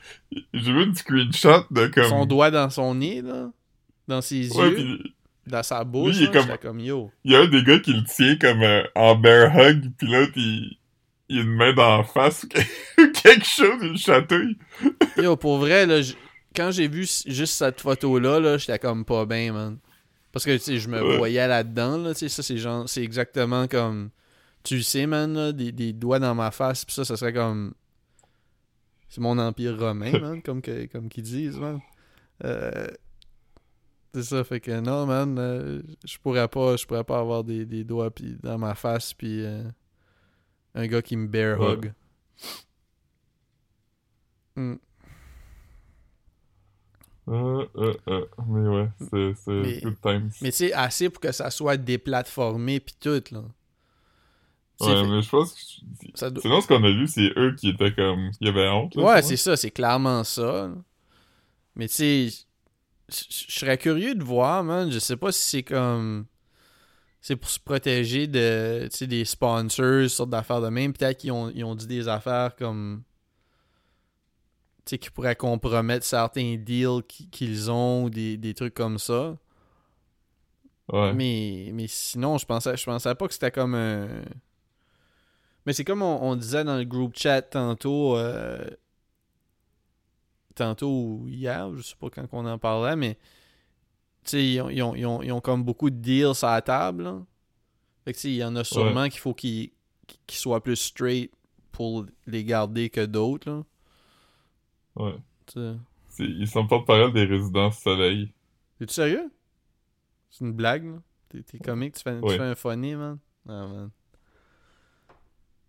j'ai 0.54 0.72
vu 0.74 0.84
une 0.84 0.96
screenshot 0.96 1.66
de 1.72 1.88
comme 1.88 2.06
Son 2.06 2.26
doigt 2.26 2.52
dans 2.52 2.70
son 2.70 2.96
nez, 2.96 3.22
là? 3.22 3.50
Dans 4.08 4.22
ses 4.22 4.52
ouais 4.58 4.70
yeux, 4.72 5.00
dans 5.48 5.64
sa 5.64 5.84
bouche, 5.84 6.18
Lui, 6.18 6.26
il 6.26 6.30
est 6.36 6.48
là, 6.48 6.58
comme- 6.58 6.80
yo. 6.80 7.12
il 7.24 7.32
y 7.32 7.36
a 7.36 7.42
un 7.42 7.48
des 7.48 7.64
gars 7.64 7.80
qui 7.80 7.94
le 7.94 8.04
tient 8.04 8.36
comme 8.36 8.62
euh, 8.62 8.84
en 8.96 9.16
bear 9.16 9.56
hug 9.56 9.90
puis 9.98 10.08
l'autre 10.08 10.34
il 10.36 10.78
il 11.32 11.40
a 11.40 11.42
une 11.44 11.54
main 11.56 11.74
dans 11.74 11.98
la 12.00 12.04
face 12.04 12.44
ou 12.44 12.48
quelque 13.24 13.46
chose 13.46 13.80
il 13.82 13.92
le 13.92 13.98
chatouille 13.98 14.58
Yo, 15.18 15.36
pour 15.36 15.58
vrai, 15.60 15.86
là, 15.86 16.02
quand 16.56 16.72
j'ai 16.72 16.88
vu 16.88 17.02
juste 17.26 17.54
cette 17.56 17.82
photo-là, 17.82 18.40
là, 18.40 18.58
j'étais 18.58 18.80
comme 18.80 19.06
pas 19.06 19.26
bien, 19.26 19.54
man. 19.54 19.78
Parce 20.32 20.46
que, 20.46 20.52
tu 20.54 20.60
sais, 20.60 20.78
je 20.78 20.88
me 20.90 21.02
Ouais. 21.02 21.18
voyais 21.18 21.48
là-dedans, 21.48 21.98
là, 21.98 22.14
tu 22.14 22.20
sais, 22.20 22.30
ça, 22.30 22.42
c'est 22.44 22.58
genre, 22.58 22.88
c'est 22.88 23.04
exactement 23.04 23.68
comme, 23.68 24.10
tu 24.64 24.82
sais, 24.84 25.06
man, 25.06 25.34
là, 25.34 25.52
des, 25.52 25.72
des 25.72 25.94
doigts 25.94 26.20
dans 26.20 26.36
ma 26.36 26.52
face, 26.52 26.86
pis 26.86 26.94
ça, 26.94 27.04
ça 27.06 27.18
serait 27.18 27.34
comme, 27.34 27.74
c'est 29.10 29.22
mon 29.22 29.38
empire 29.40 29.78
romain, 29.78 30.12
man, 30.22 30.42
comme, 30.42 30.62
que, 30.62 30.86
comme 30.88 31.10
qu'ils 31.10 31.24
disent, 31.24 31.58
man. 31.58 31.80
Euh, 32.44 32.88
c'est 34.14 34.24
ça, 34.24 34.44
fait 34.44 34.60
que 34.60 34.80
non, 34.80 35.06
man, 35.06 35.38
euh, 35.40 35.82
je 36.06 36.18
pourrais 36.18 36.48
pas, 36.48 36.76
je 36.76 36.86
pourrais 36.86 37.04
pas 37.06 37.20
avoir 37.20 37.44
des, 37.44 37.66
des 37.66 37.84
doigts 37.84 38.12
pis, 38.12 38.36
dans 38.44 38.58
ma 38.58 38.76
face, 38.76 39.14
puis 39.14 39.44
euh, 39.46 39.64
un 40.76 40.88
gars 40.88 41.02
qui 41.02 41.18
me 41.18 41.28
bear 41.28 41.60
Ouais. 41.60 41.68
hug. 41.74 41.94
Hmm. 44.56 44.76
euh, 47.30 47.66
euh, 47.78 47.94
euh, 48.10 48.26
mais 48.48 48.68
ouais 48.68 48.90
c'est 49.00 49.82
good 49.82 49.96
times 50.02 50.30
Mais 50.42 50.52
tu 50.52 50.58
sais, 50.58 50.74
assez 50.74 51.10
pour 51.10 51.22
que 51.22 51.32
ça 51.32 51.50
soit 51.50 51.78
déplatformé 51.78 52.80
pis 52.82 52.96
tout, 53.00 53.24
là. 53.32 53.44
Ouais 54.82 54.88
fait- 54.88 55.08
mais 55.08 55.22
je 55.22 55.30
pense 55.30 55.54
que 55.54 56.30
doit- 56.30 56.42
sinon 56.42 56.60
ce 56.62 56.68
qu'on 56.68 56.84
a 56.84 56.90
lu 56.90 57.08
c'est 57.08 57.32
eux 57.38 57.56
qui 57.56 57.70
étaient 57.70 57.94
comme 57.94 58.32
il 58.42 58.48
y 58.48 58.50
avait 58.50 58.68
honte 58.68 58.96
là, 58.96 59.04
Ouais, 59.04 59.22
c'est 59.22 59.38
ça, 59.38 59.56
c'est 59.56 59.72
clairement 59.72 60.24
ça. 60.24 60.42
là. 60.68 60.76
Mais 61.76 61.88
tu 61.88 61.94
sais, 61.94 62.30
je 63.08 63.26
serais 63.54 63.78
curieux 63.78 64.16
de 64.16 64.24
voir, 64.24 64.64
man. 64.64 64.92
Je 64.92 65.00
sais 65.00 65.16
pas 65.16 65.32
si 65.32 65.42
c'est 65.50 65.64
comme. 65.64 66.26
C'est 67.22 67.36
pour 67.36 67.50
se 67.50 67.60
protéger 67.60 68.28
de, 68.28 68.90
des 69.06 69.26
sponsors, 69.26 70.10
sortes 70.10 70.30
d'affaires 70.32 70.62
de 70.62 70.70
même. 70.70 70.92
Peut-être 70.94 71.20
qu'ils 71.20 71.32
ont, 71.32 71.52
ils 71.54 71.64
ont 71.64 71.76
dit 71.76 71.88
des 71.88 72.08
affaires 72.08 72.56
comme. 72.56 73.04
Tu 74.86 74.92
sais, 74.92 74.98
qui 74.98 75.12
pourraient 75.12 75.36
compromettre 75.36 76.06
certains 76.06 76.56
deals 76.58 77.04
qui- 77.08 77.30
qu'ils 77.30 77.70
ont 77.70 78.06
ou 78.06 78.10
des, 78.10 78.38
des 78.38 78.54
trucs 78.56 78.74
comme 78.74 78.98
ça. 78.98 79.38
ouais 80.92 81.14
Mais, 81.14 81.70
mais 81.74 81.88
sinon, 81.88 82.38
je 82.38 82.46
pensais, 82.46 82.76
je 82.78 82.86
pensais 82.86 83.16
pas 83.16 83.28
que 83.28 83.34
c'était 83.34 83.52
comme 83.52 83.76
un. 83.76 84.08
Mais 85.66 85.74
c'est 85.74 85.84
comme 85.86 86.02
on, 86.02 86.22
on 86.24 86.36
disait 86.36 86.64
dans 86.64 86.78
le 86.78 86.86
group 86.86 87.14
chat 87.18 87.42
tantôt. 87.42 88.18
euh, 88.18 88.66
Tantôt 90.56 90.90
ou 90.90 91.28
hier, 91.30 91.74
je 91.78 91.82
sais 91.82 91.96
pas 92.00 92.10
quand 92.10 92.28
on 92.34 92.46
en 92.46 92.58
parlait, 92.58 92.96
mais. 92.96 93.18
Tu 94.24 94.30
sais, 94.32 94.46
ils 94.46 94.62
ont, 94.62 94.70
ils, 94.70 94.82
ont, 94.84 94.96
ils 94.96 95.06
ont- 95.06 95.22
ils 95.24 95.32
ont 95.32 95.42
comme 95.42 95.64
beaucoup 95.64 95.90
de 95.90 95.96
deals 95.96 96.36
sur 96.36 96.48
la 96.48 96.62
table. 96.62 97.04
là. 97.04 97.22
Fait 98.06 98.14
que 98.14 98.18
tu 98.18 98.22
sais, 98.24 98.30
il 98.32 98.36
y 98.38 98.44
en 98.44 98.56
a 98.56 98.64
sûrement 98.64 99.10
qu'il 99.10 99.20
faut 99.20 99.34
qu'ils 99.34 99.72
soient 100.30 100.64
plus 100.64 100.76
straight 100.76 101.32
pour 101.72 102.06
les 102.28 102.44
garder 102.44 102.90
que 102.90 103.06
d'autres. 103.06 103.64
ouais 104.96 105.16
ils 106.20 106.48
sont 106.48 106.68
porte-parole 106.68 107.14
des 107.14 107.26
résidences 107.26 107.80
soleil 107.80 108.34
Es-tu 108.80 108.94
sérieux? 108.94 109.32
C'est 110.30 110.46
une 110.46 110.54
blague, 110.54 110.86
là? 110.86 111.02
T'es, 111.30 111.60
comique, 111.60 111.96
tu 111.96 112.02
fais, 112.04 112.20
tu 112.22 112.28
fais 112.30 112.42
un 112.44 112.56
funny, 112.56 112.96
man? 112.96 113.18
Ah, 113.48 113.68
man. 113.68 113.92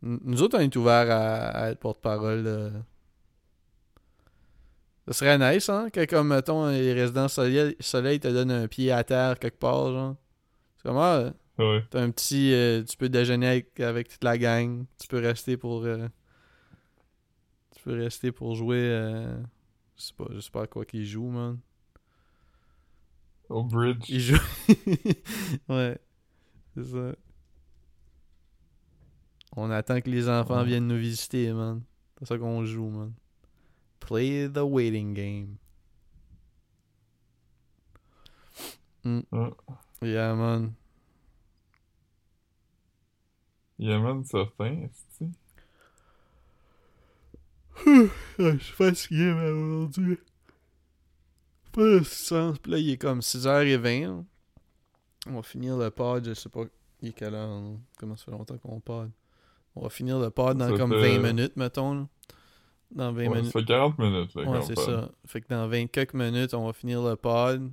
Nous 0.02 0.42
autres, 0.42 0.58
on 0.58 0.60
est 0.60 0.76
ouverts 0.76 1.10
à, 1.10 1.48
à 1.48 1.70
être 1.70 1.78
porte-parole. 1.78 2.82
Ça 5.06 5.12
serait 5.12 5.38
nice, 5.54 5.68
hein? 5.68 5.90
Que 5.90 6.04
comme, 6.04 6.28
mettons, 6.28 6.68
les 6.68 6.92
résidents 6.92 7.28
soleil, 7.28 7.76
soleil 7.80 8.20
te 8.20 8.28
donnent 8.28 8.52
un 8.52 8.68
pied 8.68 8.92
à 8.92 9.02
terre 9.02 9.38
quelque 9.38 9.58
part, 9.58 9.92
genre. 9.92 10.16
C'est 10.76 10.88
comme, 10.88 10.98
ah, 10.98 11.32
ouais 11.58 11.84
t'as 11.90 12.02
un 12.02 12.10
petit... 12.10 12.52
euh, 12.52 12.82
tu 12.84 12.96
peux 12.96 13.08
déjeuner 13.08 13.48
avec, 13.48 13.80
avec 13.80 14.08
toute 14.08 14.24
la 14.24 14.38
gang. 14.38 14.84
Tu 15.00 15.08
peux 15.08 15.18
rester 15.18 15.56
pour... 15.56 15.84
euh, 15.84 16.08
tu 17.74 17.82
peux 17.82 18.00
rester 18.00 18.30
pour 18.32 18.54
jouer... 18.54 18.78
euh, 18.78 19.36
je 19.96 20.02
sais 20.02 20.14
pas, 20.16 20.26
je 20.30 20.40
sais 20.40 20.50
pas 20.50 20.62
à 20.62 20.66
quoi 20.66 20.84
qu'ils 20.84 21.06
jouent, 21.06 21.30
man. 21.30 21.58
au 23.48 23.64
bridge 23.64 24.08
Il 24.08 24.20
joue. 24.20 24.36
ouais. 25.68 25.98
C'est 26.76 26.84
ça. 26.84 27.14
On 29.54 29.70
attend 29.70 30.00
que 30.00 30.08
les 30.08 30.28
enfants 30.28 30.62
viennent 30.62 30.86
nous 30.86 30.96
visiter, 30.96 31.52
man. 31.52 31.82
C'est 32.18 32.26
ça 32.28 32.38
qu'on 32.38 32.64
joue, 32.64 32.88
man. 32.88 33.12
Play 34.06 34.48
the 34.48 34.62
waiting 34.64 35.14
game. 35.14 35.58
Mm. 39.04 39.20
Ouais. 39.32 39.50
Yeah, 40.02 40.34
man. 40.34 40.74
Yemen 43.78 44.24
certain 44.24 44.82
est-ce 44.84 45.24
je 48.38 48.58
suis 48.58 48.74
fatigué, 48.74 49.32
man, 49.34 49.52
aujourd'hui. 49.52 50.18
Pas 51.72 51.82
de 51.82 52.02
sens. 52.04 52.58
Puis 52.58 52.70
là, 52.72 52.78
il 52.78 52.90
est 52.90 52.98
comme 52.98 53.20
6h20. 53.20 54.06
là. 54.06 54.24
On 55.28 55.32
va 55.36 55.42
finir 55.42 55.76
le 55.76 55.90
pod, 55.90 56.24
je 56.24 56.34
sais 56.34 56.48
pas. 56.48 56.64
Il 57.00 57.08
est 57.08 57.12
quelle 57.12 57.34
heure? 57.34 57.62
Comment 57.98 58.16
ça 58.16 58.24
fait 58.26 58.30
longtemps 58.32 58.58
qu'on 58.58 58.78
pod? 58.80 59.10
On 59.74 59.82
va 59.82 59.88
finir 59.90 60.18
le 60.20 60.30
pod 60.30 60.56
dans 60.58 60.68
Ça 60.68 60.76
comme 60.76 60.92
fait- 60.92 61.18
20 61.18 61.32
minutes, 61.32 61.56
metton. 61.56 61.94
Là. 61.94 62.08
Dans 62.94 63.12
20 63.12 63.26
Ouais, 63.28 63.28
ça 63.28 63.34
minutes. 63.40 63.52
fait 63.52 63.64
40 63.64 63.98
minutes, 63.98 64.34
là, 64.34 64.42
Ouais, 64.42 64.62
c'est 64.62 64.78
ça. 64.78 65.10
Fait 65.26 65.40
que 65.40 65.48
dans 65.48 65.66
20 65.66 65.86
quelques 65.86 66.14
minutes, 66.14 66.52
on 66.54 66.66
va 66.66 66.72
finir 66.72 67.02
le 67.02 67.16
pod. 67.16 67.70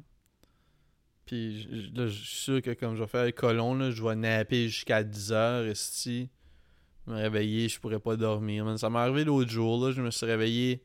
Puis 1.26 1.68
là, 1.94 2.08
je 2.08 2.14
suis 2.24 2.38
sûr 2.38 2.62
que 2.62 2.72
comme 2.74 2.96
je 2.96 3.02
vais 3.04 3.08
faire 3.08 3.26
le 3.26 3.32
colon, 3.32 3.76
là, 3.76 3.92
je 3.92 4.02
vais 4.04 4.16
napper 4.16 4.68
jusqu'à 4.68 5.04
10h, 5.04 5.68
esti. 5.70 6.30
Me 7.06 7.16
réveiller, 7.16 7.68
je 7.70 7.80
pourrais 7.80 8.00
pas 8.00 8.16
dormir, 8.16 8.66
man. 8.66 8.78
Ça 8.78 8.90
m'est 8.90 9.00
arrivé 9.00 9.24
l'autre 9.26 9.50
jour, 9.50 9.86
là. 9.86 9.92
Je 9.92 10.02
me 10.02 10.10
suis 10.12 10.26
réveillé 10.26 10.84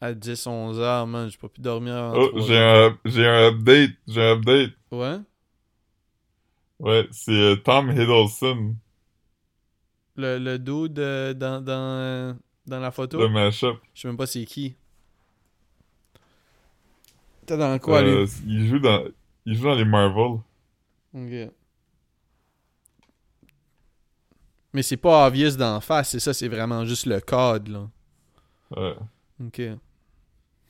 à 0.00 0.14
10, 0.14 0.46
11 0.46 0.78
heures, 0.80 1.06
man. 1.06 1.28
J'ai 1.28 1.36
pas 1.38 1.48
pu 1.48 1.60
dormir 1.60 1.94
avant 1.94 2.14
Oh, 2.16 2.28
3 2.28 2.40
j'ai 2.46 2.58
un, 2.58 2.98
j'ai 3.04 3.26
un 3.26 3.48
update, 3.48 3.90
j'ai 4.08 4.22
un 4.22 4.32
update. 4.38 4.72
Ouais? 4.90 5.18
Ouais, 6.80 7.06
c'est 7.12 7.30
euh, 7.32 7.56
Tom 7.56 7.90
Hiddleston, 7.90 8.76
Le, 10.16 10.38
le 10.38 10.58
dude 10.58 10.98
euh, 10.98 11.34
dans, 11.34 11.60
dans, 11.64 11.72
euh, 11.72 12.32
dans 12.66 12.80
la 12.80 12.90
photo? 12.90 13.18
le 13.18 13.28
mashup. 13.28 13.76
Je 13.94 14.00
sais 14.02 14.08
même 14.08 14.16
pas 14.16 14.26
c'est 14.26 14.44
qui. 14.44 14.74
T'es 17.46 17.56
dans 17.58 17.78
quoi, 17.78 18.02
lui? 18.02 18.10
Euh, 18.10 18.26
il 18.46 18.66
joue 18.68 18.78
dans, 18.78 19.04
il 19.44 19.54
joue 19.56 19.64
dans 19.64 19.74
les 19.74 19.84
Marvel. 19.84 20.38
Ok. 21.14 21.52
Mais 24.72 24.82
c'est 24.82 24.96
pas 24.96 25.26
obvious 25.28 25.56
d'en 25.56 25.80
face, 25.80 26.10
c'est 26.10 26.20
ça, 26.20 26.34
c'est 26.34 26.48
vraiment 26.48 26.84
juste 26.84 27.06
le 27.06 27.20
code, 27.20 27.68
là. 27.68 27.88
Ouais. 28.76 28.94
Ok. 29.46 29.60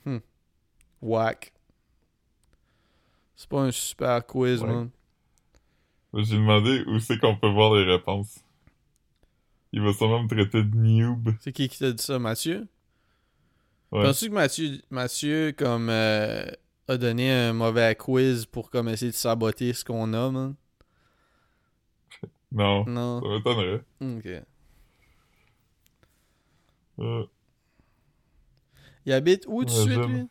Hmm. 0.05 0.17
Whack. 1.01 1.53
C'est 3.35 3.49
pas 3.49 3.61
un 3.61 3.71
super 3.71 4.25
quiz, 4.25 4.61
Ouais. 4.61 4.67
man. 4.67 4.89
J'ai 6.13 6.35
demandé 6.37 6.83
où 6.87 6.99
c'est 6.99 7.17
qu'on 7.17 7.35
peut 7.35 7.49
voir 7.49 7.73
les 7.73 7.83
réponses. 7.83 8.39
Il 9.75 9.81
va 9.81 9.91
sûrement 9.91 10.23
me 10.23 10.27
traiter 10.29 10.63
de 10.63 10.73
noob. 10.73 11.33
C'est 11.41 11.51
qui 11.51 11.67
qui 11.67 11.77
t'a 11.77 11.91
dit 11.91 12.01
ça, 12.01 12.17
Mathieu? 12.17 12.65
Ouais. 13.91 14.03
Penses-tu 14.03 14.29
que 14.29 14.33
Mathieu, 14.33 14.81
Mathieu 14.89 15.51
comme, 15.51 15.89
euh, 15.89 16.45
a 16.87 16.95
donné 16.97 17.29
un 17.29 17.51
mauvais 17.51 17.93
quiz 17.95 18.45
pour 18.45 18.69
comme 18.69 18.87
essayer 18.87 19.11
de 19.11 19.15
saboter 19.17 19.73
ce 19.73 19.83
qu'on 19.83 20.13
a, 20.13 20.31
man? 20.31 20.55
Non, 22.53 22.85
Non. 22.85 23.21
ça 23.21 23.27
m'étonnerait. 23.27 23.83
Ok. 24.01 24.43
Ouais. 26.97 27.25
Il 29.05 29.11
habite 29.11 29.43
où 29.47 29.59
tout 29.65 29.65
de 29.65 29.69
suite, 29.71 30.05
lui? 30.07 30.27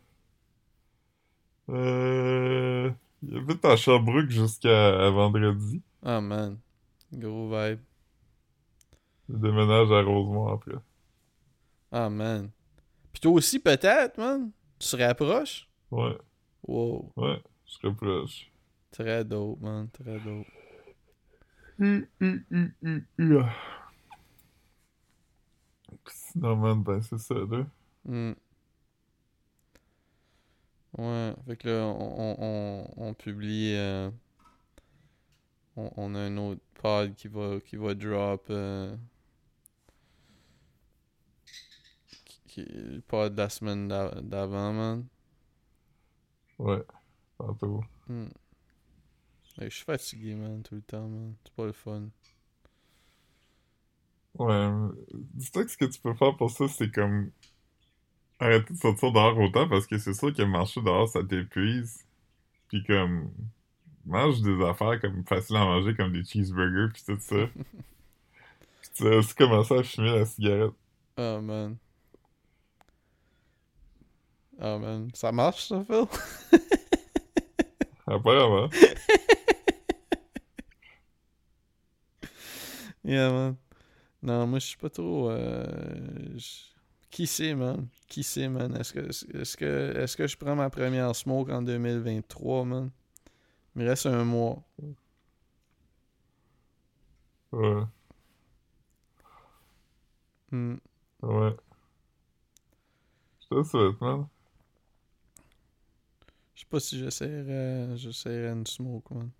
Euh... 1.68 2.90
Il 3.22 3.36
habite 3.36 3.62
à 3.66 3.76
Sherbrooke 3.76 4.30
jusqu'à 4.30 5.10
vendredi. 5.10 5.82
Ah, 6.02 6.22
man. 6.22 6.58
Gros 7.12 7.50
vibe. 7.50 7.80
Il 9.28 9.38
déménage 9.40 9.90
à 9.90 10.02
Rosemont 10.02 10.48
après. 10.48 10.76
Ah, 11.92 12.10
man. 12.10 12.50
Puis 13.12 13.20
toi 13.20 13.32
aussi, 13.32 13.58
peut-être, 13.58 14.18
man? 14.18 14.50
Tu 14.78 14.86
se 14.88 14.96
rapproches? 14.96 15.68
Ouais, 15.90 16.16
Wow. 16.66 17.12
ouais, 17.16 17.42
je 17.66 17.72
serais 17.74 17.94
proche. 17.94 18.50
Très 18.90 19.24
dope, 19.24 19.60
man. 19.60 19.88
Très 19.90 20.18
dope. 20.20 20.46
Hum, 21.80 22.06
hum, 22.20 22.44
hum, 22.50 22.72
hum, 22.82 23.04
hum. 23.18 23.46
Sinon, 26.06 26.56
man, 26.56 26.82
ben 26.82 27.00
c'est 27.02 27.18
ça, 27.18 27.34
là. 27.34 27.66
Hmm. 28.04 28.32
Ouais, 30.98 31.34
fait 31.46 31.56
que 31.56 31.68
là, 31.68 31.86
on, 31.86 32.14
on, 32.18 32.36
on, 32.98 33.08
on 33.08 33.14
publie. 33.14 33.74
euh, 33.74 34.10
on, 35.76 35.90
on 35.96 36.14
a 36.14 36.18
un 36.20 36.36
autre 36.36 36.60
pod 36.80 37.14
qui 37.14 37.28
va, 37.28 37.60
qui 37.60 37.76
va 37.76 37.94
drop. 37.94 38.46
euh, 38.50 38.94
qui, 42.54 43.02
pod 43.08 43.34
de 43.34 43.38
la 43.42 43.48
semaine 43.48 43.88
d'a- 43.88 44.20
d'avant, 44.22 44.72
man. 44.72 45.06
Ouais, 46.58 46.84
tantôt. 47.38 47.82
Hmm. 48.08 48.28
Fait 49.56 49.64
que 49.64 49.70
je 49.70 49.76
suis 49.76 49.84
fatigué, 49.84 50.34
man, 50.34 50.62
tout 50.62 50.74
le 50.76 50.82
temps, 50.82 51.08
man. 51.08 51.34
C'est 51.44 51.54
pas 51.54 51.66
le 51.66 51.72
fun. 51.72 52.08
Ouais, 54.38 54.68
dis-toi 55.34 55.64
que 55.64 55.70
ce 55.70 55.76
que 55.76 55.84
tu 55.84 56.00
peux 56.00 56.14
faire 56.14 56.36
pour 56.36 56.50
ça, 56.50 56.66
c'est 56.68 56.90
comme 56.90 57.30
arrêter 58.38 58.74
de 58.74 58.78
sortir 58.78 59.12
dehors 59.12 59.38
autant 59.38 59.68
parce 59.68 59.86
que 59.86 59.98
c'est 59.98 60.14
sûr 60.14 60.32
que 60.34 60.42
marcher 60.42 60.82
dehors, 60.82 61.08
ça 61.08 61.22
t'épuise. 61.24 62.04
Puis 62.68 62.84
comme, 62.84 63.30
mange 64.06 64.42
des 64.42 64.62
affaires 64.64 65.00
comme 65.00 65.24
faciles 65.26 65.56
à 65.56 65.64
manger, 65.64 65.94
comme 65.94 66.12
des 66.12 66.24
cheeseburgers, 66.24 66.92
puis 66.92 67.04
tout 67.06 67.18
ça. 67.20 67.46
puis 68.80 68.90
tu 68.94 69.04
vas 69.04 69.16
aussi 69.16 69.34
commencer 69.34 69.74
à 69.74 69.82
fumer 69.82 70.18
la 70.18 70.26
cigarette. 70.26 70.74
Oh, 71.16 71.40
man. 71.40 71.78
Oh, 74.60 74.78
man. 74.78 75.10
Ça 75.14 75.32
marche, 75.32 75.68
ça, 75.68 75.84
Phil? 75.84 76.04
Apparemment. 78.06 78.68
Yeah, 83.04 83.30
man. 83.30 83.56
Non, 84.22 84.46
moi, 84.46 84.58
je 84.58 84.66
suis 84.66 84.76
pas 84.78 84.88
trop. 84.90 85.30
euh, 85.30 86.38
Qui 87.10 87.26
sait, 87.26 87.54
man? 87.54 87.88
Qui 88.08 88.22
sait, 88.22 88.48
man? 88.48 88.74
Est-ce 88.76 88.92
que, 88.92 89.00
est-ce 89.40 89.56
que, 89.56 89.96
est-ce 89.98 90.16
que 90.16 90.26
je 90.26 90.36
prends 90.36 90.56
ma 90.56 90.70
première 90.70 91.14
smoke 91.14 91.50
en 91.52 91.62
2023, 91.62 92.64
man? 92.64 92.90
Il 93.76 93.82
me 93.82 93.88
reste 93.88 94.06
un 94.06 94.24
mois. 94.24 94.62
Ouais, 97.52 97.84
Hmm. 100.50 100.76
ouais. 101.22 101.56
Je 103.50 103.56
te 103.56 103.62
souhaite, 103.62 104.00
man. 104.00 104.26
Je 106.54 106.60
sais 106.60 106.66
pas 106.68 106.80
si 106.80 106.98
j'essaierais, 106.98 107.96
j'essaierais 107.96 108.52
une 108.52 108.66
smoke, 108.66 109.12
man. 109.12 109.30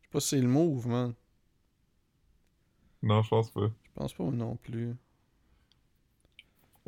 Je 0.00 0.06
sais 0.06 0.10
pas 0.10 0.20
si 0.20 0.28
c'est 0.28 0.40
le 0.40 0.48
move, 0.48 0.86
man. 0.86 1.14
Non, 3.02 3.22
je 3.22 3.28
pense 3.28 3.50
pas. 3.50 3.66
Je 3.66 3.90
pense 3.94 4.12
pas 4.12 4.24
non 4.24 4.56
plus. 4.56 4.94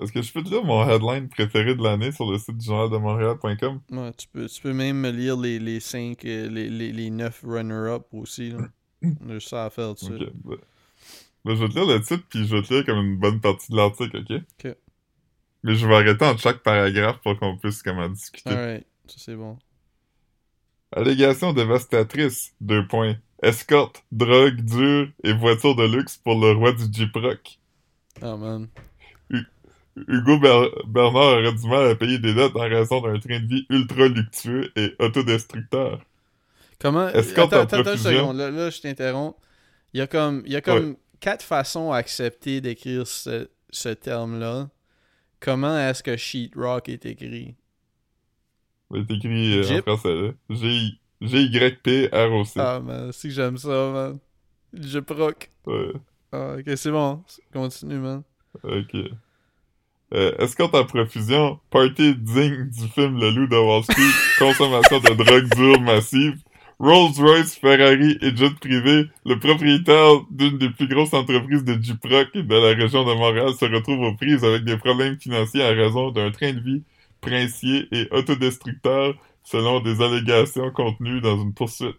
Est-ce 0.00 0.12
que 0.12 0.22
je 0.22 0.32
peux 0.32 0.42
te 0.42 0.48
dire 0.48 0.64
mon 0.64 0.88
headline 0.88 1.28
préféré 1.28 1.74
de 1.74 1.82
l'année 1.82 2.10
sur 2.10 2.30
le 2.30 2.38
site 2.38 2.58
du 2.58 2.66
journal 2.66 2.90
de 2.90 2.96
Montréal.com? 2.96 3.80
Ouais, 3.90 4.12
tu 4.14 4.26
peux, 4.28 4.46
tu 4.46 4.60
peux 4.60 4.72
même 4.72 4.98
me 4.98 5.10
lire 5.10 5.36
les, 5.36 5.58
les 5.58 5.78
5, 5.78 6.22
les, 6.24 6.48
les, 6.48 6.92
les 6.92 7.10
9 7.10 7.42
runner-up 7.44 8.06
aussi, 8.12 8.50
là. 8.50 8.68
Juste 9.28 9.48
ça 9.48 9.66
à 9.66 9.70
faire 9.70 9.94
dessus. 9.94 10.14
Ok. 10.14 10.32
Ben, 10.44 10.56
ben, 11.44 11.54
je 11.54 11.64
vais 11.64 11.68
te 11.68 11.74
lire 11.74 11.86
le 11.86 12.00
titre, 12.00 12.24
puis 12.28 12.46
je 12.46 12.56
vais 12.56 12.62
te 12.62 12.74
lire 12.74 12.84
comme 12.84 12.98
une 12.98 13.18
bonne 13.18 13.40
partie 13.40 13.70
de 13.70 13.76
l'article, 13.76 14.18
ok? 14.18 14.42
Ok. 14.64 14.76
Mais 15.62 15.76
je 15.76 15.86
vais 15.86 15.94
arrêter 15.94 16.24
entre 16.24 16.40
chaque 16.40 16.62
paragraphe 16.62 17.20
pour 17.22 17.38
qu'on 17.38 17.56
puisse 17.56 17.82
comme 17.82 17.98
en 17.98 18.08
discuter. 18.08 18.50
Alright, 18.50 18.86
ça 19.06 19.16
c'est 19.18 19.36
bon. 19.36 19.58
Allégation 20.92 21.52
dévastatrice, 21.52 22.54
deux 22.62 22.86
points. 22.86 23.16
Escorte, 23.42 24.02
drogue 24.10 24.62
dure 24.62 25.08
et 25.22 25.34
voiture 25.34 25.76
de 25.76 25.84
luxe 25.84 26.16
pour 26.16 26.40
le 26.40 26.52
roi 26.52 26.72
du 26.72 26.84
Jeep 26.90 27.14
Rock. 27.14 27.58
Ah, 28.22 28.36
man. 28.36 28.68
Hugo 29.96 30.38
Ber- 30.40 30.70
Bernard 30.86 31.38
aurait 31.38 31.52
du 31.52 31.68
mal 31.68 31.88
à 31.90 31.94
payer 31.94 32.18
des 32.18 32.34
dettes 32.34 32.56
en 32.56 32.60
raison 32.68 33.00
d'un 33.00 33.18
train 33.18 33.40
de 33.40 33.46
vie 33.46 33.66
ultra 33.70 34.08
luxueux 34.08 34.72
et 34.76 34.94
autodestructeur. 34.98 36.00
Comment. 36.80 37.08
Escorte 37.08 37.52
attends, 37.52 37.76
en 37.76 37.80
attends, 37.80 37.92
une 37.92 37.98
seconde. 37.98 38.36
Là, 38.36 38.50
là, 38.50 38.70
je 38.70 38.80
t'interromps. 38.80 39.36
Il 39.92 39.98
y 39.98 40.00
a 40.02 40.06
comme, 40.06 40.42
il 40.46 40.52
y 40.52 40.56
a 40.56 40.60
comme 40.60 40.96
quatre 41.20 41.44
façons 41.44 41.92
à 41.92 41.98
accepter 41.98 42.60
d'écrire 42.60 43.06
ce, 43.06 43.48
ce 43.70 43.88
terme-là. 43.90 44.68
Comment 45.40 45.78
est-ce 45.78 46.02
que 46.02 46.16
sheetrock 46.16 46.88
est 46.88 47.06
écrit? 47.06 47.54
C'est 48.94 49.14
écrit 49.14 49.58
euh, 49.58 49.78
en 49.78 49.82
français, 49.82 50.34
G-Y-P-R-O-C. 51.20 52.60
Ah, 52.60 52.80
man, 52.80 53.10
c'est 53.12 53.28
que 53.28 53.34
j'aime 53.34 53.56
ça, 53.56 53.90
man. 53.92 54.18
Je 54.72 54.98
proc. 54.98 55.50
Ouais. 55.66 55.92
Ah, 56.32 56.56
ok, 56.58 56.76
c'est 56.76 56.90
bon. 56.90 57.22
Continue, 57.52 57.98
man. 57.98 58.22
Ok. 58.62 58.96
Euh, 60.12 60.32
escorte 60.38 60.74
en 60.74 60.84
profusion, 60.84 61.58
party 61.70 62.14
digne 62.14 62.68
du 62.70 62.88
film 62.88 63.18
Le 63.18 63.30
Loup 63.30 63.48
de 63.48 63.56
Wall 63.56 63.82
Street, 63.82 64.02
consommation 64.38 65.00
de 65.00 65.14
drogue 65.14 65.48
dure 65.56 65.80
massive, 65.80 66.36
Rolls-Royce, 66.78 67.56
Ferrari 67.56 68.18
et 68.20 68.36
jet 68.36 68.54
privé, 68.60 69.06
le 69.24 69.38
propriétaire 69.38 70.20
d'une 70.30 70.58
des 70.58 70.70
plus 70.70 70.86
grosses 70.86 71.14
entreprises 71.14 71.64
de 71.64 71.82
Jeep 71.82 72.04
Rock 72.04 72.32
de 72.34 72.54
la 72.54 72.76
région 72.76 73.04
de 73.04 73.14
Montréal 73.14 73.54
se 73.58 73.64
retrouve 73.64 74.00
aux 74.00 74.14
prises 74.14 74.44
avec 74.44 74.64
des 74.64 74.76
problèmes 74.76 75.18
financiers 75.18 75.62
à 75.62 75.70
raison 75.70 76.10
d'un 76.10 76.30
train 76.30 76.52
de 76.52 76.60
vie 76.60 76.82
princier 77.24 77.86
et 77.92 78.08
autodestructeur 78.12 79.14
selon 79.42 79.80
des 79.80 80.00
allégations 80.02 80.70
contenues 80.70 81.20
dans 81.20 81.36
une 81.42 81.52
poursuite. 81.54 81.96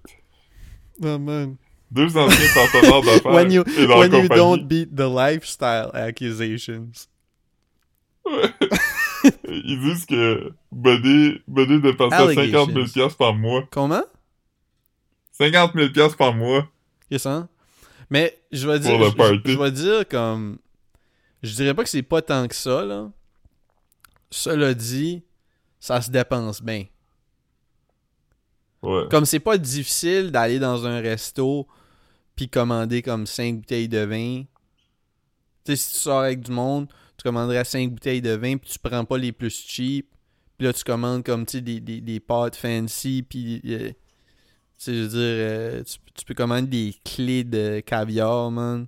Oh, 1.04 1.18
man. 1.20 1.56
Deux 1.92 2.18
anciens 2.18 2.54
partenaires 2.54 3.02
d'affaires 3.04 3.32
When 3.32 3.52
you, 3.52 3.64
et 3.78 3.86
leur 3.86 4.00
when 4.00 4.12
you 4.12 4.22
compagnie. 4.22 4.38
don't 4.40 4.68
beat 4.68 4.96
the 4.96 5.02
lifestyle 5.08 5.90
accusations. 5.94 6.90
Ouais. 8.26 8.52
Ils 9.48 9.80
disent 9.82 10.06
que 10.06 10.52
Buddy, 10.72 11.42
Buddy 11.48 11.80
dépensait 11.82 12.16
50 12.18 12.34
000 12.36 12.40
Allegations. 12.40 12.84
piastres 12.94 13.18
par 13.18 13.34
mois. 13.36 13.64
Comment? 13.72 14.04
50 15.34 15.74
000 15.76 15.90
piastres 15.92 16.18
par 16.18 16.34
mois. 16.34 16.68
Qu'est-ce 17.10 17.24
que 17.26 17.30
ça? 17.30 17.48
Mais 18.10 18.38
je 18.52 18.68
vais 18.68 18.80
dire. 18.80 19.00
Je, 19.00 19.52
je 19.52 19.58
vais 19.58 19.72
dire 19.72 20.08
comme. 20.08 20.58
Je 21.44 21.54
dirais 21.54 21.74
pas 21.76 21.84
que 21.84 21.90
c'est 21.90 22.02
pas 22.04 22.22
tant 22.24 22.48
que 22.48 22.56
ça, 22.56 22.84
là. 22.84 23.12
Cela 24.36 24.74
dit, 24.74 25.24
ça 25.80 26.02
se 26.02 26.12
dépense 26.12 26.62
bien. 26.62 26.86
Ouais. 28.82 29.04
Comme 29.10 29.26
c'est 29.26 29.40
pas 29.40 29.58
difficile 29.58 30.30
d'aller 30.30 30.60
dans 30.60 30.86
un 30.86 31.00
resto 31.00 31.66
puis 32.36 32.50
commander 32.50 33.02
comme 33.02 33.26
5 33.26 33.60
bouteilles 33.60 33.88
de 33.88 34.00
vin. 34.00 34.44
Tu 35.64 35.72
sais, 35.72 35.76
si 35.78 35.94
tu 35.94 36.00
sors 36.02 36.20
avec 36.20 36.42
du 36.42 36.52
monde, 36.52 36.88
tu 37.18 37.24
commanderais 37.24 37.64
5 37.64 37.92
bouteilles 37.92 38.22
de 38.22 38.32
vin 38.32 38.58
puis 38.58 38.70
tu 38.70 38.78
prends 38.78 39.06
pas 39.06 39.18
les 39.18 39.32
plus 39.32 39.56
cheap. 39.56 40.08
Puis 40.58 40.68
là, 40.68 40.74
tu 40.74 40.84
commandes 40.84 41.24
comme, 41.24 41.46
tu 41.46 41.54
sais, 41.54 41.62
des, 41.62 41.80
des, 41.80 42.02
des 42.02 42.20
pâtes 42.20 42.58
fancy 42.58 43.24
puis... 43.24 43.62
euh, 43.66 43.90
tu 43.90 43.96
sais, 44.78 44.94
je 44.94 45.02
veux 45.02 45.08
dire, 45.08 45.18
euh, 45.20 45.84
tu, 45.84 45.98
tu 46.14 46.26
peux 46.26 46.34
commander 46.34 46.68
des 46.68 46.96
clés 47.06 47.46
de 47.46 47.80
caviar, 47.80 48.52
man. 48.52 48.88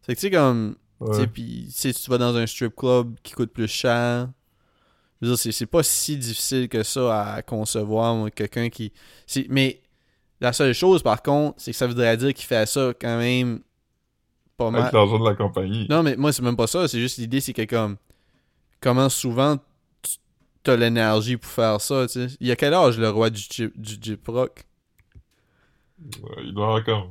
Fait 0.00 0.14
que 0.14 0.20
tu 0.20 0.28
sais, 0.28 0.30
comme... 0.30 0.76
Tu 1.06 1.14
sais, 1.14 1.26
puis 1.26 1.66
si 1.70 1.92
tu 1.92 2.10
vas 2.10 2.16
dans 2.18 2.34
un 2.34 2.46
strip 2.46 2.74
club 2.74 3.16
qui 3.22 3.34
coûte 3.34 3.52
plus 3.52 3.68
cher, 3.68 4.30
je 5.20 5.28
veux 5.28 5.34
dire, 5.34 5.52
c'est, 5.52 5.66
pas 5.66 5.82
si 5.82 6.16
difficile 6.16 6.68
que 6.68 6.82
ça 6.82 7.34
à 7.34 7.42
concevoir, 7.42 8.30
quelqu'un 8.32 8.68
qui... 8.68 8.92
Mais 9.48 9.82
la 10.40 10.52
seule 10.52 10.72
chose, 10.72 11.02
par 11.02 11.22
contre, 11.22 11.56
c'est 11.58 11.72
que 11.72 11.76
ça 11.76 11.86
voudrait 11.86 12.16
dire 12.16 12.32
qu'il 12.32 12.46
fait 12.46 12.66
ça 12.66 12.92
quand 13.00 13.18
même 13.18 13.60
pas 14.56 14.70
mal. 14.70 14.82
Avec 14.82 14.92
l'argent 14.92 15.18
de 15.18 15.28
la 15.28 15.34
compagnie. 15.34 15.86
Non, 15.88 16.02
mais 16.02 16.16
moi, 16.16 16.32
c'est 16.32 16.42
même 16.42 16.56
pas 16.56 16.66
ça. 16.66 16.86
C'est 16.86 17.00
juste 17.00 17.18
l'idée, 17.18 17.40
c'est 17.40 17.52
que 17.52 17.64
comme... 17.64 17.96
Comment 18.80 19.08
souvent 19.08 19.56
tu 20.02 20.18
t'as 20.62 20.76
l'énergie 20.76 21.36
pour 21.36 21.50
faire 21.50 21.80
ça, 21.80 22.06
tu 22.06 22.12
sais. 22.12 22.36
Il 22.38 22.46
y 22.46 22.52
a 22.52 22.56
quel 22.56 22.72
âge, 22.74 22.96
le 22.98 23.10
roi 23.10 23.30
du, 23.30 23.42
du 23.74 23.96
Jeep 24.00 24.26
Rock? 24.28 24.64
Ouais, 25.98 26.44
il 26.44 26.54
doit 26.54 26.66
avoir 26.66 26.84
comme... 26.84 27.10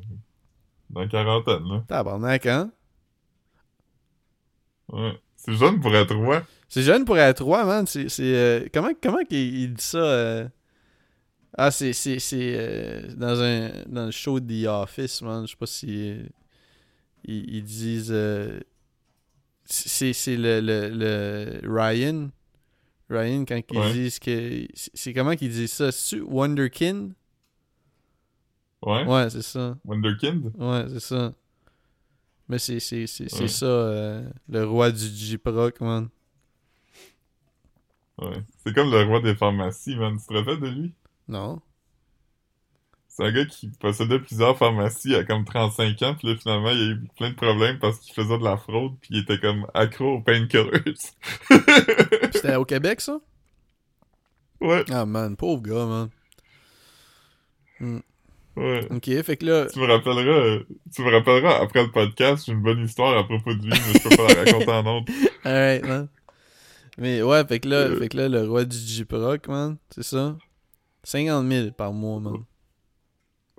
Dans 0.89 1.01
la 1.01 1.07
quarantaine, 1.07 1.67
là. 1.67 1.83
Tabarnak, 1.85 2.45
hein? 2.45 2.71
Ouais. 4.87 5.19
C'est 5.47 5.55
jeune 5.55 5.79
pour 5.79 5.95
être 5.95 6.13
roi. 6.15 6.43
C'est 6.67 6.81
jeune 6.81 7.05
pour 7.05 7.17
être 7.17 7.43
roi, 7.43 7.63
man. 7.65 7.87
C'est. 7.87 8.09
c'est, 8.09 8.35
euh, 8.35 8.67
comment 8.73 8.91
comment 9.01 9.23
qu'il 9.23 9.57
il 9.61 9.73
dit 9.73 9.83
ça 9.83 9.97
euh? 9.99 10.47
Ah, 11.57 11.71
c'est. 11.71 11.93
C'est. 11.93 12.19
c'est, 12.19 12.55
euh, 12.57 13.13
dans, 13.15 13.41
un, 13.41 13.69
dans 13.87 14.05
le 14.07 14.11
show 14.11 14.39
de 14.39 14.63
The 14.63 14.67
Office, 14.67 15.21
man. 15.21 15.45
Je 15.47 15.51
sais 15.51 15.57
pas 15.57 15.65
si. 15.65 16.15
ils, 17.23 17.55
ils 17.55 17.63
disent. 17.63 18.13
c'est 19.65 20.13
c'est 20.13 20.35
le, 20.37 20.59
le, 20.61 20.89
le 20.89 21.61
Ryan. 21.73 22.29
Ryan, 23.09 23.45
quand 23.45 23.61
ils 23.71 23.77
Ouais. 23.79 23.93
disent 23.93 24.19
que. 24.19 24.67
c'est- 24.73 25.13
comment 25.13 25.35
qu'ils 25.35 25.51
disent 25.51 25.71
ça? 25.71 25.89
Wonderkin? 26.27 27.11
Ouais. 28.81 29.05
Ouais, 29.05 29.29
c'est 29.29 29.41
ça. 29.41 29.77
Wonderkind? 29.85 30.51
Ouais, 30.57 30.85
c'est 30.89 30.99
ça. 30.99 31.33
Mais 32.49 32.59
c'est 32.59 32.79
c'est- 32.79 33.07
c'est- 33.07 33.29
c'est 33.29 33.41
Ouais. 33.43 33.47
ça, 33.47 33.65
euh, 33.65 34.29
le 34.49 34.63
roi 34.65 34.91
du 34.91 35.05
J-Proc, 35.05 35.81
man. 35.81 36.09
Ouais. 38.19 38.43
C'est 38.63 38.73
comme 38.73 38.89
le 38.91 39.03
roi 39.03 39.19
des 39.21 39.35
pharmacies, 39.35 39.95
man. 39.95 40.17
Tu 40.19 40.25
te 40.27 40.33
rappelles 40.33 40.59
de 40.59 40.67
lui? 40.69 40.93
Non? 41.27 41.61
C'est 43.09 43.25
un 43.25 43.31
gars 43.31 43.45
qui 43.45 43.69
possédait 43.79 44.19
plusieurs 44.19 44.57
pharmacies 44.57 45.15
à 45.15 45.23
comme 45.23 45.43
35 45.43 46.01
ans, 46.03 46.15
puis 46.15 46.27
là, 46.29 46.35
finalement, 46.37 46.69
il 46.69 46.79
a 46.79 46.85
eu 46.93 47.01
plein 47.17 47.29
de 47.31 47.35
problèmes 47.35 47.79
parce 47.79 47.99
qu'il 47.99 48.13
faisait 48.13 48.37
de 48.37 48.43
la 48.43 48.57
fraude, 48.57 48.93
puis 49.01 49.09
il 49.11 49.17
était 49.21 49.39
comme 49.39 49.65
accro 49.73 50.17
aux 50.17 50.21
painkillers. 50.21 50.83
C'était 52.33 52.55
au 52.55 52.65
Québec, 52.65 53.01
ça? 53.01 53.19
ouais, 54.61 54.85
Ah, 54.91 55.05
man, 55.05 55.35
pauvre 55.35 55.61
gars, 55.63 55.85
man. 57.79 58.01
Ouais. 58.57 58.87
Ok, 58.91 59.23
fait 59.23 59.37
que 59.37 59.45
là. 59.45 59.65
Tu 59.71 59.79
me 59.79 59.85
rappelleras, 59.87 60.59
tu 60.93 61.01
me 61.01 61.11
rappelleras 61.11 61.61
après 61.61 61.83
le 61.83 61.91
podcast, 61.91 62.45
j'ai 62.45 62.51
une 62.53 62.61
bonne 62.61 62.83
histoire 62.83 63.17
à 63.17 63.23
propos 63.23 63.53
de 63.53 63.61
lui, 63.63 63.69
mais 63.69 63.99
je 63.99 64.09
peux 64.09 64.15
pas 64.15 64.27
la 64.27 64.43
raconter 64.43 64.71
en 64.71 64.85
honte. 64.87 65.09
Alright, 65.43 65.85
man. 65.85 66.07
Mais 66.97 67.21
ouais, 67.21 67.45
fait 67.45 67.59
que 67.59 67.69
là, 67.69 67.75
Euh. 67.77 67.99
fait 67.99 68.09
que 68.09 68.17
là 68.17 68.27
le 68.27 68.47
roi 68.49 68.65
du 68.65 68.75
J-Proc, 68.77 69.47
man, 69.47 69.77
c'est 69.91 70.03
ça? 70.03 70.35
50 71.03 71.47
000 71.49 71.71
par 71.71 71.93
mois, 71.93 72.19
man. 72.19 72.43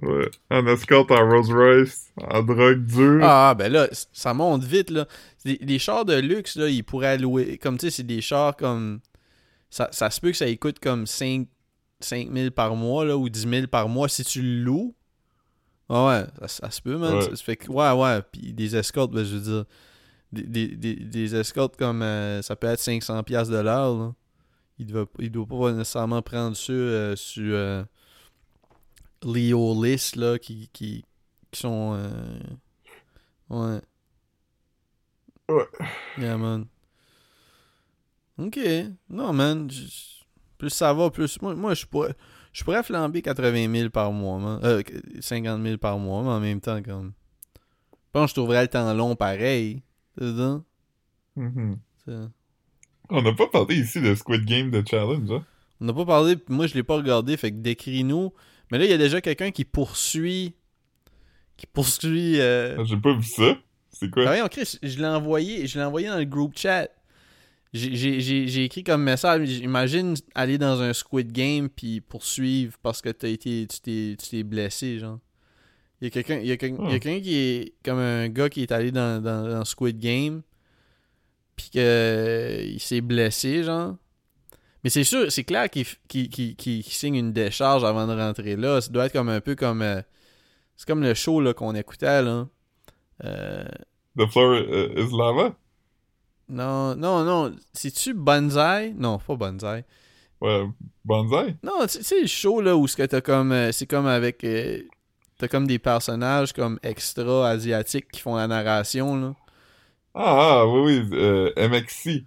Ouais. 0.03 0.31
En 0.51 0.65
escorte 0.69 1.11
en 1.11 1.29
Rolls 1.29 1.53
Royce, 1.53 2.13
en 2.17 2.43
drogue 2.43 2.85
dure. 2.85 3.21
Ah, 3.23 3.55
ben 3.59 3.73
là, 3.73 3.89
ça 4.13 4.33
monte 4.33 4.63
vite, 4.63 4.91
là. 4.91 5.07
Les, 5.45 5.59
les 5.61 5.79
chars 5.81 6.05
de 6.05 6.15
luxe, 6.15 6.57
là, 6.57 6.69
ils 6.69 6.85
pourraient 6.85 7.19
louer. 7.19 7.59
Comme 7.59 7.79
tu 7.79 7.87
sais, 7.87 7.97
c'est 7.97 8.03
des 8.07 8.21
chars 8.21 8.57
comme. 8.57 9.01
Ça, 9.71 9.89
ça 9.91 10.09
se 10.11 10.21
peut 10.21 10.31
que 10.31 10.37
ça 10.37 10.47
y 10.49 10.57
coûte 10.57 10.79
comme 10.79 11.07
5, 11.07 11.49
5 12.01 12.33
000 12.33 12.51
par 12.51 12.75
mois, 12.77 13.05
là, 13.05 13.17
ou 13.17 13.29
10 13.29 13.49
000 13.49 13.67
par 13.67 13.89
mois 13.89 14.09
si 14.09 14.25
tu 14.25 14.41
le 14.43 14.63
loues. 14.63 14.95
Ah 15.89 16.07
ouais, 16.07 16.25
ça, 16.41 16.49
ça 16.49 16.71
se 16.71 16.83
peut, 16.83 16.97
man. 16.99 17.15
Ouais. 17.17 17.23
Ça, 17.23 17.31
ça 17.37 17.43
fait 17.45 17.57
que, 17.57 17.71
ouais, 17.71 17.91
ouais. 17.93 18.23
Puis 18.31 18.53
des 18.53 18.77
escortes, 18.77 19.11
ben, 19.13 19.25
je 19.25 19.37
veux 19.37 19.41
dire. 19.43 19.65
Des, 20.31 20.43
des, 20.43 20.69
des, 20.77 20.95
des 20.97 21.35
escortes 21.35 21.77
comme. 21.77 22.03
euh, 22.03 22.43
ça 22.43 22.55
peut 22.55 22.67
être 22.67 22.81
500$ 22.81 23.23
piastres 23.25 23.53
de 23.55 23.59
l'heure. 23.61 24.13
Il 24.79 24.87
doit, 24.87 25.07
il 25.19 25.31
doit 25.31 25.47
pas 25.47 25.73
nécessairement 25.73 26.21
prendre 26.23 26.55
ça 26.57 26.73
euh, 26.73 27.17
sur. 27.17 27.55
euh, 27.55 27.83
Leo 29.25 29.83
List, 29.83 30.17
là, 30.17 30.39
qui, 30.39 30.69
qui, 30.73 31.05
qui 31.51 31.61
sont. 31.61 31.95
euh, 31.97 32.39
Ouais. 33.51 33.81
Ouais. 35.49 35.65
Yeah, 36.19 36.37
man. 36.37 36.67
Ok. 38.37 38.59
Non, 39.09 39.33
man. 39.33 39.71
j- 39.71 40.18
Plus 40.59 40.71
ça 40.71 40.93
va, 40.93 41.11
plus. 41.11 41.41
Moi, 41.41 41.55
moi 41.55 41.75
je 41.75 41.87
pourrais. 41.87 42.15
Je 42.53 42.65
pourrais 42.65 42.83
flamber 42.83 43.23
80 43.23 43.73
000 43.73 43.91
par 43.91 44.11
mois, 44.11 44.39
man. 44.39 44.61
Euh, 44.65 44.83
50 45.21 45.63
000 45.63 45.79
par 45.79 45.99
mois, 45.99 46.23
mais 46.23 46.31
en 46.31 46.41
même 46.41 46.61
temps, 46.61 46.83
comme. 46.83 47.13
Je 47.55 48.11
pense 48.13 48.25
que 48.25 48.29
je 48.31 48.35
trouverais 48.35 48.63
le 48.63 48.69
temps 48.69 48.93
long 48.95 49.15
pareil. 49.17 49.83
C'est 50.19 50.37
ça? 50.37 50.61
Mhm. 51.37 51.79
C'est- 52.05 52.29
On 53.11 53.23
n'a 53.23 53.33
pas 53.33 53.47
parlé 53.47 53.77
ici 53.77 54.01
de 54.01 54.15
Squid 54.15 54.45
Game 54.45 54.71
de 54.71 54.83
Challenge, 54.89 55.31
hein? 55.31 55.45
On 55.81 55.85
n'a 55.85 55.93
pas 55.93 56.05
parlé, 56.05 56.37
moi 56.49 56.67
je 56.67 56.75
l'ai 56.75 56.83
pas 56.83 56.97
regardé, 56.97 57.37
fait 57.37 57.53
que 57.53 57.57
décris-nous. 57.59 58.33
Mais 58.73 58.79
là, 58.79 58.85
il 58.85 58.91
y 58.91 58.95
a 58.95 58.99
déjà 58.99 59.21
quelqu'un 59.21 59.51
qui 59.53 59.65
poursuit. 59.65 60.55
Qui 61.57 61.67
poursuit. 61.67 62.41
Euh... 62.41 62.77
Ah, 62.79 62.85
J'ai 62.85 62.97
pas 62.97 63.15
vu 63.15 63.23
ça. 63.23 63.57
C'est 63.91 64.11
quoi? 64.11 64.25
Ah 64.25 64.29
voyons, 64.29 64.49
Chris, 64.49 64.79
je 64.83 64.99
l'ai 64.99 65.07
envoyé, 65.07 65.67
je 65.67 65.79
l'ai 65.79 65.85
envoyé 65.85 66.09
dans 66.09 66.19
le 66.19 66.25
group 66.25 66.53
chat. 66.57 66.89
J'ai- 67.75 68.65
écrit 68.65 68.83
comme 68.83 69.03
message, 69.03 69.59
imagine 69.59 70.15
aller 70.35 70.57
dans 70.57 70.81
un 70.81 70.93
Squid 70.95 71.33
Game 71.33 71.69
puis 71.69 72.01
poursuivre 72.01 72.77
parce 72.83 73.03
que 73.03 73.11
t'as 73.11 73.29
été, 73.29 73.67
tu 73.69 74.17
t'es 74.17 74.43
blessé, 74.43 74.99
genre. 74.99 75.19
Il 76.01 76.05
y 76.05 76.07
a 76.07 76.11
quelqu'un 76.11 76.39
a 76.41 76.57
quelqu'un- 76.57 77.21
qui 77.21 77.35
est 77.37 77.75
comme 77.85 77.99
un 77.99 78.29
gars 78.29 78.49
qui 78.49 78.63
est 78.63 78.73
allé 78.73 78.91
dans, 78.93 79.23
dans, 79.23 79.47
dans 79.49 79.65
Squid 79.65 79.99
Game 79.99 80.43
puis 81.57 81.71
que 81.71 81.79
euh, 81.79 82.63
il 82.63 82.81
s'est 82.81 83.01
blessé, 83.01 83.65
genre. 83.65 83.97
Mais 84.85 84.91
c'est 84.91 85.05
sûr, 85.05 85.31
c'est 85.31 85.43
clair 85.45 85.69
qu'il 85.69 85.85
signe 86.85 87.17
une 87.17 87.33
décharge 87.33 87.83
avant 87.85 88.07
de 88.07 88.13
rentrer 88.15 88.55
là. 88.57 88.81
Ça 88.81 88.91
doit 88.91 89.07
être 89.07 89.13
comme 89.13 89.29
un 89.29 89.41
peu 89.41 89.57
comme... 89.57 89.83
euh, 89.83 90.01
c'est 90.77 90.87
comme 90.87 91.03
le 91.03 91.15
show 91.15 91.43
qu'on 91.55 91.75
écoutait, 91.75 92.23
là. 92.23 92.49
Euh, 93.25 93.65
The 94.17 94.27
floor 94.31 94.57
is 94.57 95.11
lava? 95.13 95.57
Non, 96.49 96.95
non, 96.97 97.25
non. 97.25 97.57
C'est-tu 97.73 98.15
Banzai? 98.15 98.93
Non, 98.97 99.19
pas 99.19 99.37
Banzai. 99.37 99.85
Ouais, 100.41 100.67
Banzai? 101.05 101.57
Non, 101.63 101.87
sais, 101.89 102.21
le 102.21 102.27
show 102.27 102.61
là 102.61 102.77
où 102.77 102.87
t'as 103.09 103.21
comme. 103.21 103.53
euh, 103.53 103.73
c'est 103.73 103.87
comme 103.87 104.07
avec. 104.07 104.45
euh, 104.45 104.83
t'as 105.39 105.49
comme 105.49 105.67
des 105.67 105.79
personnages 105.79 106.53
comme 106.53 106.79
extra 106.83 107.49
asiatiques 107.51 108.09
qui 108.11 108.21
font 108.21 108.37
la 108.37 108.47
narration 108.47 109.17
là. 109.17 109.35
Ah, 110.15 110.61
ah, 110.63 110.67
oui, 110.67 111.01
oui, 111.01 111.09
euh, 111.13 111.53
MXC. 111.57 112.25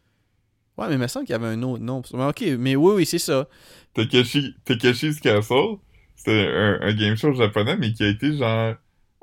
Ouais, 0.77 0.87
mais 0.87 0.93
il 0.95 0.99
me 0.99 1.07
semble 1.07 1.25
qu'il 1.25 1.33
y 1.33 1.35
avait 1.35 1.47
un 1.47 1.61
autre 1.63 1.83
nom. 1.83 2.01
Mais 2.13 2.25
ok, 2.25 2.43
mais 2.57 2.75
oui, 2.75 2.93
oui, 2.95 3.05
c'est 3.05 3.19
ça. 3.19 3.47
Takeshi, 3.93 4.55
Takeshi's 4.65 5.19
Castle. 5.19 5.77
C'était 6.15 6.47
un, 6.53 6.79
un 6.81 6.93
game 6.93 7.15
show 7.15 7.33
japonais, 7.33 7.77
mais 7.77 7.93
qui 7.93 8.03
a 8.03 8.07
été, 8.07 8.35
genre, 8.37 8.75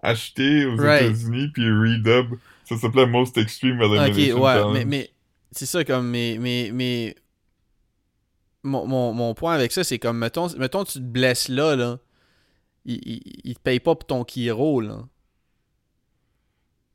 acheté 0.03 0.67
aux 0.67 0.77
Right. 0.77 1.03
États-Unis, 1.03 1.49
puis 1.55 1.65
redub. 1.71 2.39
Ça 2.69 2.77
s'appelait 2.77 3.07
Most 3.07 3.37
Extreme 3.39 3.81
Ok, 3.81 3.93
Elimination 3.93 4.41
ouais, 4.43 4.53
Challenge. 4.53 4.73
mais, 4.75 4.85
mais 4.85 5.11
c'est 5.53 5.67
ça 5.67 5.85
comme. 5.85 6.09
Mais. 6.11 6.37
mais, 6.41 6.71
mais 6.73 7.15
mon, 8.65 8.87
mon, 8.87 9.13
mon 9.15 9.35
point 9.35 9.55
avec 9.55 9.73
ça, 9.73 9.85
c'est 9.85 9.99
comme, 9.99 10.19
mettons, 10.19 10.49
mettons, 10.59 10.85
tu 10.85 10.95
te 10.95 11.05
blesses 11.05 11.49
là, 11.49 11.77
là. 11.77 11.99
Il, 12.85 12.97
il, 13.07 13.23
il 13.45 13.55
te 13.55 13.61
paye 13.61 13.81
pas 13.81 13.95
pour 13.95 14.07
ton 14.07 14.25
Kiro, 14.25 14.81
là. 14.81 15.05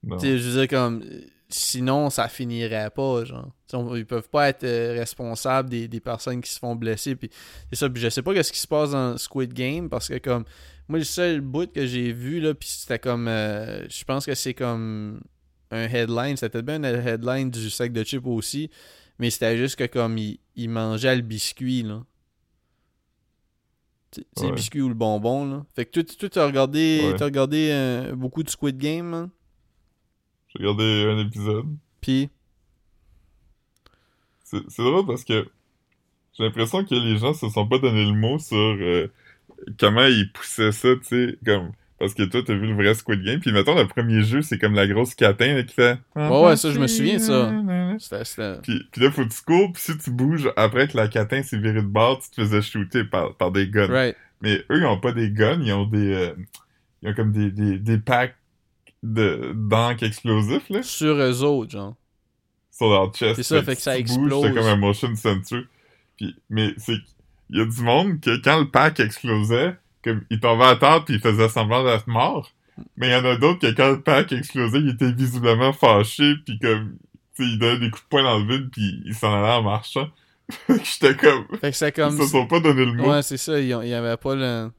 Non. 0.04 0.20
Je 0.20 0.28
veux 0.36 0.60
dire, 0.60 0.68
comme. 0.68 1.04
Sinon, 1.50 2.10
ça 2.10 2.28
finirait 2.30 2.90
pas, 2.90 3.26
genre. 3.26 3.46
Tu 3.46 3.52
sais, 3.72 3.78
on- 3.78 3.96
ils 3.96 4.06
peuvent 4.08 4.28
pas 4.30 4.50
être 4.50 4.64
euh, 4.64 4.96
responsables 4.98 5.70
des, 5.70 5.88
des 5.88 6.00
personnes 6.00 6.42
qui 6.42 6.52
se 6.52 6.58
font 6.58 6.76
blesser. 6.76 7.16
Puis 7.16 7.30
c'est 7.72 7.78
ça. 7.78 7.90
Puis 7.90 8.02
je 8.02 8.10
sais 8.10 8.24
pas 8.24 8.34
qu'est-ce 8.34 8.52
qui 8.52 8.60
se 8.60 8.68
passe 8.68 8.92
dans 8.92 9.18
Squid 9.18 9.54
Game 9.54 9.90
parce 9.90 10.08
que, 10.10 10.18
comme. 10.18 10.46
Moi, 10.90 11.00
le 11.00 11.06
seul 11.06 11.40
bout 11.42 11.72
que 11.72 11.86
j'ai 11.86 12.12
vu, 12.12 12.42
là, 12.42 12.54
puis 12.54 12.68
c'était 12.68 13.00
comme. 13.00 13.28
euh, 13.28 13.88
je 13.88 14.04
pense 14.04 14.26
que 14.26 14.34
c'est 14.36 14.54
comme. 14.54 15.22
Un 15.74 15.88
headline. 15.88 16.38
C'était 16.38 16.62
bien 16.62 16.84
un 16.84 17.06
headline 17.06 17.50
du 17.52 17.70
sac 17.70 17.92
de 17.92 18.04
chips 18.04 18.26
aussi. 18.26 18.70
Mais 19.20 19.30
c'était 19.30 19.58
juste 19.58 19.76
que, 19.76 19.86
comme. 19.86 20.18
Il, 20.18 20.40
il 20.56 20.70
mangeait 20.70 21.16
le 21.16 21.22
biscuit, 21.22 21.84
là. 21.84 22.04
Tu 24.12 24.22
Ouais. 24.38 24.50
le 24.50 24.56
biscuit 24.56 24.82
ou 24.82 24.90
le 24.90 24.94
bonbon, 24.94 25.46
là. 25.50 25.66
Fait 25.76 25.86
que 25.86 26.00
toi, 26.02 26.04
toi, 26.04 26.30
t'as 26.30 26.46
regardé, 26.46 27.02
Ouais. 27.04 27.16
t'as 27.16 27.26
regardé 27.26 27.70
euh, 27.72 28.16
beaucoup 28.16 28.44
de 28.44 28.50
Squid 28.50 28.78
Game, 28.78 29.08
man. 29.08 29.30
J'ai 30.50 30.60
regardé 30.60 31.06
un 31.10 31.18
épisode. 31.26 31.66
Puis? 32.00 32.30
C'est 34.44 34.62
c'est 34.70 34.84
drôle 34.84 35.08
parce 35.08 35.24
que 35.24 35.48
j'ai 36.38 36.44
l'impression 36.44 36.84
que 36.86 36.94
les 36.94 37.18
gens 37.18 37.34
se 37.34 37.50
sont 37.50 37.68
pas 37.68 37.80
donné 37.80 38.06
le 38.06 38.14
mot 38.14 38.38
sur 38.38 38.56
euh, 38.58 39.08
comment 39.80 40.06
ils 40.06 40.32
poussaient 40.32 40.72
ça, 40.72 40.90
tu 40.98 41.04
sais, 41.06 41.38
comme... 41.46 41.72
Parce 42.04 42.16
que 42.16 42.24
toi, 42.24 42.42
t'as 42.46 42.54
vu 42.54 42.68
le 42.68 42.74
vrai 42.74 42.94
Squid 42.96 43.24
Game, 43.24 43.40
puis 43.40 43.54
mettons, 43.54 43.76
le 43.76 43.88
premier 43.88 44.24
jeu, 44.24 44.42
c'est 44.42 44.60
comme 44.60 44.74
la 44.74 44.86
grosse 44.88 45.16
catin 45.16 45.54
là, 45.54 45.64
qui 45.64 45.74
fait... 45.74 45.98
Ouais, 46.18 46.44
ouais, 46.44 46.58
ça, 46.58 46.70
je 46.70 46.78
me 46.78 46.88
souviens 46.88 47.16
de 47.16 47.20
ça. 47.20 47.50
Puis, 48.62 48.86
puis 48.92 49.02
là, 49.02 49.10
faut 49.10 49.24
que 49.24 49.30
tu 49.34 49.42
cours, 49.42 49.72
puis 49.72 49.82
si 49.82 49.98
tu 49.98 50.12
bouges 50.12 50.52
après 50.58 50.90
que 50.90 50.98
la 50.98 51.08
catin 51.08 51.42
s'est 51.44 51.58
virée 51.58 51.82
de 51.82 51.88
bord, 51.88 52.20
tu 52.22 52.30
te 52.30 52.42
faisais 52.42 52.62
shooter 52.62 53.06
par, 53.06 53.38
par 53.38 53.52
des 53.52 53.70
guns. 53.70 53.88
Right. 53.88 54.18
Mais 54.42 54.56
eux, 54.70 54.80
ils 54.80 54.86
ont 54.86 55.00
pas 55.00 55.14
des 55.14 55.30
guns, 55.30 55.62
ils 55.64 55.72
ont 55.72 55.86
des... 55.86 56.14
euh, 56.14 56.34
ils 57.02 57.12
ont 57.12 57.14
comme 57.14 57.32
des, 57.32 57.52
des, 57.52 57.80
des 57.80 57.98
packs 58.00 58.36
de 59.02 59.54
d'encre 59.56 60.04
explosifs, 60.04 60.70
là, 60.70 60.84
Sur 60.84 61.16
eux 61.16 61.42
autres, 61.42 61.72
genre. 61.72 61.96
sur 62.70 62.90
leur 62.90 63.14
chest. 63.14 63.36
C'est 63.36 63.44
ça, 63.44 63.64
fait 63.64 63.76
que 63.76 63.78
si 63.78 63.84
ça 63.84 63.98
explose. 63.98 64.46
C'est 64.46 64.54
comme 64.54 64.68
un 64.68 64.76
motion 64.76 65.16
sensor. 65.16 65.62
Puis, 66.18 66.36
mais 66.50 66.74
c'est... 66.76 66.98
Il 67.50 67.60
y 67.60 67.62
a 67.62 67.66
du 67.66 67.82
monde 67.82 68.20
que 68.20 68.42
quand 68.42 68.60
le 68.60 68.70
pack 68.70 69.00
explosait, 69.00 69.78
comme, 70.04 70.24
il 70.30 70.40
tombait 70.40 70.66
à 70.66 70.76
terre 70.76 71.06
puis 71.06 71.16
il 71.16 71.20
faisait 71.20 71.50
semblant 71.50 71.84
d'être 71.84 72.08
mort. 72.08 72.52
Mais 72.98 73.08
il 73.08 73.12
y 73.12 73.16
en 73.16 73.26
a 73.26 73.36
d'autres 73.36 73.60
que 73.60 73.76
quand 73.76 73.92
le 73.92 74.02
pack 74.02 74.32
explosait, 74.32 74.80
il 74.80 74.90
était 74.90 75.12
visiblement 75.12 75.74
fâché 75.74 76.36
puis 76.46 76.60
comme... 76.60 76.98
Tu 77.36 77.44
il 77.44 77.58
donnait 77.58 77.80
des 77.80 77.90
coups 77.90 78.04
de 78.04 78.10
poing 78.10 78.24
dans 78.24 78.38
le 78.38 78.46
vide 78.46 78.70
puis 78.72 79.02
il 79.06 79.16
s'en 79.16 79.34
allait 79.34 79.54
en 79.54 79.64
marchant. 79.64 80.08
J'étais 80.70 81.16
comme... 81.16 81.46
Fait 81.60 81.72
que 81.72 81.78
c'est 81.78 81.90
Ils 81.90 81.94
comme. 81.94 82.18
se 82.18 82.28
sont 82.28 82.46
pas 82.46 82.60
donné 82.60 82.86
le 82.86 82.94
mot. 82.94 83.10
Ouais, 83.10 83.22
c'est 83.22 83.38
ça. 83.38 83.60
Il 83.60 83.68
y 83.68 83.74
avait 83.74 84.18
pas 84.18 84.36
le. 84.36 84.72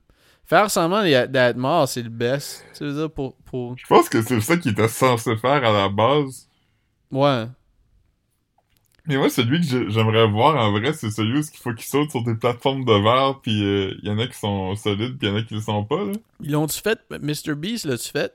Faire 0.46 0.70
semblant 0.70 1.02
d'être 1.02 1.56
mort, 1.56 1.88
c'est 1.88 2.02
le 2.02 2.10
best. 2.10 2.64
Tu 2.76 2.84
veux 2.84 2.92
dire, 2.92 3.10
pour. 3.10 3.34
pour... 3.44 3.76
Je 3.78 3.86
pense 3.86 4.08
que 4.08 4.22
c'est 4.22 4.40
ça 4.40 4.56
qu'il 4.56 4.72
était 4.72 4.88
censé 4.88 5.36
faire 5.36 5.64
à 5.64 5.72
la 5.72 5.88
base. 5.88 6.48
Ouais. 7.10 7.46
Mais 9.06 9.16
moi, 9.18 9.28
celui 9.28 9.60
que 9.60 9.66
j'ai- 9.66 9.90
j'aimerais 9.90 10.26
voir 10.26 10.56
en 10.56 10.72
vrai, 10.72 10.92
c'est 10.94 11.10
celui 11.10 11.38
où 11.38 11.42
il 11.42 11.58
faut 11.58 11.74
qu'il 11.74 11.84
saute 11.84 12.10
sur 12.10 12.24
des 12.24 12.34
plateformes 12.34 12.84
de 12.86 12.92
verre, 13.02 13.40
puis 13.42 13.52
il 13.52 14.00
y 14.02 14.10
en 14.10 14.18
a 14.18 14.26
qui 14.26 14.38
sont 14.38 14.74
solides, 14.76 15.18
puis 15.18 15.28
il 15.28 15.30
y 15.30 15.32
en 15.32 15.36
a 15.36 15.42
qui 15.42 15.54
le 15.54 15.60
sont 15.60 15.84
pas, 15.84 16.04
là. 16.04 16.12
Ils 16.40 16.52
l'ont-tu 16.52 16.80
fait? 16.80 16.98
Mr. 17.10 17.54
Beast, 17.54 17.84
l'as-tu 17.84 18.10
fait? 18.10 18.32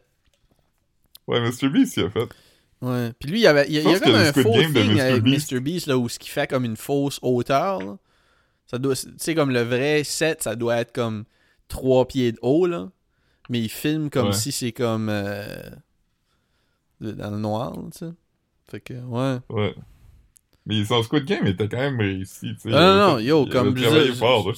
Ouais, 1.28 1.40
Mr. 1.42 1.70
Beast, 1.70 1.98
il 1.98 2.04
a 2.06 2.10
fait. 2.12 2.30
Ouais. 2.82 3.12
Puis 3.20 3.30
lui, 3.30 3.40
il 3.40 3.44
y, 3.44 3.48
avait, 3.48 3.66
il 3.68 3.74
y 3.74 3.78
y 3.78 3.80
a 3.80 3.84
pense 3.84 4.00
que 4.00 4.04
comme 4.06 4.14
le 4.14 4.20
un 4.20 4.34
faux 4.34 4.52
Game 4.54 4.74
de 4.74 4.82
thing 4.82 4.92
Mr. 4.94 5.02
avec 5.02 5.24
Beast- 5.24 5.52
Mr. 5.52 5.60
Beast, 5.60 5.88
là, 5.88 5.98
où 5.98 6.08
ce 6.08 6.20
qui 6.20 6.30
fait 6.30 6.48
comme 6.48 6.66
une 6.66 6.78
fausse 6.78 7.20
hauteur, 7.22 7.80
là. 7.82 7.98
Ça 8.68 8.78
doit... 8.78 8.96
Tu 8.96 9.08
sais, 9.18 9.34
comme 9.34 9.50
le 9.50 9.62
vrai 9.64 10.04
set, 10.04 10.44
ça 10.44 10.56
doit 10.56 10.78
être 10.78 10.94
comme 10.94 11.26
3 11.68 12.08
pieds 12.08 12.32
de 12.32 12.38
haut, 12.44 12.68
là. 12.68 12.90
Mais 13.50 13.60
il 13.60 13.70
filme 13.70 14.12
comme 14.12 14.28
Ouais. 14.28 14.34
si 14.34 14.52
c'est 14.52 14.72
comme... 14.72 15.10
euh, 15.10 15.46
dans 17.02 17.32
le 17.32 17.38
noir, 17.40 17.74
tu 17.92 17.98
sais. 18.00 18.12
Fait 18.70 18.80
que, 18.80 18.94
ouais. 18.94 19.40
Ouais. 19.50 19.76
Mais 20.70 20.86
son 20.86 21.02
Squid 21.02 21.26
Game 21.26 21.48
était 21.48 21.68
quand 21.68 21.78
même 21.78 22.00
réussi, 22.00 22.54
tu 22.54 22.70
sais. 22.70 22.74
Ah, 22.74 22.96
non, 22.96 23.14
non, 23.14 23.20
yo, 23.20 23.48
comme 23.48 23.76
je 23.76 23.90
dire, 23.90 24.16
fort. 24.16 24.54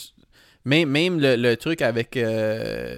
Même, 0.66 0.89
même 0.89 1.20
le, 1.22 1.38
le 1.38 1.55
truc 1.55 1.82
avec. 1.82 2.18
euh, 2.18 2.97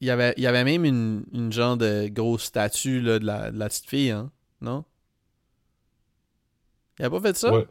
il, 0.00 0.08
y 0.08 0.10
avait, 0.10 0.34
il 0.36 0.42
y 0.42 0.48
avait 0.48 0.64
même 0.64 0.84
une, 0.84 1.24
une 1.32 1.52
genre 1.52 1.76
de 1.76 2.08
grosse 2.08 2.42
statue 2.42 3.00
là, 3.00 3.20
de, 3.20 3.24
la, 3.24 3.52
de 3.52 3.58
la 3.60 3.68
petite 3.68 3.88
fille, 3.88 4.10
hein? 4.10 4.32
Non? 4.60 4.84
Il 6.98 7.04
a 7.04 7.10
pas 7.10 7.20
fait 7.20 7.36
ça? 7.36 7.52
Ouais. 7.54 7.66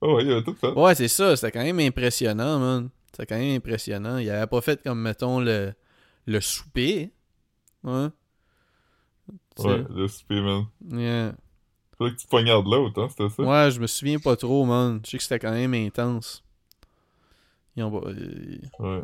Oh, 0.00 0.14
ouais, 0.14 0.24
il 0.24 0.30
avait 0.30 0.44
tout 0.44 0.54
fait. 0.54 0.70
Ouais, 0.70 0.94
c'est 0.94 1.08
ça. 1.08 1.34
C'était 1.34 1.50
quand 1.50 1.64
même 1.64 1.80
impressionnant, 1.80 2.60
man. 2.60 2.88
C'était 3.10 3.26
quand 3.26 3.38
même 3.38 3.56
impressionnant. 3.56 4.18
Il 4.18 4.30
avait 4.30 4.46
pas 4.46 4.60
fait 4.60 4.80
comme, 4.80 5.02
mettons, 5.02 5.40
le, 5.40 5.74
le 6.26 6.40
souper. 6.40 7.10
Ouais. 7.82 8.06
Sais. 9.56 9.66
Ouais, 9.66 9.84
le 9.90 10.06
souper, 10.06 10.40
man. 10.40 10.66
Yeah. 10.88 11.34
Fallait 12.00 12.12
que 12.12 12.16
tu 12.16 12.26
poignardes 12.28 12.66
l'autre, 12.66 13.02
hein, 13.02 13.08
c'était 13.10 13.28
ça? 13.28 13.42
Ouais, 13.42 13.70
je 13.70 13.78
me 13.78 13.86
souviens 13.86 14.18
pas 14.18 14.34
trop, 14.34 14.64
man. 14.64 15.02
Je 15.04 15.10
sais 15.10 15.16
que 15.18 15.22
c'était 15.22 15.38
quand 15.38 15.52
même 15.52 15.74
intense. 15.74 16.42
Ils 17.76 17.82
ont- 17.82 18.02
euh, 18.06 18.58
Ouais. 18.78 19.02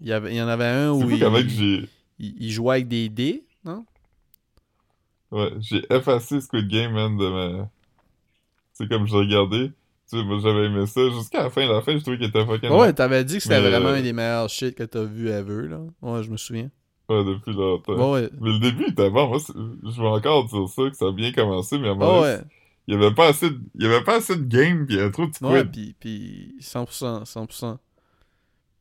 Il 0.00 0.06
y, 0.06 0.12
avait, 0.12 0.32
il 0.32 0.36
y 0.36 0.42
en 0.42 0.46
avait 0.46 0.66
un 0.66 0.92
où 0.92 1.10
il, 1.10 2.50
jouait 2.50 2.74
avec 2.74 2.88
des 2.88 3.08
dés, 3.08 3.44
non? 3.64 3.84
Ouais, 5.32 5.50
j'ai 5.58 5.82
effacé 5.90 6.40
Squid 6.40 6.68
Game, 6.68 6.92
man, 6.92 7.16
de 7.16 7.28
ma... 7.28 7.68
C'est 8.72 8.88
comme 8.88 9.06
je 9.08 9.14
regardais. 9.16 9.72
J'avais 10.12 10.66
aimé 10.66 10.86
ça. 10.86 11.08
Jusqu'à 11.10 11.44
la 11.44 11.50
fin, 11.50 11.66
la 11.66 11.82
fin, 11.82 11.92
je 11.92 12.02
trouvais 12.02 12.18
qu'il 12.18 12.28
était 12.28 12.44
fucking... 12.46 12.70
Ouais, 12.70 12.92
t'avais 12.92 13.24
dit 13.24 13.36
que 13.36 13.42
c'était 13.42 13.60
Mais, 13.60 13.68
vraiment 13.68 13.88
euh, 13.88 13.94
un 13.94 14.02
des 14.02 14.12
meilleurs 14.12 14.48
shit 14.48 14.76
que 14.76 14.84
t'as 14.84 15.04
vu 15.04 15.28
ever, 15.28 15.68
là. 15.68 15.80
Ouais, 16.02 16.22
je 16.22 16.30
me 16.30 16.36
souviens. 16.36 16.70
Ouais, 17.08 17.24
depuis 17.24 17.52
longtemps. 17.52 18.12
Ouais. 18.12 18.28
Mais 18.40 18.50
le 18.50 18.58
début 18.58 18.84
était 18.90 19.10
bon. 19.10 19.28
Moi, 19.28 19.38
je 19.38 20.00
veux 20.00 20.08
encore 20.08 20.46
dire 20.46 20.68
ça, 20.68 20.88
que 20.88 20.96
ça 20.96 21.06
a 21.06 21.12
bien 21.12 21.32
commencé, 21.32 21.78
mais 21.78 21.88
à 21.88 21.92
un 21.92 21.94
moment 21.94 22.20
ouais. 22.22 22.40
il 22.86 22.94
y 22.94 22.96
avait 22.96 23.14
pas 23.14 23.28
assez 23.28 23.50
de... 23.50 23.60
il 23.74 23.82
y 23.82 23.86
avait 23.86 24.04
pas 24.04 24.16
assez 24.16 24.36
de 24.36 24.44
game, 24.44 24.86
pis 24.86 24.94
il 24.94 24.98
y 24.98 25.00
avait 25.00 25.10
trop 25.10 25.26
de. 25.26 25.46
Ouais, 25.46 25.64
pis, 25.64 25.94
pis 25.98 26.54
100%, 26.60 27.24
100%. 27.24 27.78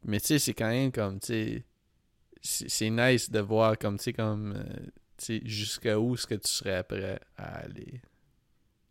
Mais 0.05 0.19
tu 0.19 0.28
sais, 0.28 0.39
c'est 0.39 0.53
quand 0.53 0.69
même 0.69 0.91
comme, 0.91 1.19
tu 1.19 1.28
sais, 1.28 1.65
c'est 2.67 2.89
nice 2.89 3.30
de 3.30 3.39
voir 3.39 3.78
comme, 3.78 3.97
tu 3.97 4.05
sais, 4.05 4.13
comme, 4.13 4.53
euh, 4.55 4.63
tu 5.17 5.26
sais, 5.26 5.41
jusqu'à 5.45 5.99
où 5.99 6.13
est-ce 6.15 6.26
que 6.26 6.36
tu 6.36 6.49
serais 6.49 6.84
prêt 6.84 7.19
à 7.38 7.59
aller. 7.59 8.01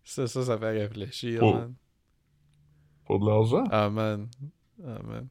Ça, 0.04 0.26
ça, 0.26 0.44
ça 0.44 0.58
fait 0.58 0.70
réfléchir, 0.70 1.40
Oh. 1.42 1.54
man. 1.54 1.74
Pour 3.06 3.18
de 3.18 3.26
l'argent? 3.26 3.64
Ah, 3.70 3.90
man. 3.90 4.28
Ah, 4.84 4.98
man. 5.04 5.28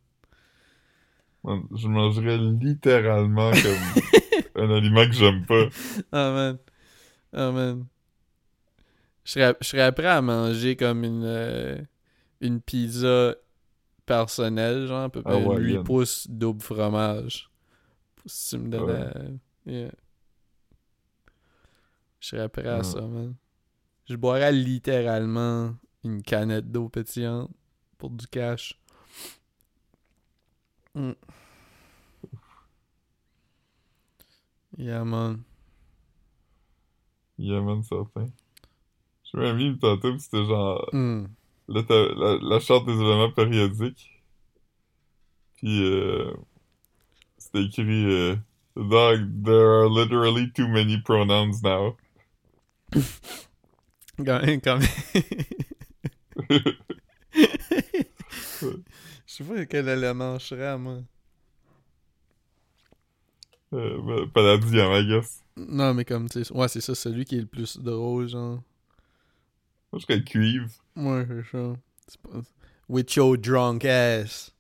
Je 1.45 1.87
mangerais 1.87 2.37
littéralement 2.37 3.51
comme 3.51 4.53
un 4.55 4.69
aliment 4.75 5.05
que 5.05 5.13
j'aime 5.13 5.45
pas. 5.45 5.65
Ah, 6.11 6.31
man. 6.31 6.57
Ah, 7.33 7.51
man. 7.51 7.85
Je 9.23 9.31
serais, 9.33 9.55
je 9.61 9.67
serais 9.67 9.91
prêt 9.93 10.07
à 10.07 10.21
manger 10.21 10.75
comme 10.75 11.03
une, 11.03 11.23
euh, 11.23 11.77
une 12.41 12.61
pizza 12.61 13.35
personnelle, 14.05 14.87
genre, 14.87 15.03
à 15.03 15.09
peu 15.09 15.21
près 15.21 15.33
Hawaïenne. 15.43 15.77
8 15.77 15.83
pouces 15.83 16.27
double 16.29 16.61
fromage. 16.61 17.49
Si 18.25 18.55
tu 18.55 18.61
me 18.63 18.69
donnes. 18.69 18.83
Ouais. 18.89 19.01
à- 19.01 19.71
yeah. 19.71 19.91
Je 22.19 22.27
serais 22.27 22.49
prêt 22.49 22.67
à 22.67 22.83
ça, 22.83 23.01
man. 23.01 23.35
Je 24.09 24.15
boirais 24.15 24.51
littéralement 24.51 25.75
une 26.03 26.21
canette 26.23 26.71
d'eau 26.71 26.89
pétillante 26.89 27.51
pour 27.97 28.09
du 28.09 28.25
cash. 28.27 28.78
Mm. 30.95 31.15
Yeah, 34.77 35.03
man. 35.03 35.43
Yeah, 37.37 37.61
man, 37.61 37.83
certain. 37.83 38.31
J'ai 39.23 39.39
même 39.39 39.57
mis 39.57 39.77
tantôt, 39.77 40.13
pis 40.13 40.21
c'était 40.21 40.45
genre... 40.45 40.89
Mm. 40.93 41.25
Là, 41.67 41.83
la, 41.89 42.37
la 42.41 42.59
charte 42.59 42.85
des 42.85 42.93
événements 42.93 43.31
périodiques. 43.31 44.23
Puis, 45.57 45.83
euh, 45.83 46.33
c'était 47.37 47.63
écrit... 47.63 48.05
Euh, 48.05 48.35
Dog, 48.75 49.43
there 49.43 49.81
are 49.81 49.89
literally 49.89 50.49
too 50.51 50.67
many 50.67 51.01
pronouns 51.01 51.61
now. 51.61 51.97
Quand 54.17 54.41
même, 54.45 54.61
quand 54.61 54.79
même. 54.79 54.87
Je 59.39 59.45
sais 59.45 59.53
pas 59.53 59.65
quel 59.65 59.87
élément 59.87 60.37
je 60.37 60.47
serais, 60.47 60.77
moi. 60.77 60.97
euh, 63.71 64.01
ben, 64.01 64.29
Palladium, 64.31 64.91
I 64.91 65.07
guess. 65.07 65.41
Non, 65.55 65.93
mais 65.93 66.03
comme, 66.03 66.27
tu 66.27 66.43
sais, 66.43 66.53
ouais, 66.53 66.67
c'est 66.67 66.81
ça, 66.81 66.93
celui 66.93 67.23
qui 67.23 67.37
est 67.37 67.41
le 67.41 67.45
plus 67.45 67.77
drôle, 67.77 68.27
genre. 68.27 68.61
Moi, 69.91 69.99
je 69.99 69.99
serais 69.99 70.21
cuivre. 70.25 70.69
Ouais, 70.97 71.25
c'est 71.25 71.51
ça. 71.51 71.73
Pas... 72.21 72.41
With 72.89 73.15
your 73.15 73.37
drunk 73.37 73.85
ass. 73.85 74.53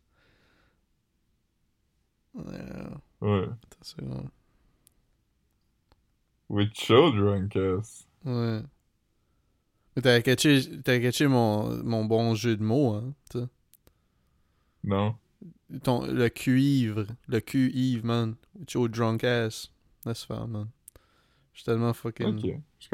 Ouais, 2.33 3.49
ça. 3.81 3.97
With 6.47 6.73
show 6.79 7.11
drunk 7.11 7.53
ass. 7.57 8.07
Ouais. 8.23 8.61
Mais 9.95 10.01
t'as 10.01 10.21
catché, 10.21 11.27
mon, 11.27 11.83
mon 11.83 12.05
bon 12.05 12.33
jeu 12.35 12.55
de 12.55 12.63
mots, 12.63 12.93
hein, 12.93 13.13
tu. 13.29 13.39
Non. 14.83 15.15
Ton, 15.83 16.05
le 16.05 16.29
cuivre. 16.29 17.05
Le 17.27 17.39
cuivre, 17.39 18.05
man. 18.05 18.35
Your 18.73 18.89
drunk 18.89 19.23
ass. 19.23 19.71
Laisse 20.05 20.23
faire, 20.23 20.47
man. 20.47 20.67
Je 21.53 21.59
suis 21.59 21.65
tellement 21.65 21.93
fucking... 21.93 22.37
Ok. 22.37 22.59
C'est 22.79 22.89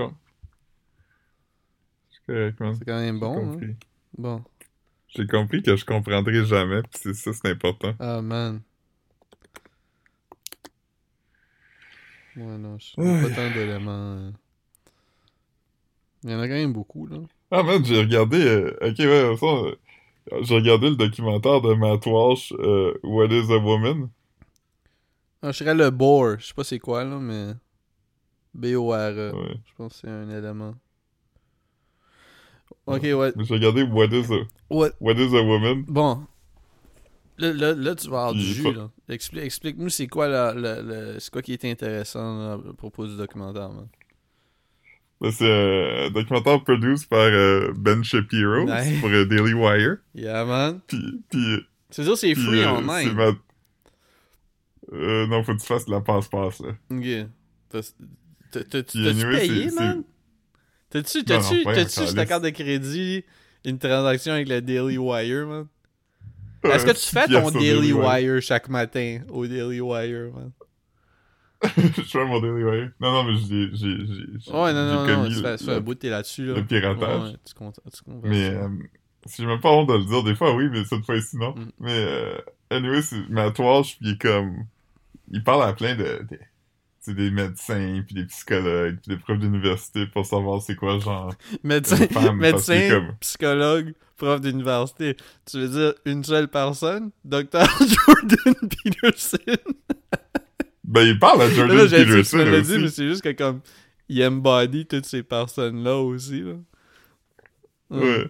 correct, 2.25 2.59
man. 2.59 2.75
C'est 2.75 2.85
quand 2.85 2.99
même 2.99 3.19
bon, 3.19 3.53
hein. 3.53 3.75
Bon. 4.17 4.43
J'ai 5.09 5.27
compris 5.27 5.61
que 5.63 5.75
je 5.75 5.85
comprendrai 5.85 6.43
jamais, 6.45 6.81
pis 6.81 6.89
c'est 7.01 7.13
ça, 7.13 7.31
c'est 7.33 7.49
important. 7.49 7.93
Ah, 7.99 8.21
man. 8.21 8.61
Ouais, 12.35 12.57
non, 12.57 12.77
je 12.79 12.99
Ouais. 12.99 13.21
pas 13.29 13.35
tant 13.35 13.51
d'éléments. 13.53 13.91
euh. 14.17 14.31
Il 16.23 16.31
y 16.31 16.33
en 16.35 16.39
a 16.39 16.47
quand 16.47 16.53
même 16.55 16.73
beaucoup, 16.73 17.07
là. 17.07 17.17
Ah, 17.51 17.63
man, 17.63 17.85
j'ai 17.85 17.99
regardé... 17.99 18.41
euh, 18.43 18.75
Ok, 18.81 18.97
ouais, 18.99 19.37
ça... 19.37 19.77
J'ai 20.41 20.55
regardé 20.55 20.89
le 20.89 20.95
documentaire 20.95 21.61
de 21.61 21.73
Matt 21.73 22.05
Walsh, 22.05 22.51
euh, 22.59 22.93
What 23.03 23.27
is 23.27 23.51
a 23.51 23.57
Woman? 23.57 24.09
Ah, 25.41 25.51
je 25.51 25.57
serais 25.59 25.75
le 25.75 25.89
bore. 25.91 26.39
Je 26.39 26.47
sais 26.47 26.53
pas 26.53 26.63
c'est 26.63 26.79
quoi, 26.79 27.03
là, 27.03 27.19
mais... 27.19 27.53
B-O-R-E. 28.53 29.31
Ouais. 29.35 29.55
Je 29.65 29.73
pense 29.75 29.93
que 29.93 29.99
c'est 30.01 30.09
un 30.09 30.29
élément. 30.29 30.73
Ok, 32.87 33.01
ouais. 33.03 33.33
Mais 33.35 33.43
J'ai 33.43 33.53
regardé 33.55 33.83
What 33.83 34.07
is 34.07 34.31
a... 34.31 34.47
What? 34.69 34.91
What 34.99 35.15
is 35.15 35.35
a 35.35 35.43
Woman? 35.43 35.83
Bon. 35.87 36.25
Là, 37.37 37.51
là, 37.51 37.73
là, 37.73 37.95
tu 37.95 38.09
vas 38.09 38.19
avoir 38.19 38.33
du 38.33 38.41
jus, 38.41 38.73
là. 38.73 38.89
Expli- 39.09 39.41
Explique-nous 39.41 39.89
c'est 39.89 40.07
quoi, 40.07 40.27
la, 40.29 40.53
le, 40.53 40.81
le- 40.81 41.19
c'est 41.19 41.31
quoi 41.31 41.41
qui 41.41 41.51
est 41.53 41.65
intéressant 41.65 42.39
là, 42.39 42.53
à 42.53 42.73
propos 42.73 43.05
du 43.05 43.17
documentaire, 43.17 43.69
man. 43.69 43.87
C'est 45.21 45.43
euh, 45.43 46.07
un 46.07 46.11
documentaire 46.11 46.61
produit 46.63 46.95
par 47.09 47.19
euh, 47.19 47.71
Ben 47.75 48.03
Shapiro 48.03 48.65
Nice. 48.65 48.73
c'est 48.85 48.99
pour 48.99 49.09
euh, 49.09 49.25
Daily 49.25 49.53
Wire. 49.53 49.97
Yeah, 50.13 50.45
man. 50.45 50.81
Puis, 50.87 51.21
puis, 51.29 51.61
c'est 51.89 52.03
puis, 52.03 52.35
free 52.35 52.61
euh, 52.63 52.69
online. 52.71 53.07
c'est 53.09 53.13
ma- 53.13 53.31
non, 55.27 55.43
faut 55.43 55.55
que 55.55 55.61
tu 55.61 55.65
fasses 55.65 55.87
la 55.87 56.01
passe-passe, 56.01 56.59
là. 56.59 56.71
Ok. 56.91 57.27
T'as-tu 58.51 59.07
anyway, 59.07 59.39
payé, 59.39 59.69
c'est- 59.69 59.75
man? 59.75 60.03
T'as-tu 60.89 61.23
ta 61.23 62.25
carte 62.25 62.43
de 62.43 62.49
crédit 62.49 63.23
une 63.65 63.79
transaction 63.79 64.33
avec 64.33 64.47
le 64.47 64.61
Daily 64.61 64.97
Wire, 64.97 65.47
man? 65.47 65.67
Est-ce 66.63 66.85
que 66.85 66.91
tu 66.91 67.05
fais 67.07 67.27
ton 67.27 67.51
Daily 67.51 67.93
Wire 67.93 68.41
chaque 68.41 68.69
matin? 68.69 69.21
Au 69.29 69.45
Daily 69.47 69.81
Wire, 69.81 70.31
man? 70.33 70.51
je 71.77 72.01
fais 72.01 72.25
mon 72.25 72.39
Daily 72.39 72.63
Wire. 72.63 72.91
Non, 72.99 73.11
non, 73.11 73.23
mais 73.23 73.37
j'ai... 73.37 73.69
j'ai- 73.73 74.05
j'ai- 74.05 74.39
j'ai- 74.39 74.51
Ouais, 74.51 74.73
non, 74.73 74.85
non, 74.85 75.05
non, 75.05 75.15
commis 75.23 75.35
tu 75.35 75.41
fais, 75.41 75.73
un 75.73 75.79
bout 75.79 75.95
t'es 75.95 76.09
là-dessus, 76.09 76.45
là. 76.47 76.53
le 76.55 76.65
piratage. 76.65 77.21
Ouais, 77.23 77.29
ouais, 77.29 77.37
tu 77.45 77.53
comptes, 77.53 77.79
tu 77.93 78.03
comptes 78.03 78.23
Mais, 78.23 78.49
euh, 78.49 78.67
si 79.25 79.41
j'ai 79.41 79.47
même 79.47 79.59
pas 79.61 79.71
honte 79.71 79.89
de 79.89 79.93
le 79.93 80.05
dire, 80.05 80.23
des 80.23 80.35
fois 80.35 80.53
oui, 80.55 80.67
mais 80.71 80.83
cette 80.85 81.05
fois-ci 81.05 81.37
non. 81.37 81.55
Mm. 81.55 81.71
Mais, 81.79 82.05
euh, 82.07 82.37
anyway, 82.69 83.01
c'est 83.01 83.27
Matt 83.29 83.57
Walsh, 83.59 83.97
puis 83.97 84.09
il 84.09 84.13
est 84.13 84.21
comme... 84.21 84.65
Il 85.31 85.43
parle 85.43 85.63
à 85.63 85.73
plein 85.73 85.95
de... 85.95 86.03
de 86.03 86.27
tu 87.03 87.11
sais, 87.11 87.13
des 87.13 87.29
médecins, 87.29 88.01
puis 88.05 88.15
des 88.15 88.25
psychologues, 88.25 88.97
puis 89.01 89.15
des 89.15 89.21
profs 89.21 89.37
d'université 89.37 90.07
pour 90.07 90.25
savoir 90.25 90.61
c'est 90.61 90.75
quoi, 90.75 90.97
genre... 90.99 91.33
Médecin, 91.63 92.07
femme, 92.07 92.37
médecin 92.37 92.89
comme- 92.89 93.15
psychologue, 93.19 93.93
prof 94.17 94.41
d'université. 94.41 95.15
Tu 95.45 95.59
veux 95.59 95.67
dire 95.69 95.93
une 96.05 96.23
seule 96.23 96.47
personne? 96.47 97.11
Dr. 97.23 97.43
Jordan 97.79 98.69
Peterson. 98.83 99.37
Ben, 100.87 101.01
il 101.01 101.17
parle 101.17 101.41
à 101.41 101.49
Jordan 101.49 101.77
Là, 101.77 101.87
j'ai 101.87 101.97
dit, 101.97 102.05
tu 102.05 102.11
Peterson 102.11 102.37
me 102.37 102.61
dit, 102.61 102.77
mais 102.77 102.87
c'est 102.89 103.07
juste 103.07 103.23
que 103.23 103.31
comme. 103.31 103.61
il 104.07 104.23
embody 104.23 104.85
toutes 104.85 105.05
ces 105.05 105.23
personnes-là 105.23 105.97
aussi, 105.97 106.41
là. 106.41 106.53
Ouais. 107.89 108.27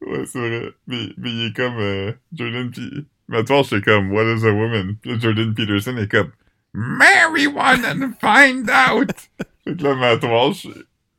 Ouais, 0.00 0.24
c'est 0.26 0.38
vrai. 0.38 0.72
Mais, 0.86 1.08
mais 1.18 1.30
il 1.30 1.46
est 1.46 1.56
comme 1.56 1.76
euh, 1.78 2.12
Jordan 2.32 2.70
P. 2.70 2.80
Mais 3.28 3.44
toi, 3.44 3.62
c'est 3.64 3.84
comme 3.84 4.12
What 4.12 4.24
is 4.24 4.44
a 4.46 4.52
woman? 4.52 4.96
Puis 5.02 5.20
Jordan 5.20 5.54
Peterson 5.54 5.96
est 5.96 6.10
comme 6.10 6.30
Marry 6.72 7.46
one 7.46 7.84
and 7.84 8.12
find 8.20 8.70
out! 8.70 9.10
fait 9.64 9.76
que 9.76 9.82
là, 9.82 9.94
Matt 9.94 10.22
Walsh, 10.22 10.66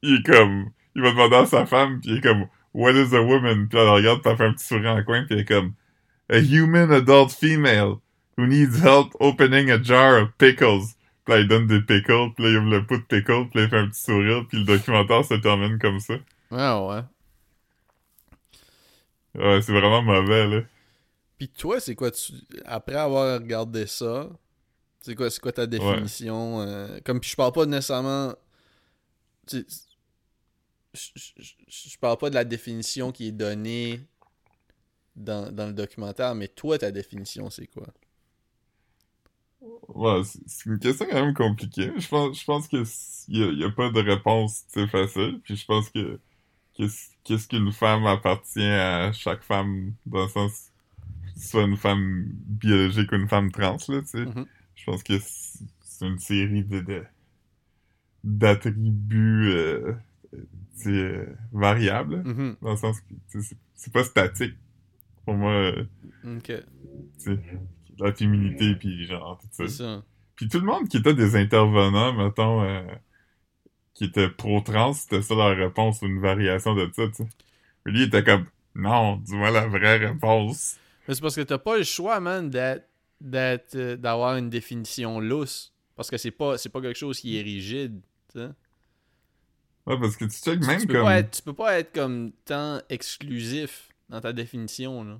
il 0.01 0.15
est 0.15 0.25
comme 0.25 0.71
il 0.95 1.01
va 1.01 1.11
demander 1.11 1.35
à 1.35 1.45
sa 1.45 1.65
femme, 1.65 1.99
puis 2.01 2.11
il 2.11 2.17
est 2.17 2.21
comme 2.21 2.47
What 2.73 2.93
is 2.93 3.13
a 3.13 3.21
woman? 3.21 3.67
Puis 3.67 3.77
elle 3.77 3.89
regarde, 3.89 4.21
puis 4.21 4.31
elle 4.31 4.37
fait 4.37 4.45
un 4.45 4.53
petit 4.53 4.65
sourire 4.65 4.91
en 4.91 5.03
coin, 5.03 5.23
puis 5.25 5.35
il 5.35 5.41
est 5.41 5.45
comme 5.45 5.73
A 6.29 6.39
human 6.39 6.91
adult 6.91 7.31
female 7.31 7.95
who 8.37 8.47
needs 8.47 8.79
help 8.81 9.13
opening 9.19 9.69
a 9.71 9.77
jar 9.81 10.17
of 10.21 10.29
pickles? 10.37 10.95
Puis 11.25 11.33
là, 11.35 11.39
il 11.41 11.47
donne 11.47 11.67
des 11.67 11.81
pickles, 11.81 12.33
puis 12.35 12.45
là, 12.45 12.49
il 12.51 12.57
ouvre 12.57 12.69
le 12.71 12.85
pot 12.85 12.97
de 12.97 13.03
pickles, 13.03 13.49
puis 13.49 13.59
là, 13.59 13.63
il 13.65 13.69
fait 13.69 13.77
un 13.77 13.87
petit 13.89 14.01
sourire, 14.01 14.45
puis 14.47 14.59
le 14.59 14.65
documentaire 14.65 15.23
se 15.25 15.35
termine 15.35 15.79
comme 15.79 15.99
ça. 15.99 16.15
Ouais, 16.51 16.57
ouais. 16.87 17.03
Ouais, 19.35 19.61
c'est 19.61 19.73
vraiment 19.73 20.01
mauvais, 20.01 20.47
là. 20.47 20.61
Puis 21.37 21.49
toi, 21.49 21.79
c'est 21.79 21.95
quoi, 21.95 22.11
tu... 22.11 22.33
après 22.65 22.95
avoir 22.95 23.39
regardé 23.39 23.87
ça, 23.87 24.29
c'est 25.01 25.15
quoi, 25.15 25.29
c'est 25.31 25.41
quoi 25.41 25.53
ta 25.53 25.67
définition? 25.67 26.61
euh, 26.61 26.99
Comme, 27.05 27.19
puis 27.21 27.31
je 27.31 27.35
parle 27.37 27.53
pas 27.53 27.65
nécessairement... 27.65 28.35
tu 29.47 29.65
je- 30.93 31.11
je- 31.37 31.53
je 31.67 31.97
parle 31.97 32.17
pas 32.17 32.29
de 32.29 32.35
la 32.35 32.43
définition 32.45 33.11
qui 33.11 33.27
est 33.27 33.31
donnée 33.31 33.99
dans, 35.15 35.51
dans 35.51 35.67
le 35.67 35.73
documentaire, 35.73 36.35
mais 36.35 36.47
toi, 36.47 36.77
ta 36.77 36.91
définition, 36.91 37.49
c'est 37.49 37.67
quoi? 37.67 37.87
Ouais, 39.87 40.21
c'est 40.47 40.65
une 40.69 40.79
question 40.79 41.05
quand 41.09 41.23
même 41.23 41.33
compliquée. 41.33 41.91
Je 41.97 42.07
pense, 42.07 42.39
je 42.39 42.45
pense 42.45 42.67
que 42.67 42.83
y 43.27 43.43
a, 43.43 43.51
y 43.51 43.63
a 43.63 43.69
pas 43.69 43.89
de 43.91 43.99
réponse, 44.01 44.63
facile. 44.89 45.39
Puis 45.43 45.55
je 45.55 45.65
pense 45.65 45.89
que 45.89 46.19
qu'est-ce 47.23 47.47
qu'une 47.47 47.71
femme 47.71 48.05
appartient 48.05 48.61
à 48.63 49.11
chaque 49.11 49.43
femme 49.43 49.93
dans 50.05 50.23
le 50.23 50.29
sens 50.29 50.71
soit 51.37 51.63
une 51.63 51.77
femme 51.77 52.25
biologique 52.33 53.11
ou 53.11 53.15
une 53.15 53.27
femme 53.27 53.51
trans 53.51 53.77
là, 53.89 54.01
tu 54.01 54.07
sais. 54.07 54.25
Mhm. 54.25 54.45
Je 54.75 54.85
pense 54.85 55.03
que 55.03 55.19
c'est 55.19 56.05
une 56.07 56.19
série 56.19 56.63
de 56.63 56.79
de- 56.81 57.03
d'attributs 58.23 59.49
euh, 59.51 59.93
euh, 60.87 61.25
variables 61.51 62.23
Mhm. 62.23 62.55
dans 62.61 62.71
le 62.71 62.77
sens 62.77 62.99
que 63.01 63.39
c'est 63.75 63.93
pas 63.93 64.03
statique. 64.03 64.55
Pour 65.25 65.35
moi, 65.35 65.51
euh, 65.51 65.85
Ok, 66.25 66.51
la 68.01 68.13
féminité 68.13 68.75
puis 68.75 69.05
genre 69.05 69.39
tout 69.39 69.47
ça. 69.51 69.67
ça. 69.67 70.03
Puis 70.35 70.47
tout 70.47 70.59
le 70.59 70.65
monde 70.65 70.87
qui 70.87 70.97
était 70.97 71.13
des 71.13 71.35
intervenants, 71.35 72.13
mettons, 72.13 72.63
euh, 72.63 72.81
qui 73.93 74.05
étaient 74.05 74.29
pro-trans, 74.29 74.93
c'était 74.93 75.21
ça 75.21 75.35
leur 75.35 75.55
réponse 75.55 76.01
ou 76.01 76.07
une 76.07 76.19
variation 76.19 76.73
de 76.73 76.89
ça, 76.93 77.07
tu 77.07 77.13
sais. 77.13 77.29
Mais 77.85 77.91
lui, 77.91 78.01
il 78.01 78.07
était 78.07 78.23
comme, 78.23 78.45
non, 78.75 79.17
dis-moi 79.17 79.51
la 79.51 79.67
vraie 79.67 79.97
réponse. 79.97 80.77
Mais 81.07 81.13
c'est 81.13 81.21
parce 81.21 81.35
que 81.35 81.41
t'as 81.41 81.57
pas 81.57 81.77
le 81.77 81.83
choix, 81.83 82.19
man, 82.19 82.49
d'être, 82.49 83.75
euh, 83.75 83.97
d'avoir 83.97 84.37
une 84.37 84.49
définition 84.49 85.19
lousse. 85.19 85.73
Parce 85.95 86.09
que 86.09 86.17
c'est 86.17 86.31
pas, 86.31 86.57
c'est 86.57 86.69
pas 86.69 86.81
quelque 86.81 86.97
chose 86.97 87.19
qui 87.19 87.37
est 87.37 87.41
rigide, 87.41 88.01
tu 88.31 88.39
sais. 88.39 88.49
Ouais, 89.85 89.99
parce 89.99 90.15
que 90.15 90.25
tu 90.25 90.31
check 90.31 90.59
même 90.65 90.79
tu, 90.79 90.87
peux 90.87 90.93
comme... 90.93 91.03
pas 91.03 91.19
être, 91.19 91.31
tu 91.31 91.41
peux 91.41 91.53
pas 91.53 91.79
être 91.79 91.93
comme 91.93 92.31
tant 92.45 92.81
exclusif 92.89 93.89
dans 94.09 94.21
ta 94.21 94.31
définition, 94.31 95.03
là. 95.03 95.19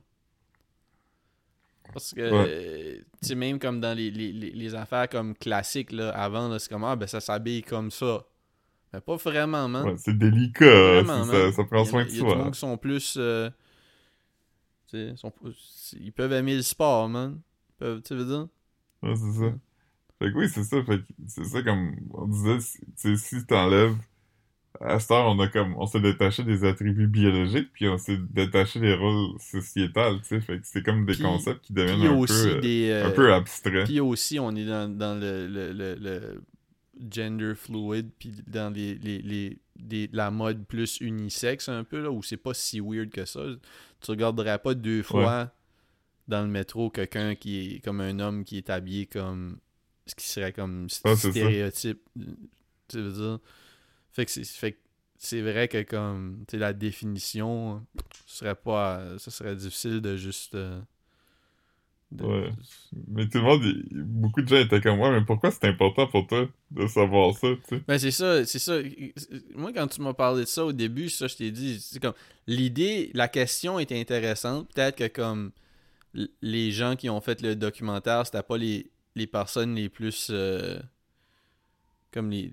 Parce 1.93 2.13
que, 2.13 2.31
Ouais. 2.31 3.03
tu 3.21 3.27
sais, 3.29 3.35
même 3.35 3.59
comme 3.59 3.81
dans 3.81 3.95
les, 3.97 4.09
les, 4.11 4.31
les, 4.31 4.75
affaires 4.75 5.09
comme 5.09 5.35
classiques, 5.35 5.91
là, 5.91 6.09
avant, 6.11 6.47
là, 6.47 6.57
c'est 6.59 6.69
comme, 6.69 6.83
ah, 6.85 6.95
ben 6.95 7.07
ça 7.07 7.19
s'habille 7.19 7.63
comme 7.63 7.91
ça. 7.91 8.25
Mais 8.93 9.01
pas 9.01 9.15
vraiment, 9.17 9.67
man. 9.67 9.85
Ouais, 9.87 9.95
c'est 9.97 10.17
délicat, 10.17 10.65
Vraiment, 10.65 11.25
man. 11.25 11.27
ça, 11.27 11.51
ça 11.51 11.63
prend 11.65 11.83
Il 11.83 11.87
soin 11.87 12.05
de 12.05 12.09
Il 12.09 12.15
y 12.15 12.19
a 12.19 12.23
du 12.23 12.29
soi. 12.29 12.35
monde 12.37 12.53
qui 12.53 12.59
sont 12.59 12.77
plus. 12.77 13.15
euh, 13.17 13.49
tu 14.89 15.15
sais, 15.15 15.97
ils 15.99 16.11
peuvent 16.11 16.33
aimer 16.33 16.55
le 16.55 16.61
sport, 16.61 17.07
man. 17.09 17.39
Ils 17.69 17.73
peuvent, 17.77 18.01
tu 18.01 18.15
veux 18.15 18.25
dire? 18.25 18.47
Ouais, 19.03 19.15
c'est 19.15 19.31
ça. 19.39 19.53
Fait 20.19 20.31
que 20.31 20.37
oui, 20.37 20.49
c'est 20.49 20.63
ça, 20.63 20.83
fait 20.83 20.99
que 20.99 21.05
c'est 21.27 21.45
ça 21.45 21.63
comme 21.63 21.95
on 22.13 22.27
disait, 22.27 22.57
tu 22.59 22.85
sais, 22.95 23.15
si 23.17 23.45
t'enlèves... 23.45 23.95
À 24.79 24.99
cette 24.99 25.11
heure, 25.11 25.25
on 25.27 25.39
a 25.39 25.47
comme... 25.47 25.75
On 25.77 25.85
s'est 25.85 25.99
détaché 25.99 26.43
des 26.43 26.63
attributs 26.63 27.07
biologiques, 27.07 27.69
puis 27.73 27.87
on 27.87 27.97
s'est 27.97 28.17
détaché 28.17 28.79
des 28.79 28.95
rôles 28.95 29.37
sociétals, 29.39 30.19
tu 30.21 30.27
sais, 30.27 30.41
fait 30.41 30.59
que 30.59 30.63
c'est 30.65 30.81
comme 30.83 31.05
des 31.05 31.13
Puis- 31.13 31.23
concepts 31.23 31.61
qui 31.65 31.73
deviennent 31.73 32.01
un 32.01 32.17
aussi 32.17 32.43
peu... 32.47 32.55
euh, 32.55 32.61
des. 32.61 32.91
un 32.91 33.09
euh, 33.09 33.11
peu 33.11 33.33
abstraits. 33.33 33.85
Puis 33.85 33.99
aussi, 33.99 34.39
on 34.39 34.55
est 34.55 34.65
dans, 34.65 34.89
dans 34.89 35.19
le, 35.19 35.47
le, 35.47 35.73
le, 35.73 35.95
le 35.95 36.41
gender 37.11 37.53
fluid, 37.55 38.09
puis 38.17 38.31
dans 38.47 38.73
les, 38.73 38.95
les, 38.95 39.57
les, 39.89 40.09
la 40.13 40.31
mode 40.31 40.65
plus 40.65 40.99
unisexe 41.01 41.67
un 41.69 41.83
peu, 41.83 42.01
là, 42.01 42.09
où 42.11 42.23
c'est 42.23 42.37
pas 42.37 42.53
si 42.53 42.79
weird 42.79 43.09
que 43.09 43.25
ça. 43.25 43.41
Tu 44.01 44.11
regarderais 44.11 44.57
pas 44.59 44.73
deux 44.73 45.03
fois 45.03 45.51
dans 46.27 46.41
le 46.41 46.47
métro 46.47 46.89
quelqu'un 46.89 47.35
qui 47.35 47.75
est 47.75 47.79
comme 47.83 47.99
un 48.01 48.19
homme 48.19 48.43
qui 48.45 48.57
est 48.57 48.69
habillé 48.69 49.05
comme 49.05 49.57
ce 50.05 50.15
qui 50.15 50.27
serait 50.27 50.53
comme 50.53 50.87
Ah, 51.03 51.15
stéréotype. 51.15 51.99
Tu 52.87 52.97
veux 53.01 53.11
dire? 53.11 53.39
Fait 54.13 54.25
que 54.25 54.31
c'est 54.31 54.43
c'est 55.17 55.41
vrai 55.41 55.67
que 55.67 55.83
comme 55.83 56.45
la 56.53 56.73
définition 56.73 57.85
ce 58.25 58.37
serait 58.39 58.55
pas 58.55 59.17
ça 59.19 59.29
serait 59.31 59.55
difficile 59.55 60.01
de 60.01 60.17
juste 60.17 60.55
euh, 60.55 60.81
de- 62.11 62.25
Ouais. 62.25 62.49
Mais 63.07 63.27
tout 63.29 63.37
le 63.37 63.43
monde, 63.43 63.63
beaucoup 63.91 64.41
de 64.41 64.47
gens 64.47 64.57
étaient 64.57 64.81
comme 64.81 64.97
moi, 64.97 65.11
mais 65.11 65.23
pourquoi 65.23 65.49
c'est 65.51 65.65
important 65.65 66.07
pour 66.07 66.27
toi 66.27 66.49
de 66.71 66.87
savoir 66.87 67.33
ça, 67.37 67.47
tu 67.69 67.75
sais? 67.77 67.83
Ben 67.87 67.97
c'est 67.99 68.11
ça, 68.11 68.45
c'est 68.45 68.59
ça. 68.59 68.79
Moi 69.55 69.71
quand 69.73 69.87
tu 69.87 70.01
m'as 70.01 70.13
parlé 70.13 70.41
de 70.41 70.47
ça 70.47 70.65
au 70.65 70.73
début, 70.73 71.07
ça 71.09 71.27
je 71.27 71.35
t'ai 71.37 71.51
dit, 71.51 71.79
c'est 71.79 72.01
comme 72.01 72.15
l'idée, 72.47 73.11
la 73.13 73.27
question 73.29 73.79
était 73.79 73.99
intéressante. 73.99 74.69
Peut-être 74.73 74.97
que 74.97 75.07
comme 75.07 75.51
les 76.41 76.71
gens 76.71 76.95
qui 76.97 77.09
ont 77.09 77.21
fait 77.21 77.41
le 77.41 77.55
documentaire, 77.55 78.25
c'était 78.25 78.43
pas 78.43 78.57
les, 78.57 78.89
les 79.15 79.27
personnes 79.27 79.75
les 79.75 79.87
plus 79.87 80.27
euh, 80.31 80.77
comme 82.11 82.29
les 82.29 82.51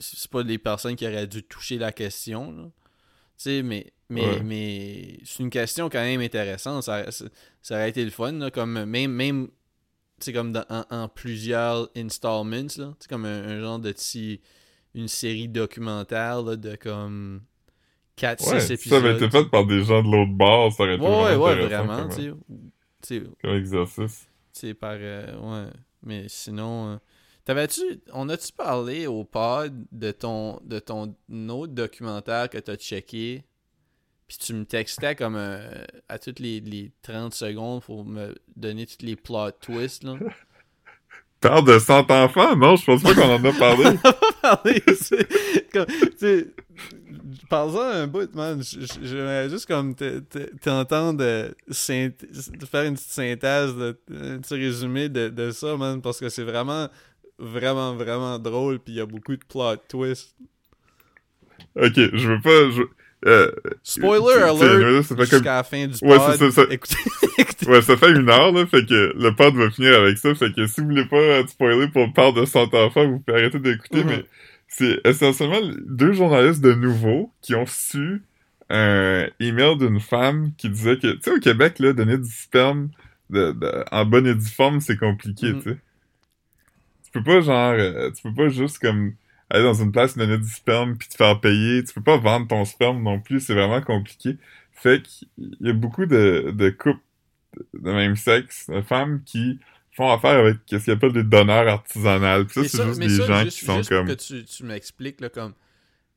c'est 0.00 0.30
pas 0.30 0.42
les 0.42 0.58
personnes 0.58 0.96
qui 0.96 1.06
auraient 1.06 1.26
dû 1.28 1.42
toucher 1.44 1.78
la 1.78 1.92
question 1.92 2.50
là. 2.52 2.64
Tu 2.64 3.44
sais, 3.44 3.62
mais 3.62 3.92
mais 4.08 4.22
Ouais. 4.26 4.42
mais 4.42 5.18
c'est 5.24 5.42
une 5.44 5.50
question 5.50 5.88
quand 5.88 6.02
même 6.02 6.20
intéressante. 6.20 6.82
Ça, 6.82 7.10
ça, 7.12 7.26
ça 7.62 7.74
aurait 7.76 7.90
été 7.90 8.04
le 8.04 8.10
fun 8.10 8.32
là, 8.32 8.50
comme 8.50 8.84
même 8.84 9.12
même 9.12 9.48
c'est 10.18 10.32
comme 10.32 10.52
dans- 10.52 10.66
en, 10.68 10.84
en 10.90 11.08
plusieurs 11.08 11.88
installments 11.96 12.66
là, 12.76 12.94
c'est 12.98 13.08
comme 13.08 13.24
un, 13.24 13.42
un 13.48 13.60
genre 13.60 13.78
de 13.78 13.92
petit 13.92 14.40
une 14.94 15.06
série 15.08 15.48
documentaire 15.48 16.42
là, 16.42 16.56
de 16.56 16.74
comme 16.76 17.42
4 18.16 18.52
Ouais, 18.52 18.60
6 18.60 18.76
si 18.76 18.88
ça 18.88 18.96
avait 18.96 19.10
épisodes. 19.12 19.22
été 19.30 19.38
fait 19.38 19.44
par 19.48 19.64
des 19.64 19.84
gens 19.84 20.02
de 20.02 20.10
l'autre 20.10 20.32
bord, 20.32 20.72
ça 20.72 20.82
aurait 20.82 20.96
été 20.96 21.04
Ouais, 21.04 21.10
vraiment 21.10 21.44
ouais, 21.44 21.52
intéressant 21.52 21.84
vraiment, 21.86 22.08
comme, 22.08 22.10
exercice. 23.56 24.28
tu 24.52 24.60
sais, 24.60 24.74
par. 24.74 24.96
euh, 24.98 25.38
ouais. 25.66 25.70
Mais 26.02 26.24
sinon. 26.28 26.90
euh, 26.94 26.96
T'avais-tu. 27.44 27.82
On 28.12 28.28
a-tu 28.28 28.52
parlé 28.52 29.06
au 29.06 29.24
pod 29.24 29.72
de 29.92 30.10
ton, 30.12 30.60
de 30.64 30.78
ton 30.78 31.14
autre 31.48 31.72
documentaire 31.72 32.48
que 32.50 32.58
t'as 32.58 32.76
checké? 32.76 33.44
Puis 34.28 34.38
tu 34.38 34.54
me 34.54 34.64
textais 34.64 35.16
comme 35.16 35.34
euh, 35.36 35.84
à 36.08 36.18
toutes 36.18 36.38
les, 36.38 36.60
les 36.60 36.92
30 37.02 37.34
secondes 37.34 37.82
pour 37.82 38.04
me 38.04 38.34
donner 38.54 38.86
tous 38.86 39.04
les 39.04 39.16
plot 39.16 39.50
twists, 39.60 40.04
là. 40.04 40.14
Parle 41.40 41.66
de 41.66 41.78
100 41.78 42.10
enfants? 42.10 42.54
Non, 42.54 42.76
je 42.76 42.84
pense 42.84 43.02
pas 43.02 43.14
qu'on 43.14 43.34
en 43.34 43.42
a 43.42 43.52
parlé. 43.54 43.84
comme, 45.72 45.86
tu 45.86 46.16
sais, 46.18 46.46
parle-en 47.48 47.80
un 47.80 48.06
bout, 48.06 48.34
man. 48.34 48.62
J'aimerais 49.02 49.48
juste 49.48 49.64
comme 49.66 49.94
te- 49.94 50.18
te- 50.18 50.54
t'entendre 50.58 51.22
euh, 51.24 51.48
de 51.66 52.66
faire 52.66 52.84
une 52.84 52.94
petite 52.94 53.10
synthèse, 53.10 53.74
de, 53.74 53.98
un 54.10 54.38
petit 54.38 54.54
résumé 54.54 55.08
de, 55.08 55.30
de 55.30 55.50
ça, 55.50 55.78
man, 55.78 56.02
parce 56.02 56.20
que 56.20 56.28
c'est 56.28 56.44
vraiment, 56.44 56.88
vraiment, 57.40 57.94
vraiment 57.94 58.38
drôle, 58.38 58.78
puis 58.78 58.94
il 58.94 58.96
y 58.98 59.00
a 59.00 59.06
beaucoup 59.06 59.34
de 59.36 59.42
plot 59.48 59.76
twists. 59.88 60.34
ok, 61.76 61.92
je 61.94 62.28
veux 62.28 62.40
pas... 62.40 62.70
Je... 62.70 62.82
Euh, 63.26 63.50
Spoiler 63.82 64.42
alert 64.42 65.02
jusqu'à 65.02 65.26
comme- 65.36 65.44
la 65.44 65.62
fin 65.62 65.86
du 65.86 65.94
Ouais, 66.02 66.16
pod. 66.16 66.36
ça, 66.36 66.50
ça- 66.50 66.64
Écoutez, 66.70 66.96
écoutez. 67.38 67.68
ouais, 67.68 67.82
ça 67.82 67.96
fait 67.98 68.12
une 68.12 68.30
heure, 68.30 68.50
là, 68.50 68.64
fait 68.66 68.86
que 68.86 69.12
le 69.14 69.34
pod 69.34 69.54
va 69.56 69.70
finir 69.70 69.94
avec 70.00 70.16
ça, 70.16 70.34
fait 70.34 70.50
que 70.54 70.66
si 70.66 70.80
vous 70.80 70.86
voulez 70.86 71.04
pas 71.04 71.46
spoiler 71.46 71.88
pour 71.88 72.10
parler 72.14 72.40
de 72.40 72.46
100 72.46 72.72
enfants, 72.72 73.06
vous 73.06 73.20
pouvez 73.20 73.38
arrêter 73.40 73.58
d'écouter, 73.58 74.04
Mhm. 74.04 74.08
mais 74.08 74.24
c'est 74.68 75.00
essentiellement 75.04 75.60
deux 75.86 76.14
journalistes 76.14 76.62
de 76.62 76.72
nouveau 76.72 77.30
qui 77.42 77.54
ont 77.54 77.64
reçu 77.66 78.22
un 78.70 79.26
email 79.38 79.76
d'une 79.76 80.00
femme 80.00 80.52
qui 80.56 80.70
disait 80.70 80.96
que, 80.96 81.08
tu 81.12 81.20
sais, 81.22 81.32
au 81.32 81.40
Québec, 81.40 81.78
là, 81.78 81.92
donner 81.92 82.16
du 82.16 82.30
sperme 82.30 82.88
de, 83.28 83.52
de- 83.52 83.84
en 83.92 84.06
bonne 84.06 84.28
et 84.28 84.34
due 84.34 84.48
forme, 84.48 84.80
c'est 84.80 84.96
compliqué, 84.96 85.52
Mhm. 85.52 85.62
tu 85.62 85.70
sais. 85.70 85.78
Tu 87.12 87.18
peux 87.18 87.24
pas, 87.24 87.40
genre, 87.40 87.72
euh, 87.72 88.10
tu 88.10 88.22
peux 88.22 88.34
pas 88.34 88.48
juste, 88.48 88.78
comme, 88.78 89.14
aller 89.48 89.64
dans 89.64 89.74
une 89.74 89.90
place, 89.90 90.16
donner 90.16 90.38
du 90.38 90.48
sperme, 90.48 90.96
puis 90.96 91.08
te 91.08 91.16
faire 91.16 91.40
payer. 91.40 91.82
Tu 91.84 91.92
peux 91.94 92.02
pas 92.02 92.16
vendre 92.18 92.46
ton 92.46 92.64
sperme 92.64 93.02
non 93.02 93.20
plus, 93.20 93.40
c'est 93.40 93.54
vraiment 93.54 93.80
compliqué. 93.80 94.36
Fait 94.72 95.02
qu'il 95.02 95.28
y 95.60 95.70
a 95.70 95.72
beaucoup 95.72 96.06
de, 96.06 96.52
de 96.56 96.70
couples 96.70 97.00
de 97.74 97.92
même 97.92 98.16
sexe, 98.16 98.70
de 98.70 98.80
femmes 98.80 99.22
qui 99.24 99.58
font 99.90 100.10
affaire 100.10 100.38
avec 100.38 100.58
ce 100.70 100.76
qu'ils 100.76 100.92
appellent 100.92 101.12
des 101.12 101.24
donneurs 101.24 101.66
artisanales. 101.66 102.46
Puis 102.46 102.68
ça, 102.68 102.78
c'est 102.78 102.86
juste 102.86 103.00
des 103.00 103.08
ça, 103.08 103.26
gens 103.26 103.44
juste- 103.44 103.58
qui 103.58 103.64
sont 103.64 103.76
juste 103.78 103.88
comme... 103.88 104.06
que 104.06 104.12
tu, 104.12 104.44
tu 104.44 104.64
m'expliques, 104.64 105.20
là, 105.20 105.28
comme... 105.28 105.54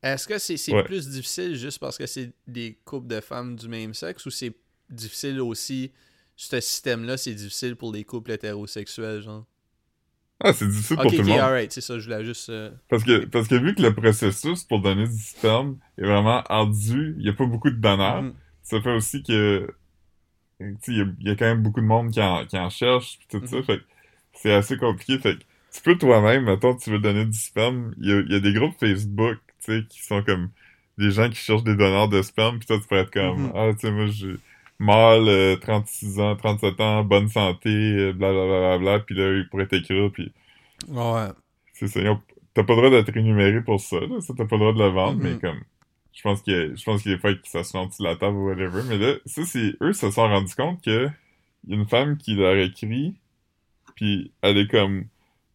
Est-ce 0.04 0.28
que 0.28 0.38
c'est 0.38 0.72
Ouais. 0.72 0.84
plus 0.84 1.10
difficile 1.10 1.56
juste 1.56 1.80
parce 1.80 1.98
que 1.98 2.06
c'est 2.06 2.32
des 2.48 2.78
couples 2.86 3.08
de 3.08 3.20
femmes 3.22 3.56
du 3.56 3.68
même 3.68 3.94
sexe 3.94 4.26
ou 4.26 4.30
c'est 4.30 4.54
difficile 4.90 5.42
aussi... 5.42 5.92
Ce 6.36 6.60
système-là, 6.60 7.16
c'est 7.16 7.36
difficile 7.36 7.76
pour 7.76 7.94
les 7.94 8.04
couples 8.04 8.32
hétérosexuels, 8.32 9.22
genre? 9.22 9.46
Ah, 10.44 10.54
c'est 10.54 10.68
difficile 10.68 10.98
Ok, 10.98 11.02
pour 11.02 11.14
tout 11.16 11.22
ok, 11.22 11.24
le 11.24 11.28
monde. 11.30 11.52
alright, 11.52 11.72
c'est 11.72 11.82
ça, 11.82 11.98
je 12.00 12.06
voulais 12.06 12.24
juste... 12.26 12.50
euh, 12.50 12.72
Parce 12.90 13.04
que, 13.04 13.26
parce 13.26 13.48
que 13.48 13.56
vu 13.56 13.76
que 13.76 13.82
le 13.82 13.94
processus 13.94 14.64
pour 14.64 14.80
donner 14.82 15.08
du 15.08 15.18
sperme 15.18 15.80
est 15.98 16.04
vraiment 16.06 16.44
ardu, 16.44 17.16
il 17.20 17.26
y 17.26 17.30
a 17.30 17.34
pas 17.34 17.46
beaucoup 17.46 17.70
de 17.70 17.76
donneurs. 17.78 18.26
mhm. 18.26 18.38
Ça 18.62 18.82
fait 18.82 18.94
aussi 18.94 19.24
que... 19.24 19.68
Il 20.60 20.98
y 20.98 21.02
a, 21.02 21.06
il 21.20 21.28
y 21.28 21.32
a 21.32 21.36
quand 21.36 21.46
même 21.46 21.62
beaucoup 21.64 21.82
de 21.82 21.86
monde 21.86 22.12
qui 22.12 22.22
en, 22.22 22.46
qui 22.46 22.58
en 22.58 22.70
cherche, 22.70 23.20
pis 23.20 23.28
tout 23.28 23.42
ça. 23.46 23.62
Mhm. 23.62 23.64
Fait 23.64 23.82
c'est 24.34 24.54
assez 24.54 24.78
compliqué. 24.78 25.20
Fait 25.20 25.38
que 25.38 25.44
tu 25.74 25.82
peux 25.84 25.98
toi-même, 25.98 26.46
mettons, 26.46 26.76
tu 26.76 26.92
veux 26.92 27.00
donner 27.00 27.26
du 27.26 27.38
sperme, 27.38 27.94
il 28.00 28.10
y 28.10 28.14
a, 28.14 28.20
il 28.22 28.32
y 28.32 28.36
a 28.36 28.40
des 28.40 28.54
groupes 28.54 28.76
Facebook, 28.80 29.38
tu 29.64 29.74
sais, 29.82 29.86
qui 29.90 30.02
sont 30.04 30.24
comme 30.24 30.50
des 30.98 31.12
gens 31.12 31.30
qui 31.30 31.36
cherchent 31.36 31.64
des 31.64 31.76
donneurs 31.76 32.10
de 32.10 32.22
sperme, 32.22 32.60
puis 32.60 32.68
toi, 32.68 32.80
tu 32.80 32.88
pourrais 32.88 33.02
être 33.02 33.12
comme, 33.12 33.46
Mhm. 33.46 33.52
ah, 33.56 33.72
tu 33.74 33.80
sais, 33.88 33.92
moi, 33.92 34.08
j'ai 34.08 34.36
mâle, 34.80 35.28
euh, 35.28 35.56
36 35.58 36.20
ans, 36.20 36.36
37 36.36 36.80
ans, 36.82 37.04
bonne 37.04 37.30
santé, 37.30 37.70
euh, 37.70 38.14
blablabla, 38.14 38.78
bla, 38.80 39.00
puis 39.00 39.16
là, 39.16 39.38
ils 39.38 39.48
pourraient 39.50 39.68
t'écrire, 39.68 40.12
puis 40.12 40.32
Ouais. 40.88 41.28
c'est 41.74 41.88
ça. 41.88 42.00
T'as 42.54 42.64
pas 42.64 42.74
le 42.76 42.82
droit 42.82 42.90
d'être 42.92 43.12
rémunéré 43.14 43.62
pour 43.64 43.80
ça, 43.80 44.00
là. 44.00 44.20
Ça, 44.22 44.34
t'as 44.38 44.46
pas 44.46 44.56
le 44.58 44.60
droit 44.60 44.74
de 44.74 44.80
le 44.80 44.90
vendre, 44.90 45.20
mais 45.24 45.38
comme, 45.40 45.62
je 46.14 46.22
pense 46.22 46.42
a, 46.42 46.76
je 46.76 46.84
pense 46.84 47.02
qu'il 47.02 47.12
y 47.12 47.14
a 47.14 47.18
des 47.18 47.22
fois 47.22 47.34
que 47.34 47.48
ça 47.48 47.64
se 47.64 47.76
rend 47.76 47.90
sur 47.90 48.04
la 48.04 48.16
table 48.16 48.38
ou 48.38 48.48
whatever, 48.48 48.82
mais 48.88 48.98
là, 48.98 49.14
ça, 49.26 49.44
c'est, 49.46 49.76
eux 49.82 49.94
se 49.94 50.12
sont 50.12 50.28
rendus 50.28 50.56
compte 50.56 50.84
que 50.84 51.10
il 51.66 51.72
y 51.74 51.74
a 51.78 51.80
une 51.80 51.88
femme 51.88 52.18
qui 52.18 52.36
leur 52.36 52.56
écrit, 52.58 53.16
puis 53.96 54.32
elle 54.42 54.58
est 54.58 54.68
comme, 54.70 55.06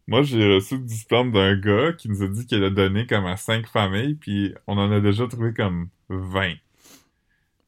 moi, 0.07 0.23
j'ai 0.23 0.55
reçu 0.55 0.79
du 0.79 0.95
sperme 0.95 1.33
d'un 1.33 1.55
gars 1.57 1.93
qui 1.93 2.09
nous 2.09 2.23
a 2.23 2.29
dit 2.29 2.47
qu'elle 2.47 2.65
a 2.65 2.71
donné 2.71 3.07
comme 3.07 3.27
à 3.27 3.37
cinq 3.37 3.69
familles, 3.69 4.15
puis 4.15 4.55
on 4.67 4.79
en 4.79 4.91
a 4.91 5.01
déjà 5.01 5.27
trouvé 5.29 5.53
comme 5.53 5.89
20. 6.09 6.55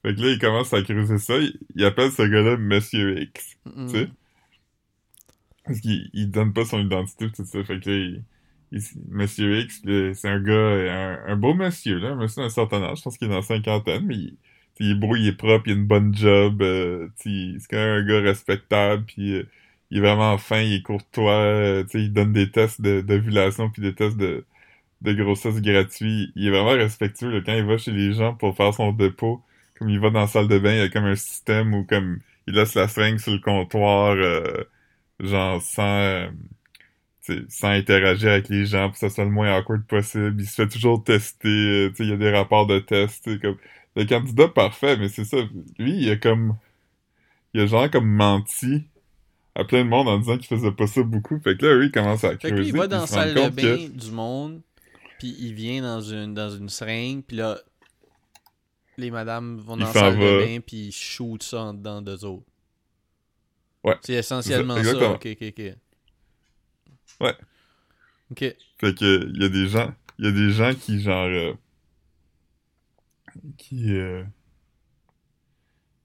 Fait 0.02 0.14
que 0.14 0.20
là, 0.20 0.30
il 0.30 0.38
commence 0.38 0.72
à 0.74 0.82
creuser 0.82 1.18
ça, 1.18 1.38
il, 1.38 1.58
il 1.74 1.84
appelle 1.84 2.10
ce 2.12 2.22
gars-là 2.22 2.56
Monsieur 2.56 3.20
X. 3.20 3.58
Tu 3.86 3.92
sais? 3.92 4.08
Parce 5.64 5.80
qu'il 5.80 6.10
il 6.12 6.30
donne 6.30 6.52
pas 6.52 6.64
son 6.64 6.80
identité, 6.80 7.30
tout 7.30 7.44
ça. 7.44 7.62
Fait 7.64 7.80
que 7.80 7.90
là, 7.90 7.96
il, 7.96 8.24
Monsieur 9.08 9.58
X, 9.60 9.82
c'est 9.84 10.28
un 10.28 10.40
gars, 10.40 10.54
un, 10.54 11.32
un 11.32 11.36
beau 11.36 11.54
monsieur, 11.54 11.98
là, 11.98 12.10
un 12.10 12.14
monsieur 12.16 12.42
d'un 12.42 12.48
certain 12.50 12.82
âge, 12.82 12.98
je 12.98 13.02
pense 13.02 13.18
qu'il 13.18 13.26
est 13.26 13.30
dans 13.30 13.36
la 13.36 13.42
cinquantaine, 13.42 14.06
mais 14.06 14.14
il, 14.16 14.36
il 14.78 14.90
est 14.92 14.94
beau, 14.94 15.16
il 15.16 15.26
est 15.26 15.32
propre, 15.32 15.64
il 15.66 15.72
a 15.72 15.74
une 15.74 15.86
bonne 15.86 16.14
job, 16.16 16.62
euh, 16.62 17.08
c'est 17.16 17.56
quand 17.68 17.76
même 17.76 18.02
un 18.02 18.06
gars 18.06 18.20
respectable, 18.20 19.04
puis 19.06 19.34
euh, 19.34 19.42
il 19.90 19.98
est 19.98 20.00
vraiment 20.00 20.38
fin, 20.38 20.60
il 20.60 20.74
est 20.74 20.82
courtois, 20.82 21.32
euh, 21.32 21.84
tu 21.84 21.90
sais, 21.98 22.04
il 22.04 22.12
donne 22.12 22.32
des 22.32 22.50
tests 22.50 22.80
de- 22.80 23.00
d'ovulation 23.00 23.70
puis 23.70 23.82
des 23.82 23.94
tests 23.94 24.16
de, 24.16 24.44
de 25.02 25.12
grossesse 25.14 25.60
gratuits. 25.62 26.32
Il 26.36 26.46
est 26.48 26.50
vraiment 26.50 26.70
respectueux, 26.70 27.30
là, 27.30 27.40
quand 27.44 27.54
il 27.54 27.64
va 27.64 27.78
chez 27.78 27.92
les 27.92 28.12
gens 28.14 28.34
pour 28.34 28.56
faire 28.56 28.74
son 28.74 28.92
dépôt, 28.92 29.42
comme 29.80 29.88
il 29.90 29.98
va 29.98 30.10
dans 30.10 30.20
la 30.20 30.26
salle 30.28 30.46
de 30.46 30.58
bain, 30.60 30.72
il 30.72 30.78
y 30.78 30.82
a 30.82 30.88
comme 30.88 31.06
un 31.06 31.16
système 31.16 31.74
où 31.74 31.82
comme 31.84 32.20
il 32.46 32.54
laisse 32.54 32.74
la 32.74 32.86
seringue 32.86 33.18
sur 33.18 33.32
le 33.32 33.38
comptoir, 33.40 34.12
euh, 34.16 34.64
genre 35.18 35.60
sans, 35.60 35.82
euh, 36.00 36.28
sans 37.48 37.68
interagir 37.68 38.30
avec 38.30 38.48
les 38.48 38.66
gens 38.66 38.84
pour 38.88 38.92
que 38.94 38.98
ça 38.98 39.10
soit 39.10 39.24
le 39.24 39.30
moins 39.30 39.56
awkward 39.56 39.84
possible. 39.86 40.36
Il 40.38 40.46
se 40.46 40.54
fait 40.62 40.68
toujours 40.68 41.02
tester, 41.02 41.48
euh, 41.48 41.92
il 41.98 42.08
y 42.08 42.12
a 42.12 42.16
des 42.16 42.30
rapports 42.30 42.66
de 42.66 42.78
tests, 42.78 43.40
comme 43.40 43.56
le 43.96 44.04
candidat 44.04 44.48
parfait, 44.48 44.96
mais 44.96 45.08
c'est 45.08 45.24
ça. 45.24 45.36
Lui, 45.78 45.92
il 46.02 46.10
a 46.10 46.16
comme, 46.16 46.56
il 47.54 47.60
a 47.62 47.66
genre 47.66 47.90
comme 47.90 48.08
menti 48.08 48.84
à 49.54 49.64
plein 49.64 49.84
de 49.84 49.88
monde 49.88 50.08
en 50.08 50.18
disant 50.18 50.38
qu'il 50.38 50.46
faisait 50.46 50.70
pas 50.72 50.86
ça 50.86 51.02
beaucoup. 51.02 51.38
Fait 51.40 51.56
que 51.56 51.66
là, 51.66 51.74
lui, 51.74 51.86
il 51.86 51.92
commence 51.92 52.22
à 52.24 52.30
Fait 52.30 52.36
creuser. 52.38 52.54
que 52.54 52.60
lui, 52.60 52.68
il 52.68 52.76
va 52.76 52.86
dans 52.86 53.00
la 53.00 53.06
salle 53.06 53.34
de 53.34 53.40
que- 53.40 53.48
bain 53.50 53.88
du 53.92 54.10
monde, 54.12 54.60
puis 55.18 55.34
il 55.38 55.54
vient 55.54 55.82
dans 55.82 56.00
une, 56.00 56.34
dans 56.34 56.50
une 56.50 56.68
seringue, 56.68 57.22
puis 57.26 57.36
là, 57.36 57.58
les 59.00 59.10
madames 59.10 59.58
vont 59.58 59.76
dans 59.76 59.86
la 59.86 59.92
salle 59.92 60.18
de 60.18 60.44
bain, 60.44 60.60
puis 60.60 60.88
ils 60.88 60.92
shootent 60.92 61.42
ça 61.42 61.60
en 61.62 61.74
dedans 61.74 62.02
d'eux 62.02 62.24
autres. 62.24 62.46
Ouais. 63.82 63.96
C'est 64.02 64.14
essentiellement 64.14 64.82
ça. 64.82 65.12
Ok, 65.12 65.26
ok, 65.26 65.42
ok. 65.58 65.62
Ouais. 67.20 67.34
Ok. 68.30 68.38
Fait 68.78 68.94
que 68.94 69.28
il 69.34 69.42
y 69.42 69.44
a 69.44 69.48
des 69.48 69.66
gens, 69.68 69.94
il 70.18 70.24
y 70.26 70.28
a 70.28 70.32
des 70.32 70.50
gens 70.50 70.74
qui 70.74 71.00
genre 71.00 71.26
euh, 71.26 71.52
qui 73.56 73.94
euh, 73.96 74.22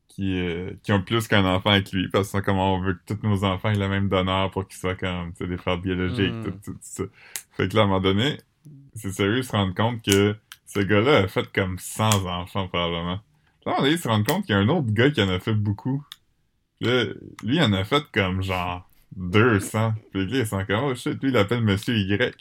qui 0.07 0.39
euh, 0.39 0.71
qui 0.83 0.91
ont 0.93 1.01
plus 1.01 1.27
qu'un 1.27 1.45
enfant 1.45 1.71
avec 1.71 1.91
lui 1.91 2.07
parce 2.09 2.31
que 2.31 2.37
comment 2.39 2.75
on 2.75 2.81
veut 2.81 2.93
que 2.93 3.13
tous 3.13 3.27
nos 3.27 3.43
enfants 3.43 3.69
aient 3.69 3.77
le 3.77 3.89
même 3.89 4.09
donneur 4.09 4.51
pour 4.51 4.67
qu'ils 4.67 4.77
soient 4.77 4.95
comme 4.95 5.33
tu 5.33 5.39
sais, 5.43 5.47
des 5.47 5.57
frères 5.57 5.77
biologiques 5.77 6.33
Mm. 6.33 6.43
tout, 6.43 6.51
tout, 6.51 6.73
tout 6.73 6.77
ça. 6.81 7.03
Fait 7.51 7.67
que 7.67 7.75
là 7.75 7.81
à 7.81 7.85
un 7.85 7.87
moment 7.87 8.01
donné, 8.01 8.37
c'est 8.95 9.11
sérieux 9.11 9.39
ils 9.39 9.43
se 9.43 9.51
rendent 9.51 9.75
compte 9.75 10.01
que 10.01 10.35
ce 10.65 10.79
gars-là 10.79 11.17
a 11.19 11.27
fait 11.27 11.47
comme 11.53 11.77
100 11.79 12.25
enfants 12.25 12.67
probablement. 12.67 13.19
Là, 13.65 13.77
ils 13.83 13.97
se 13.97 14.07
rendent 14.07 14.25
compte 14.25 14.45
qu'il 14.45 14.55
y 14.55 14.57
a 14.57 14.61
un 14.61 14.69
autre 14.69 14.91
gars 14.91 15.09
qui 15.09 15.21
en 15.21 15.29
a 15.29 15.39
fait 15.39 15.53
beaucoup. 15.53 16.03
Là, 16.81 17.05
lui, 17.43 17.55
il 17.55 17.61
en 17.61 17.73
a 17.73 17.83
fait 17.83 18.03
comme 18.13 18.43
genre 18.43 18.87
200. 19.15 19.93
Puis 20.11 20.27
là, 20.27 20.39
ils 20.39 20.47
sont 20.47 20.63
comme, 20.65 20.83
oh 20.83 20.95
shit, 20.95 21.21
lui, 21.23 21.31
il 21.31 21.37
appelle 21.37 21.61
Monsieur 21.61 21.95
Y. 21.95 22.35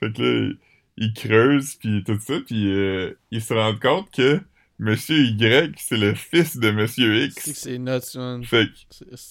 Fait 0.00 0.12
que 0.12 0.22
là, 0.22 0.52
il 0.96 1.12
creuse, 1.12 1.76
puis 1.76 2.02
tout 2.04 2.18
ça, 2.20 2.34
puis 2.46 2.72
euh, 2.72 3.12
il 3.30 3.42
se 3.42 3.54
rend 3.54 3.74
compte 3.76 4.10
que 4.10 4.40
Monsieur 4.78 5.18
Y, 5.24 5.74
c'est 5.78 5.96
le 5.96 6.14
fils 6.14 6.56
de 6.56 6.70
Monsieur 6.70 7.24
X. 7.24 7.52
c'est 7.54 7.78
nuts, 7.78 8.16
man. 8.16 8.44
Fait, 8.44 8.68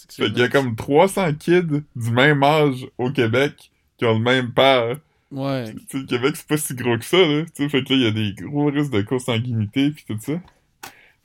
fait 0.10 0.32
qu'il 0.32 0.38
y 0.38 0.44
a 0.44 0.50
comme 0.50 0.76
300 0.76 1.34
kids 1.34 1.84
du 1.96 2.12
même 2.12 2.44
âge 2.44 2.88
au 2.98 3.12
Québec 3.12 3.72
qui 3.98 4.06
ont 4.06 4.18
le 4.18 4.24
même 4.24 4.54
père. 4.54 4.98
Ouais. 5.34 5.74
Tu 5.74 5.80
sais, 5.90 5.98
le 6.00 6.06
Québec, 6.06 6.36
c'est 6.36 6.48
pas 6.48 6.58
si 6.58 6.76
gros 6.76 6.98
que 6.98 7.06
ça, 7.06 7.18
là. 7.18 7.44
Tu 7.46 7.52
sais, 7.64 7.70
fait 7.70 7.84
que 7.84 7.94
là, 7.94 8.00
il 8.00 8.02
y 8.04 8.08
a 8.08 8.12
des 8.12 8.34
gros 8.34 8.66
risques 8.68 8.92
de 8.92 9.02
consanguinité, 9.02 9.90
puis 9.92 10.06
tout 10.08 10.18
ça. 10.22 10.40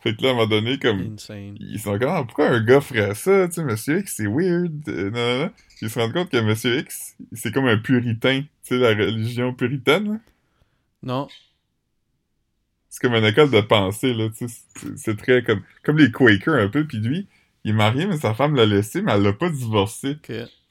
Fait 0.00 0.16
que 0.16 0.22
là, 0.22 0.28
à 0.28 0.32
un 0.32 0.34
moment 0.36 0.46
donné, 0.46 0.78
comme... 0.78 1.00
Insane. 1.14 1.56
Ils 1.60 1.78
sont 1.80 1.98
comme, 1.98 2.08
Ah, 2.08 2.22
pourquoi 2.24 2.48
un 2.48 2.62
gars 2.64 2.80
ferait 2.80 3.14
ça, 3.14 3.48
tu 3.48 3.54
sais, 3.54 3.64
Monsieur 3.64 3.98
X, 3.98 4.14
c'est 4.16 4.26
weird, 4.26 4.72
euh, 4.88 5.10
non, 5.10 5.18
non, 5.38 5.38
non. 5.46 5.50
Ils 5.82 5.90
se 5.90 5.98
rendent 5.98 6.12
compte 6.12 6.30
que 6.30 6.40
Monsieur 6.40 6.78
X, 6.78 7.16
c'est 7.32 7.52
comme 7.52 7.66
un 7.66 7.78
puritain, 7.78 8.42
tu 8.42 8.48
sais, 8.62 8.78
la 8.78 8.90
religion 8.90 9.52
puritaine, 9.52 10.12
là. 10.12 10.18
Non. 11.02 11.28
C'est 12.88 13.00
comme 13.02 13.14
une 13.14 13.24
école 13.24 13.50
de 13.50 13.60
pensée, 13.60 14.14
là, 14.14 14.28
tu 14.30 14.48
sais, 14.48 14.62
c'est- 14.96 15.16
très 15.16 15.42
comme, 15.42 15.62
comme 15.82 15.98
les 15.98 16.10
Quakers 16.10 16.54
un 16.54 16.68
peu, 16.68 16.86
puis 16.86 16.98
lui, 16.98 17.26
il 17.64 17.70
est 17.72 17.74
marié, 17.74 18.06
mais 18.06 18.16
sa 18.16 18.34
femme 18.34 18.54
l'a 18.54 18.64
laissé, 18.66 19.02
mais 19.02 19.12
elle 19.12 19.22
l'a 19.22 19.32
pas 19.32 19.50
divorcé. 19.50 20.16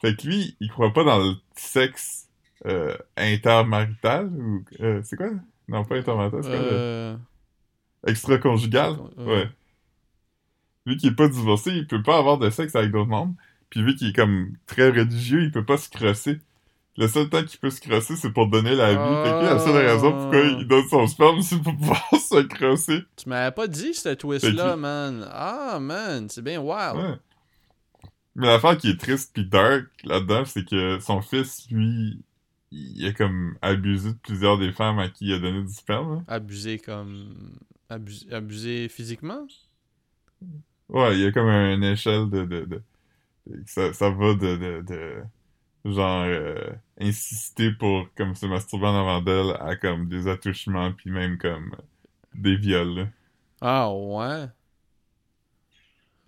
Fait 0.00 0.16
que 0.16 0.26
lui, 0.26 0.56
il 0.60 0.68
croit 0.70 0.92
pas 0.92 1.04
dans 1.04 1.18
le 1.18 1.34
sexe 1.54 2.27
euh, 2.66 2.96
intermarital, 3.16 4.26
ou, 4.26 4.64
euh, 4.80 5.00
c'est 5.04 5.16
quoi? 5.16 5.30
Non, 5.68 5.84
pas 5.84 5.96
intermarital, 5.96 6.42
c'est 6.42 6.50
quoi? 6.50 6.58
Euh... 6.58 7.16
Extra-conjugal? 8.06 8.96
Ouais. 9.16 9.24
Ouais. 9.24 9.48
Lui 10.86 10.96
qui 10.96 11.08
est 11.08 11.14
pas 11.14 11.28
divorcé, 11.28 11.70
il 11.72 11.86
peut 11.86 12.02
pas 12.02 12.16
avoir 12.16 12.38
de 12.38 12.48
sexe 12.50 12.74
avec 12.74 12.90
d'autres 12.90 13.10
membres. 13.10 13.34
Puis 13.70 13.80
lui 13.80 13.94
qui 13.94 14.08
est 14.08 14.16
comme 14.16 14.52
très 14.66 14.88
religieux, 14.88 15.42
il 15.42 15.52
peut 15.52 15.64
pas 15.64 15.76
se 15.76 15.90
crosser. 15.90 16.40
Le 16.96 17.06
seul 17.06 17.28
temps 17.28 17.44
qu'il 17.44 17.60
peut 17.60 17.70
se 17.70 17.80
crosser, 17.80 18.16
c'est 18.16 18.32
pour 18.32 18.48
donner 18.48 18.74
la 18.74 18.90
vie. 18.90 18.96
Fait 18.96 19.30
que 19.30 19.44
la 19.44 19.58
seule 19.58 19.86
raison 19.86 20.12
pourquoi 20.12 20.40
il 20.40 20.66
donne 20.66 20.88
son 20.88 21.06
sperme, 21.06 21.42
c'est 21.42 21.62
pour 21.62 21.76
pouvoir 21.76 22.02
se 22.12 22.42
crosser. 22.42 23.04
Tu 23.16 23.28
m'avais 23.28 23.54
pas 23.54 23.68
dit 23.68 23.94
ce 23.94 24.08
Fait 24.08 24.16
twist-là, 24.16 24.76
man. 24.76 25.28
Ah, 25.30 25.78
man, 25.80 26.28
c'est 26.28 26.42
bien 26.42 26.58
wild. 26.58 26.96
Ouais. 26.96 27.14
Mais 28.34 28.46
l'affaire 28.46 28.78
qui 28.78 28.90
est 28.90 28.98
triste 28.98 29.32
pis 29.34 29.44
dark 29.44 29.86
là-dedans, 30.04 30.44
c'est 30.44 30.64
que 30.64 30.98
son 31.00 31.20
fils, 31.22 31.66
lui, 31.70 32.20
il 32.70 33.06
a 33.06 33.12
comme 33.12 33.58
abusé 33.62 34.12
de 34.12 34.18
plusieurs 34.18 34.58
des 34.58 34.72
femmes 34.72 34.98
à 34.98 35.08
qui 35.08 35.26
il 35.26 35.32
a 35.34 35.38
donné 35.38 35.62
du 35.62 35.72
sperme. 35.72 36.16
là. 36.16 36.22
Abusé 36.28 36.78
comme. 36.78 37.58
Abusé, 37.88 38.32
abusé 38.32 38.88
physiquement? 38.88 39.46
Ouais, 40.88 41.14
il 41.16 41.20
y 41.22 41.26
a 41.26 41.32
comme 41.32 41.48
une 41.48 41.84
échelle 41.84 42.30
de... 42.30 42.44
de, 42.44 42.64
de- 42.64 42.82
de- 43.46 43.64
ça, 43.66 43.92
ça 43.94 44.10
va 44.10 44.34
de... 44.34 44.56
de, 44.56 44.82
de 44.82 45.24
genre, 45.92 46.24
euh, 46.24 46.72
insister 47.00 47.72
pour 47.72 48.08
comme 48.16 48.34
se 48.36 48.46
masturber 48.46 48.86
en 48.88 48.96
avant 49.00 49.22
d'elle 49.22 49.56
à 49.60 49.76
comme 49.76 50.08
des 50.08 50.28
attouchements 50.28 50.92
puis 50.92 51.10
même 51.10 51.38
comme 51.38 51.76
des 52.34 52.56
viols. 52.56 52.94
là. 52.96 53.08
Ah, 53.60 53.88
ouais. 53.92 54.48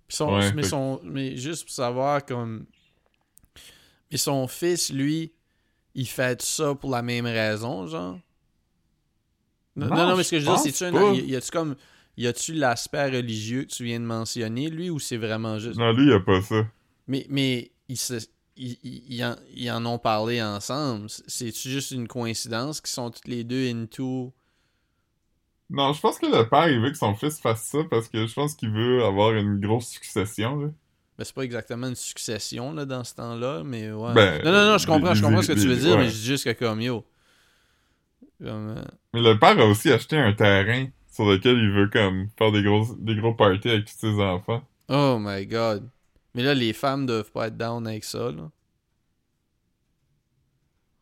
Puis 0.07 0.17
son, 0.17 0.37
Ouais, 0.37 0.51
mais, 0.53 0.63
fait- 0.63 0.63
son, 0.63 0.99
mais 1.03 1.37
juste 1.37 1.63
pour 1.65 1.73
savoir, 1.73 2.25
comme. 2.25 2.65
Mais 4.11 4.17
son 4.17 4.47
fils, 4.47 4.91
lui, 4.91 5.33
il 5.95 6.07
fait 6.07 6.41
ça 6.41 6.75
pour 6.75 6.89
la 6.91 7.01
même 7.01 7.25
raison, 7.25 7.87
genre? 7.87 8.19
Non, 9.75 9.87
Non, 9.87 10.17
mais 10.17 10.23
ce 10.23 10.31
que 10.31 10.39
je 10.39 10.45
veux 10.45 10.51
dire, 10.55 10.59
c'est-tu 10.59 10.83
un. 10.83 11.13
Y 11.13 11.35
a-tu 11.35 11.51
comme. 11.51 11.75
Y 12.17 12.27
a-tu 12.27 12.53
l'aspect 12.53 13.05
religieux 13.09 13.63
que 13.63 13.69
tu 13.73 13.85
viens 13.85 13.99
de 13.99 14.05
mentionner, 14.05 14.69
lui, 14.69 14.89
ou 14.89 14.99
c'est 14.99 15.17
vraiment 15.17 15.57
juste? 15.59 15.79
Non, 15.79 15.93
lui, 15.93 16.07
il 16.07 16.13
a 16.13 16.19
pas 16.19 16.41
ça. 16.41 16.67
Mais, 17.07 17.25
mais 17.29 17.71
ils, 17.87 17.97
se, 17.97 18.15
ils, 18.57 18.77
ils- 18.83 19.03
ils 19.15 19.23
en, 19.23 19.35
ils 19.55 19.71
en 19.71 19.85
ont 19.85 19.97
parlé 19.97 20.41
ensemble. 20.41 21.07
C'est-tu 21.09 21.69
juste 21.69 21.91
une 21.91 22.07
coïncidence 22.09 22.81
qu'ils 22.81 22.89
sont 22.91 23.09
tous 23.11 23.27
les 23.29 23.43
deux 23.45 23.69
into? 23.71 24.33
Non, 25.69 25.93
je 25.93 26.01
pense 26.01 26.19
que 26.19 26.25
le 26.25 26.49
père, 26.49 26.67
il 26.69 26.81
veut 26.81 26.91
que 26.91 26.97
son 26.97 27.15
fils 27.15 27.39
fasse 27.39 27.63
ça 27.63 27.79
parce 27.89 28.09
que 28.09 28.27
je 28.27 28.33
pense 28.33 28.55
qu'il 28.55 28.71
veut 28.71 29.05
avoir 29.05 29.33
une 29.33 29.59
grosse 29.61 29.87
succession, 29.87 30.57
là. 30.59 30.67
Ben, 31.17 31.23
c'est 31.25 31.35
pas 31.35 31.43
exactement 31.43 31.87
une 31.87 31.95
succession 31.95 32.73
là, 32.73 32.85
dans 32.85 33.03
ce 33.03 33.13
temps-là, 33.15 33.63
mais 33.63 33.91
ouais. 33.91 34.13
Ben, 34.13 34.43
non, 34.43 34.51
non, 34.51 34.65
non, 34.71 34.77
je 34.77 34.87
comprends, 34.87 35.13
je 35.13 35.21
comprends 35.21 35.41
ce 35.41 35.49
que 35.51 35.59
tu 35.59 35.67
veux 35.67 35.75
les- 35.75 35.81
dire, 35.81 35.91
ouais. 35.91 36.03
mais 36.03 36.09
je 36.09 36.15
dis 36.15 36.25
juste 36.25 36.45
que 36.45 36.51
comme 36.65 36.81
yo. 36.81 37.05
Comme, 38.43 38.75
euh, 38.77 38.83
Mais 39.13 39.21
le 39.21 39.37
père 39.37 39.59
a 39.59 39.65
aussi 39.65 39.91
acheté 39.91 40.17
un 40.17 40.33
terrain 40.33 40.87
sur 41.11 41.25
lequel 41.29 41.57
il 41.57 41.69
veut 41.71 41.89
comme 41.89 42.29
faire 42.37 42.51
des 42.51 42.63
gros, 42.63 42.87
des 42.97 43.15
gros 43.15 43.33
parties 43.33 43.69
avec 43.69 43.85
tous 43.85 43.97
ses 43.99 44.19
enfants. 44.21 44.63
Oh 44.89 45.17
my 45.19 45.45
god. 45.45 45.87
Mais 46.33 46.43
là, 46.43 46.53
les 46.53 46.73
femmes 46.73 47.05
doivent 47.05 47.31
pas 47.31 47.47
être 47.47 47.57
down 47.57 47.85
avec 47.85 48.03
ça, 48.03 48.31
là. 48.31 48.49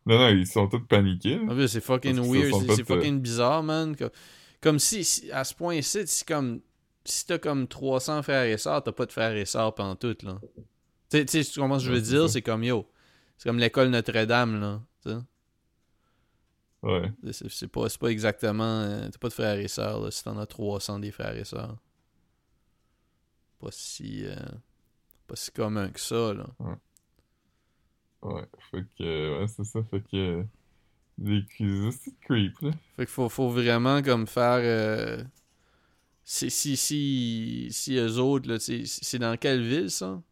Non, 0.06 0.18
non, 0.18 0.28
ils 0.28 0.46
sont 0.46 0.66
tous 0.66 0.80
paniqués. 0.80 1.40
c'est 1.68 1.80
fucking 1.82 2.18
weird, 2.18 2.52
c'est 2.66 2.74
c'est 2.74 2.80
euh, 2.82 2.96
fucking 2.96 3.20
bizarre, 3.20 3.62
man. 3.62 3.94
Comme, 3.96 4.10
comme 4.60 4.78
si, 4.78 5.04
si- 5.04 5.30
à 5.30 5.44
ce 5.44 5.54
point-ci, 5.54 6.06
si 6.06 6.24
comme 6.24 6.60
si 7.10 7.26
t'as 7.26 7.38
comme 7.38 7.66
300 7.68 8.22
frères 8.22 8.44
et 8.44 8.58
sœurs, 8.58 8.82
t'as 8.82 8.92
pas 8.92 9.06
de 9.06 9.12
frères 9.12 9.34
et 9.36 9.44
sœurs 9.46 9.74
pendant 9.74 9.96
tout, 9.96 10.16
là. 10.22 10.38
Tu 11.10 11.24
sais- 11.26 11.44
tu 11.44 11.60
comprends 11.60 11.78
ce 11.78 11.84
que 11.84 11.88
je 11.88 11.92
veux 11.94 12.00
Ouais, 12.00 12.02
dire? 12.20 12.30
C'est 12.30 12.42
comme 12.42 12.62
yo. 12.64 12.86
C'est 13.36 13.48
comme 13.48 13.58
l'école 13.58 13.88
Notre-Dame, 13.90 14.60
là. 14.60 14.80
Ouais. 16.82 17.12
C'est 17.32 17.68
pas, 17.68 17.88
c'est 17.90 18.00
pas 18.00 18.08
exactement. 18.08 18.80
euh, 18.82 19.08
T'as 19.10 19.18
pas 19.18 19.28
de 19.28 19.34
frères 19.34 19.58
et 19.58 19.68
sœurs, 19.68 20.00
là, 20.00 20.10
si 20.10 20.24
t'en 20.24 20.38
as 20.38 20.46
300 20.46 20.98
des 20.98 21.10
frères 21.10 21.36
et 21.36 21.44
sœurs. 21.44 21.76
Pas 23.58 23.68
si. 23.70 24.24
euh, 24.24 24.34
pas 25.26 25.36
si 25.36 25.50
commun 25.50 25.90
que 25.90 26.00
ça, 26.00 26.32
là. 26.32 26.46
Ouais. 28.22 28.42
Fait 28.70 28.84
que, 28.98 29.40
ouais, 29.40 29.46
c'est 29.48 29.64
ça. 29.64 29.82
Fait 29.90 30.02
que, 30.10 30.44
des 31.18 31.44
cuisines, 31.44 31.92
c'est 31.92 32.18
creep, 32.20 32.58
là. 32.60 32.70
Fait 32.96 33.04
qu'il 33.04 33.12
faut, 33.12 33.28
faut 33.28 33.50
vraiment 33.50 34.00
comme 34.02 34.26
faire. 34.26 34.60
euh, 34.62 35.22
si, 36.32 36.48
si, 36.48 36.76
si, 36.76 37.66
si 37.72 37.96
eux 37.96 38.18
autres, 38.18 38.48
là, 38.48 38.58
c'est 38.60 39.18
dans 39.18 39.36
quelle 39.36 39.66
ville 39.66 39.90
ça? 39.90 40.22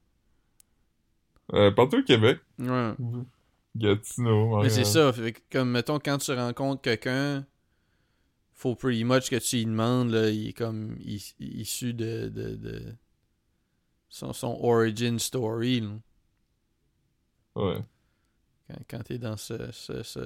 Euh, 1.55 1.73
partout 1.73 1.99
au 1.99 2.03
Québec. 2.05 2.39
Ouais. 2.61 2.93
Gatineau, 3.75 4.63
Mais 4.63 4.71
c'est 4.71 4.85
ça. 4.85 5.13
Fait 5.13 5.35
comme 5.51 5.73
mettons, 5.73 5.99
quand 5.99 6.19
tu 6.19 6.33
rencontres 6.33 6.83
quelqu'un, 6.83 7.45
faut 8.53 8.77
pretty 8.77 9.03
much 9.03 9.29
que 9.29 9.37
tu 9.37 9.57
lui 9.57 9.65
demandes, 9.65 10.11
là, 10.11 10.31
il 10.31 10.51
est 10.51 10.53
comme 10.53 10.97
is- 11.01 11.35
issu 11.41 11.95
de, 11.95 12.29
de, 12.29 12.55
de 12.55 12.95
son, 14.09 14.33
son 14.33 14.57
origin 14.63 15.19
story. 15.19 15.81
là. 15.81 15.91
Ouais. 17.57 17.85
Quand, 18.69 18.79
quand 18.89 19.03
t'es 19.03 19.19
dans 19.19 19.37
ce, 19.37 19.73
ce, 19.73 20.05
ce- 20.05 20.21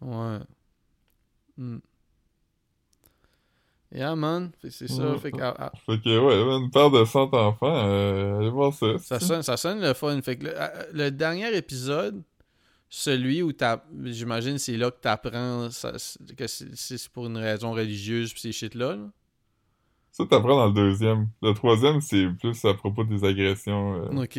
Ouais. 0.00 0.38
Hmm. 1.56 1.78
Yeah, 3.92 4.14
man. 4.14 4.50
Fait 4.62 4.68
que 4.68 4.74
c'est 4.74 4.88
ça. 4.88 5.10
Ouais. 5.12 5.18
Fait 5.18 5.32
que, 5.32 5.40
ah, 5.42 5.54
ah, 5.58 5.72
Fait 5.84 6.00
que, 6.00 6.18
ouais, 6.18 6.58
une 6.64 6.70
paire 6.70 6.90
de 6.90 7.04
100 7.04 7.32
enfants, 7.34 7.74
euh, 7.88 8.38
allez 8.38 8.48
voir 8.50 8.72
ça. 8.72 8.98
ça, 8.98 9.18
sonne, 9.18 9.42
ça 9.42 9.56
sonne 9.56 9.80
le 9.80 9.92
fun. 9.94 10.20
Fait 10.22 10.36
que 10.36 10.44
le, 10.44 10.60
ah, 10.60 10.72
le 10.92 11.10
dernier 11.10 11.52
épisode, 11.56 12.22
celui 12.88 13.42
où 13.42 13.52
t'as. 13.52 13.82
J'imagine 14.04 14.58
c'est 14.58 14.76
là 14.76 14.90
que 14.92 15.00
t'apprends 15.00 15.70
ça- 15.70 15.92
que 16.36 16.46
c'est 16.46 16.76
c'est 16.76 17.08
pour 17.08 17.26
une 17.26 17.36
raison 17.36 17.72
religieuse 17.72 18.32
pis 18.32 18.40
ces 18.40 18.52
shit-là. 18.52 18.94
là. 18.96 19.08
Ça, 20.12 20.24
t'apprends 20.26 20.56
dans 20.56 20.66
le 20.66 20.72
deuxième. 20.72 21.28
Le 21.42 21.52
troisième, 21.54 22.00
c'est 22.00 22.26
plus 22.40 22.64
à 22.64 22.74
propos 22.74 23.04
des 23.04 23.24
agressions. 23.24 23.94
euh. 24.12 24.22
Ok. 24.24 24.38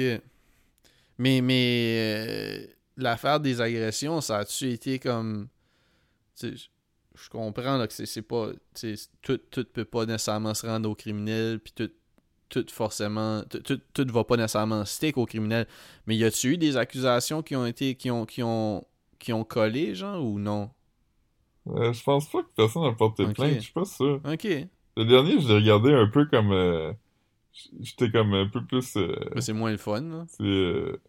Mais, 1.17 1.39
mais 1.41 1.95
euh, 2.17 2.67
l'affaire 2.97 3.39
des 3.39 3.61
agressions, 3.61 4.19
ça 4.21 4.39
a-tu 4.39 4.69
été 4.71 4.97
comme. 4.99 5.47
tu 6.39 6.57
sais, 6.57 6.63
je 7.15 7.29
comprends 7.29 7.77
là, 7.77 7.87
que 7.87 7.93
c'est 7.93 8.21
pas. 8.21 8.49
Tout, 9.21 9.37
tout 9.49 9.65
peut 9.73 9.85
pas 9.85 10.05
nécessairement 10.05 10.53
se 10.53 10.65
rendre 10.65 10.89
au 10.89 10.95
criminel, 10.95 11.59
puis 11.59 11.73
tout, 11.75 11.91
tout 12.49 12.65
forcément. 12.71 13.43
Tout, 13.43 13.79
tout, 13.93 14.07
va 14.11 14.23
pas 14.23 14.37
nécessairement 14.37 14.85
stick 14.85 15.17
au 15.17 15.25
criminel. 15.25 15.67
Mais 16.07 16.15
y 16.15 16.23
a-tu 16.23 16.53
eu 16.53 16.57
des 16.57 16.77
accusations 16.77 17.41
qui 17.41 17.55
ont 17.55 17.65
été. 17.65 17.95
qui 17.95 18.09
ont. 18.11 18.25
qui 18.25 18.43
ont. 18.43 18.85
qui 19.19 19.33
ont 19.33 19.43
collé, 19.43 19.93
genre, 19.95 20.23
ou 20.23 20.39
non? 20.39 20.71
Euh, 21.67 21.93
je 21.93 22.03
pense 22.03 22.27
pas 22.29 22.41
que 22.41 22.49
personne 22.55 22.85
a 22.85 22.91
porté 22.93 23.27
plainte, 23.27 23.55
je 23.55 23.59
suis 23.59 23.71
pas 23.73 23.85
sûr. 23.85 24.19
Ok. 24.25 24.45
Le 24.97 25.05
dernier, 25.05 25.39
je 25.39 25.47
l'ai 25.47 25.55
regardé 25.55 25.93
un 25.93 26.07
peu 26.07 26.25
comme... 26.25 26.51
euh, 26.51 26.91
J'étais 27.79 28.09
comme 28.09 28.33
un 28.33 28.47
peu 28.47 28.65
plus... 28.65 28.95
euh, 28.97 29.15
c'est 29.39 29.53
moins 29.53 29.71
le 29.71 29.77
fun, 29.77 30.01
là. 30.01 30.25
c'est, 30.27 30.43
euh, 30.43 30.99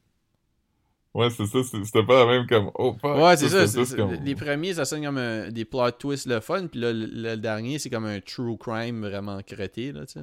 Ouais, 1.14 1.28
c'est 1.28 1.44
ça, 1.46 1.58
c'était 1.62 2.02
pas 2.04 2.24
la 2.24 2.26
même 2.32 2.46
comme... 2.46 2.70
Oh! 2.74 2.96
Ouais, 3.02 3.36
c'est 3.36 3.48
ça. 3.50 3.66
comme- 3.96 4.16
c'est- 4.16 4.24
Les 4.24 4.34
premiers, 4.34 4.72
ça 4.74 4.86
sonne 4.86 5.04
comme 5.04 5.18
un- 5.18 5.50
des 5.50 5.66
plot 5.66 5.90
twists 5.92 6.26
le 6.26 6.40
fun, 6.40 6.66
puis 6.68 6.80
là, 6.80 6.90
le, 6.92 7.04
le 7.06 7.36
dernier, 7.36 7.78
c'est 7.78 7.90
comme 7.90 8.06
un 8.06 8.20
true 8.20 8.56
crime 8.56 9.02
vraiment 9.06 9.40
crêté, 9.42 9.92
là, 9.92 10.06
tu 10.06 10.14
sais. 10.14 10.20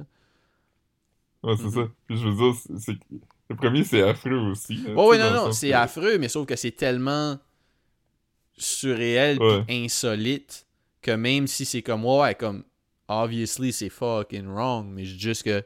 Ouais, 1.44 1.54
c'est 1.56 1.64
Mhm. 1.64 1.70
ça. 1.70 1.88
Puis 2.06 2.16
je 2.18 2.28
veux 2.28 2.34
dire, 2.34 2.60
c'est-. 2.78 2.98
Le 3.48 3.56
premier, 3.56 3.84
c'est 3.84 4.02
affreux 4.02 4.50
aussi. 4.50 4.74
Ouais, 4.86 4.94
tu 4.94 5.00
ouais, 5.00 5.18
non, 5.18 5.30
non, 5.46 5.52
c'est 5.52 5.70
que- 5.70 5.74
affreux, 5.74 6.18
mais 6.18 6.28
sauf 6.28 6.44
que 6.46 6.56
c'est 6.56 6.72
tellement 6.72 7.38
surréel 8.56 9.38
Ouais. 9.40 9.64
pis 9.66 9.84
insolite 9.84 10.66
que 11.02 11.12
même 11.12 11.46
si 11.46 11.64
c'est 11.64 11.82
comme, 11.82 12.04
ouais, 12.04 12.20
ouais, 12.20 12.34
comme, 12.34 12.64
obviously, 13.08 13.72
c'est 13.72 13.88
fucking 13.88 14.46
wrong, 14.46 14.86
mais 14.90 15.04
je 15.04 15.14
dis 15.14 15.20
juste 15.20 15.44
que 15.44 15.64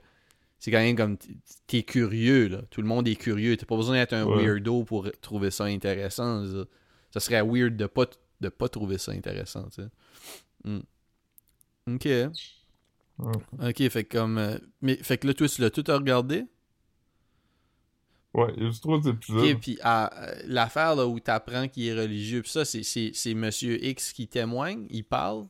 c'est 0.64 0.70
quand 0.70 0.78
même 0.78 0.96
comme, 0.96 1.18
t'es 1.66 1.82
curieux, 1.82 2.48
là. 2.48 2.62
Tout 2.70 2.80
le 2.80 2.86
monde 2.88 3.06
est 3.06 3.16
curieux. 3.16 3.54
T'as 3.54 3.66
pas 3.66 3.76
besoin 3.76 3.96
d'être 3.96 4.14
un 4.14 4.24
Ouais. 4.24 4.44
weirdo 4.46 4.82
pour 4.84 5.06
trouver 5.20 5.50
ça 5.50 5.64
intéressant. 5.64 6.46
Ça, 6.46 6.64
ça 7.10 7.20
serait 7.20 7.42
weird 7.42 7.76
de 7.76 7.84
pas, 7.84 8.06
de 8.40 8.48
pas 8.48 8.70
trouver 8.70 8.96
ça 8.96 9.12
intéressant, 9.12 9.68
tu 9.68 9.82
sais. 9.82 9.88
Hmm. 10.64 10.80
Ok. 11.86 12.06
Ouais. 12.06 12.30
Ok, 13.68 13.88
fait 13.90 14.04
comme. 14.04 14.38
euh, 14.38 14.56
mais 14.80 14.96
fait 14.96 15.18
que 15.18 15.26
là, 15.26 15.34
toi, 15.34 15.46
tu 15.46 15.60
l'as 15.60 15.68
tout 15.68 15.84
regardé? 15.86 16.46
Ouais, 18.32 18.50
il 18.56 18.62
y 18.62 18.66
a 18.66 18.70
juste 18.70 18.82
trois 18.82 19.04
épisodes. 19.06 19.44
Ok, 19.44 19.60
puis 19.60 19.78
à, 19.82 20.24
euh, 20.30 20.34
l'affaire 20.46 20.96
là 20.96 21.06
où 21.06 21.20
t'apprends 21.20 21.68
qu'il 21.68 21.84
est 21.86 21.94
religieux, 21.94 22.40
pis 22.40 22.48
ça, 22.50 22.64
c'est, 22.64 22.82
c'est, 22.82 23.10
c'est 23.12 23.34
Monsieur 23.34 23.84
X 23.84 24.14
qui 24.14 24.26
témoigne, 24.28 24.86
il 24.88 25.04
parle, 25.04 25.46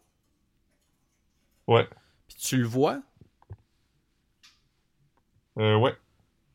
Ouais. 1.69 1.89
puis 2.27 2.37
tu 2.37 2.57
le 2.57 2.67
vois? 2.67 3.01
Euh, 5.59 5.77
ouais. 5.79 5.95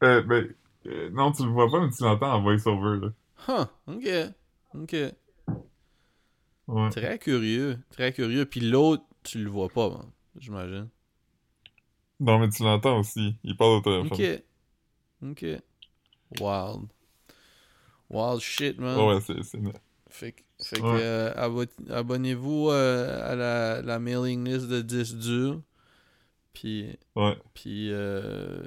Euh, 0.04 0.22
ben... 0.24 0.54
euh, 0.88 1.10
non, 1.12 1.32
tu 1.32 1.44
le 1.44 1.52
vois 1.52 1.70
pas, 1.70 1.82
mais 1.82 1.92
tu 1.92 2.04
l'entends 2.04 2.34
en 2.34 2.42
voice-over, 2.42 3.00
là. 3.06 3.10
Huh, 3.48 3.68
ok, 3.88 4.06
ok. 4.76 4.94
Ouais. 6.68 6.90
Très 6.92 7.18
curieux, 7.20 7.80
très 7.92 8.14
curieux. 8.14 8.46
Puis 8.46 8.60
l'autre, 8.62 9.04
tu 9.24 9.44
le 9.44 9.50
vois 9.50 9.70
pas, 9.70 9.90
man, 9.90 10.06
j'imagine. 10.38 10.90
Non, 12.20 12.40
mais 12.40 12.50
tu 12.50 12.64
l'entends 12.64 13.00
aussi. 13.00 13.36
Il 13.44 13.56
parle 13.56 13.78
au 13.78 13.82
téléphone. 13.82 14.08
Ok, 14.12 14.44
ok. 15.32 15.46
Wild. 16.42 16.90
Wild 18.10 18.42
shit, 18.42 18.78
man. 18.80 18.98
Ouais, 19.00 19.16
ouais, 19.16 19.22
c'est... 19.22 19.60
Fait 20.10 20.32
que, 20.32 20.42
fait 20.64 20.78
que, 20.78 20.88
euh, 20.88 21.34
abo- 21.36 21.66
abonnez-vous 21.90 22.70
euh, 22.72 23.32
à 23.32 23.36
la, 23.36 23.82
la 23.82 24.00
mailing 24.00 24.44
list 24.48 24.68
de 24.68 24.82
10 24.82 25.16
durs. 25.16 25.62
Puis, 26.60 26.88
Ouais. 27.16 27.38
puis 27.54 27.88
euh, 27.92 28.62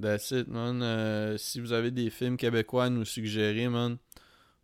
that's 0.00 0.30
it, 0.30 0.48
man. 0.48 0.80
Euh, 0.82 1.36
si 1.36 1.60
vous 1.60 1.72
avez 1.72 1.90
des 1.90 2.08
films 2.08 2.36
québécois 2.38 2.84
à 2.84 2.90
nous 2.90 3.04
suggérer, 3.04 3.68
man, 3.68 3.98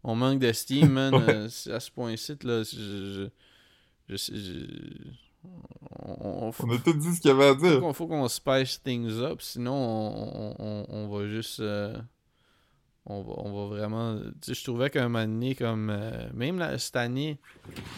on 0.02 0.14
manque 0.14 0.38
d'estime, 0.38 0.88
man. 0.90 1.14
Ouais. 1.26 1.34
Euh, 1.34 1.74
à 1.74 1.80
ce 1.80 1.90
point-ci, 1.90 2.32
là, 2.44 2.62
je, 2.62 3.28
on, 6.02 6.46
on- 6.48 6.70
a 6.70 6.78
tout 6.78 6.92
dit 6.94 7.14
ce 7.14 7.20
qu'il 7.20 7.30
y 7.30 7.34
avait 7.34 7.48
à 7.48 7.54
dire. 7.54 7.94
faut 7.94 8.06
qu'on 8.06 8.26
spice 8.28 8.82
things 8.82 9.18
up, 9.20 9.42
sinon 9.42 9.74
on, 9.74 10.54
on, 10.56 10.56
on, 10.58 10.86
on 10.88 11.08
va 11.08 11.28
juste. 11.28 11.60
Euh, 13.08 13.12
on, 13.12 13.22
va, 13.22 13.32
on 13.38 13.52
va 13.68 13.74
vraiment. 13.76 14.18
Tu 14.18 14.30
sais, 14.42 14.54
je 14.54 14.64
trouvais 14.64 14.90
qu'un 14.90 15.08
moment 15.08 15.24
donné, 15.26 15.54
comme. 15.54 15.90
euh, 15.90 16.28
même 16.34 16.58
là, 16.58 16.76
cette 16.78 16.96
année, 16.96 17.38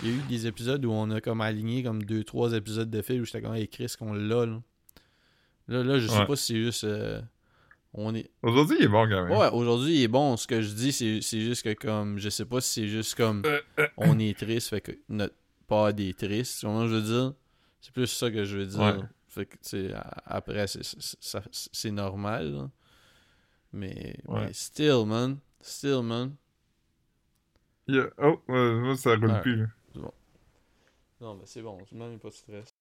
il 0.02 0.09
y 0.09 0.12
a 0.12 0.16
eu 0.16 0.20
des 0.28 0.47
épisodes 0.47 0.85
où 0.85 0.90
on 0.93 1.10
a 1.10 1.20
comme 1.20 1.40
aligné 1.40 1.82
comme 1.82 2.02
deux, 2.02 2.24
trois 2.24 2.52
épisodes 2.52 2.90
de 2.90 3.02
films 3.02 3.22
où 3.22 3.24
j'étais 3.24 3.43
comme, 3.43 3.55
hey 3.55 3.68
Chris, 3.68 3.93
qu'on 3.98 4.12
l'a, 4.12 4.47
là. 4.47 4.60
Là, 5.68 5.82
là, 5.85 5.98
je 5.98 6.06
sais 6.06 6.18
Ouais. 6.18 6.26
pas 6.26 6.36
si 6.36 6.47
c'est 6.55 6.62
juste. 6.62 6.85
euh, 6.85 7.20
on 7.94 8.14
est. 8.14 8.30
Aujourd'hui, 8.43 8.76
il 8.80 8.85
est 8.85 8.89
bon 8.89 9.09
quand 9.09 9.24
même. 9.26 9.36
Ouais, 9.36 9.48
aujourd'hui, 9.52 9.94
il 9.97 10.02
est 10.02 10.09
bon. 10.09 10.36
Ce 10.36 10.47
que 10.47 10.60
je 10.62 10.72
dis, 10.74 10.93
c'est 10.93 11.20
c'est 11.20 11.40
juste 11.40 11.62
que, 11.62 11.72
comme. 11.74 12.18
Je 12.18 12.28
sais 12.28 12.44
pas 12.47 12.60
si 12.60 12.80
c'est 12.82 12.89
juste 12.89 13.14
comme. 13.14 13.43
On 13.97 14.18
est 14.18 14.39
triste, 14.39 14.68
fait 14.70 14.80
que 14.80 14.93
notre 15.09 15.35
pas 15.66 15.93
des 15.93 16.14
tristes. 16.14 16.60
Ce 16.60 16.66
que 16.66 16.86
je 16.89 16.94
veux 16.94 17.02
dire? 17.02 17.35
C'est 17.80 17.93
plus 17.93 18.06
ça 18.06 18.30
que 18.30 18.44
je 18.44 18.56
veux 18.59 18.66
dire. 18.66 18.80
Ouais. 18.80 18.94
Fait 19.28 19.44
que, 19.47 19.52
tu 19.56 19.59
sais, 19.62 19.90
après, 20.24 20.66
c'est- 20.66 20.82
c'est 20.82 21.16
ça- 21.20 21.43
c'est 21.52 21.90
normal, 21.90 22.52
là. 22.52 22.70
Mais, 23.73 24.16
Ouais. 24.27 24.47
mais 24.47 24.53
still, 24.53 25.05
man. 25.07 25.39
Still, 25.61 26.03
man. 26.03 26.35
Il 27.86 27.97
y 27.97 27.99
a- 28.01 28.11
Oh, 28.19 28.40
moi, 28.49 28.97
ça 28.97 29.15
roule 29.16 29.31
Ouais. 29.31 29.40
plus. 29.43 29.57
là. 29.57 29.66
Non, 31.20 31.35
mais 31.35 31.47
c'est 31.47 31.62
bon. 31.62 31.78
Même 31.93 32.19
pas 32.19 32.28
de 32.28 32.35
stress. 32.35 32.74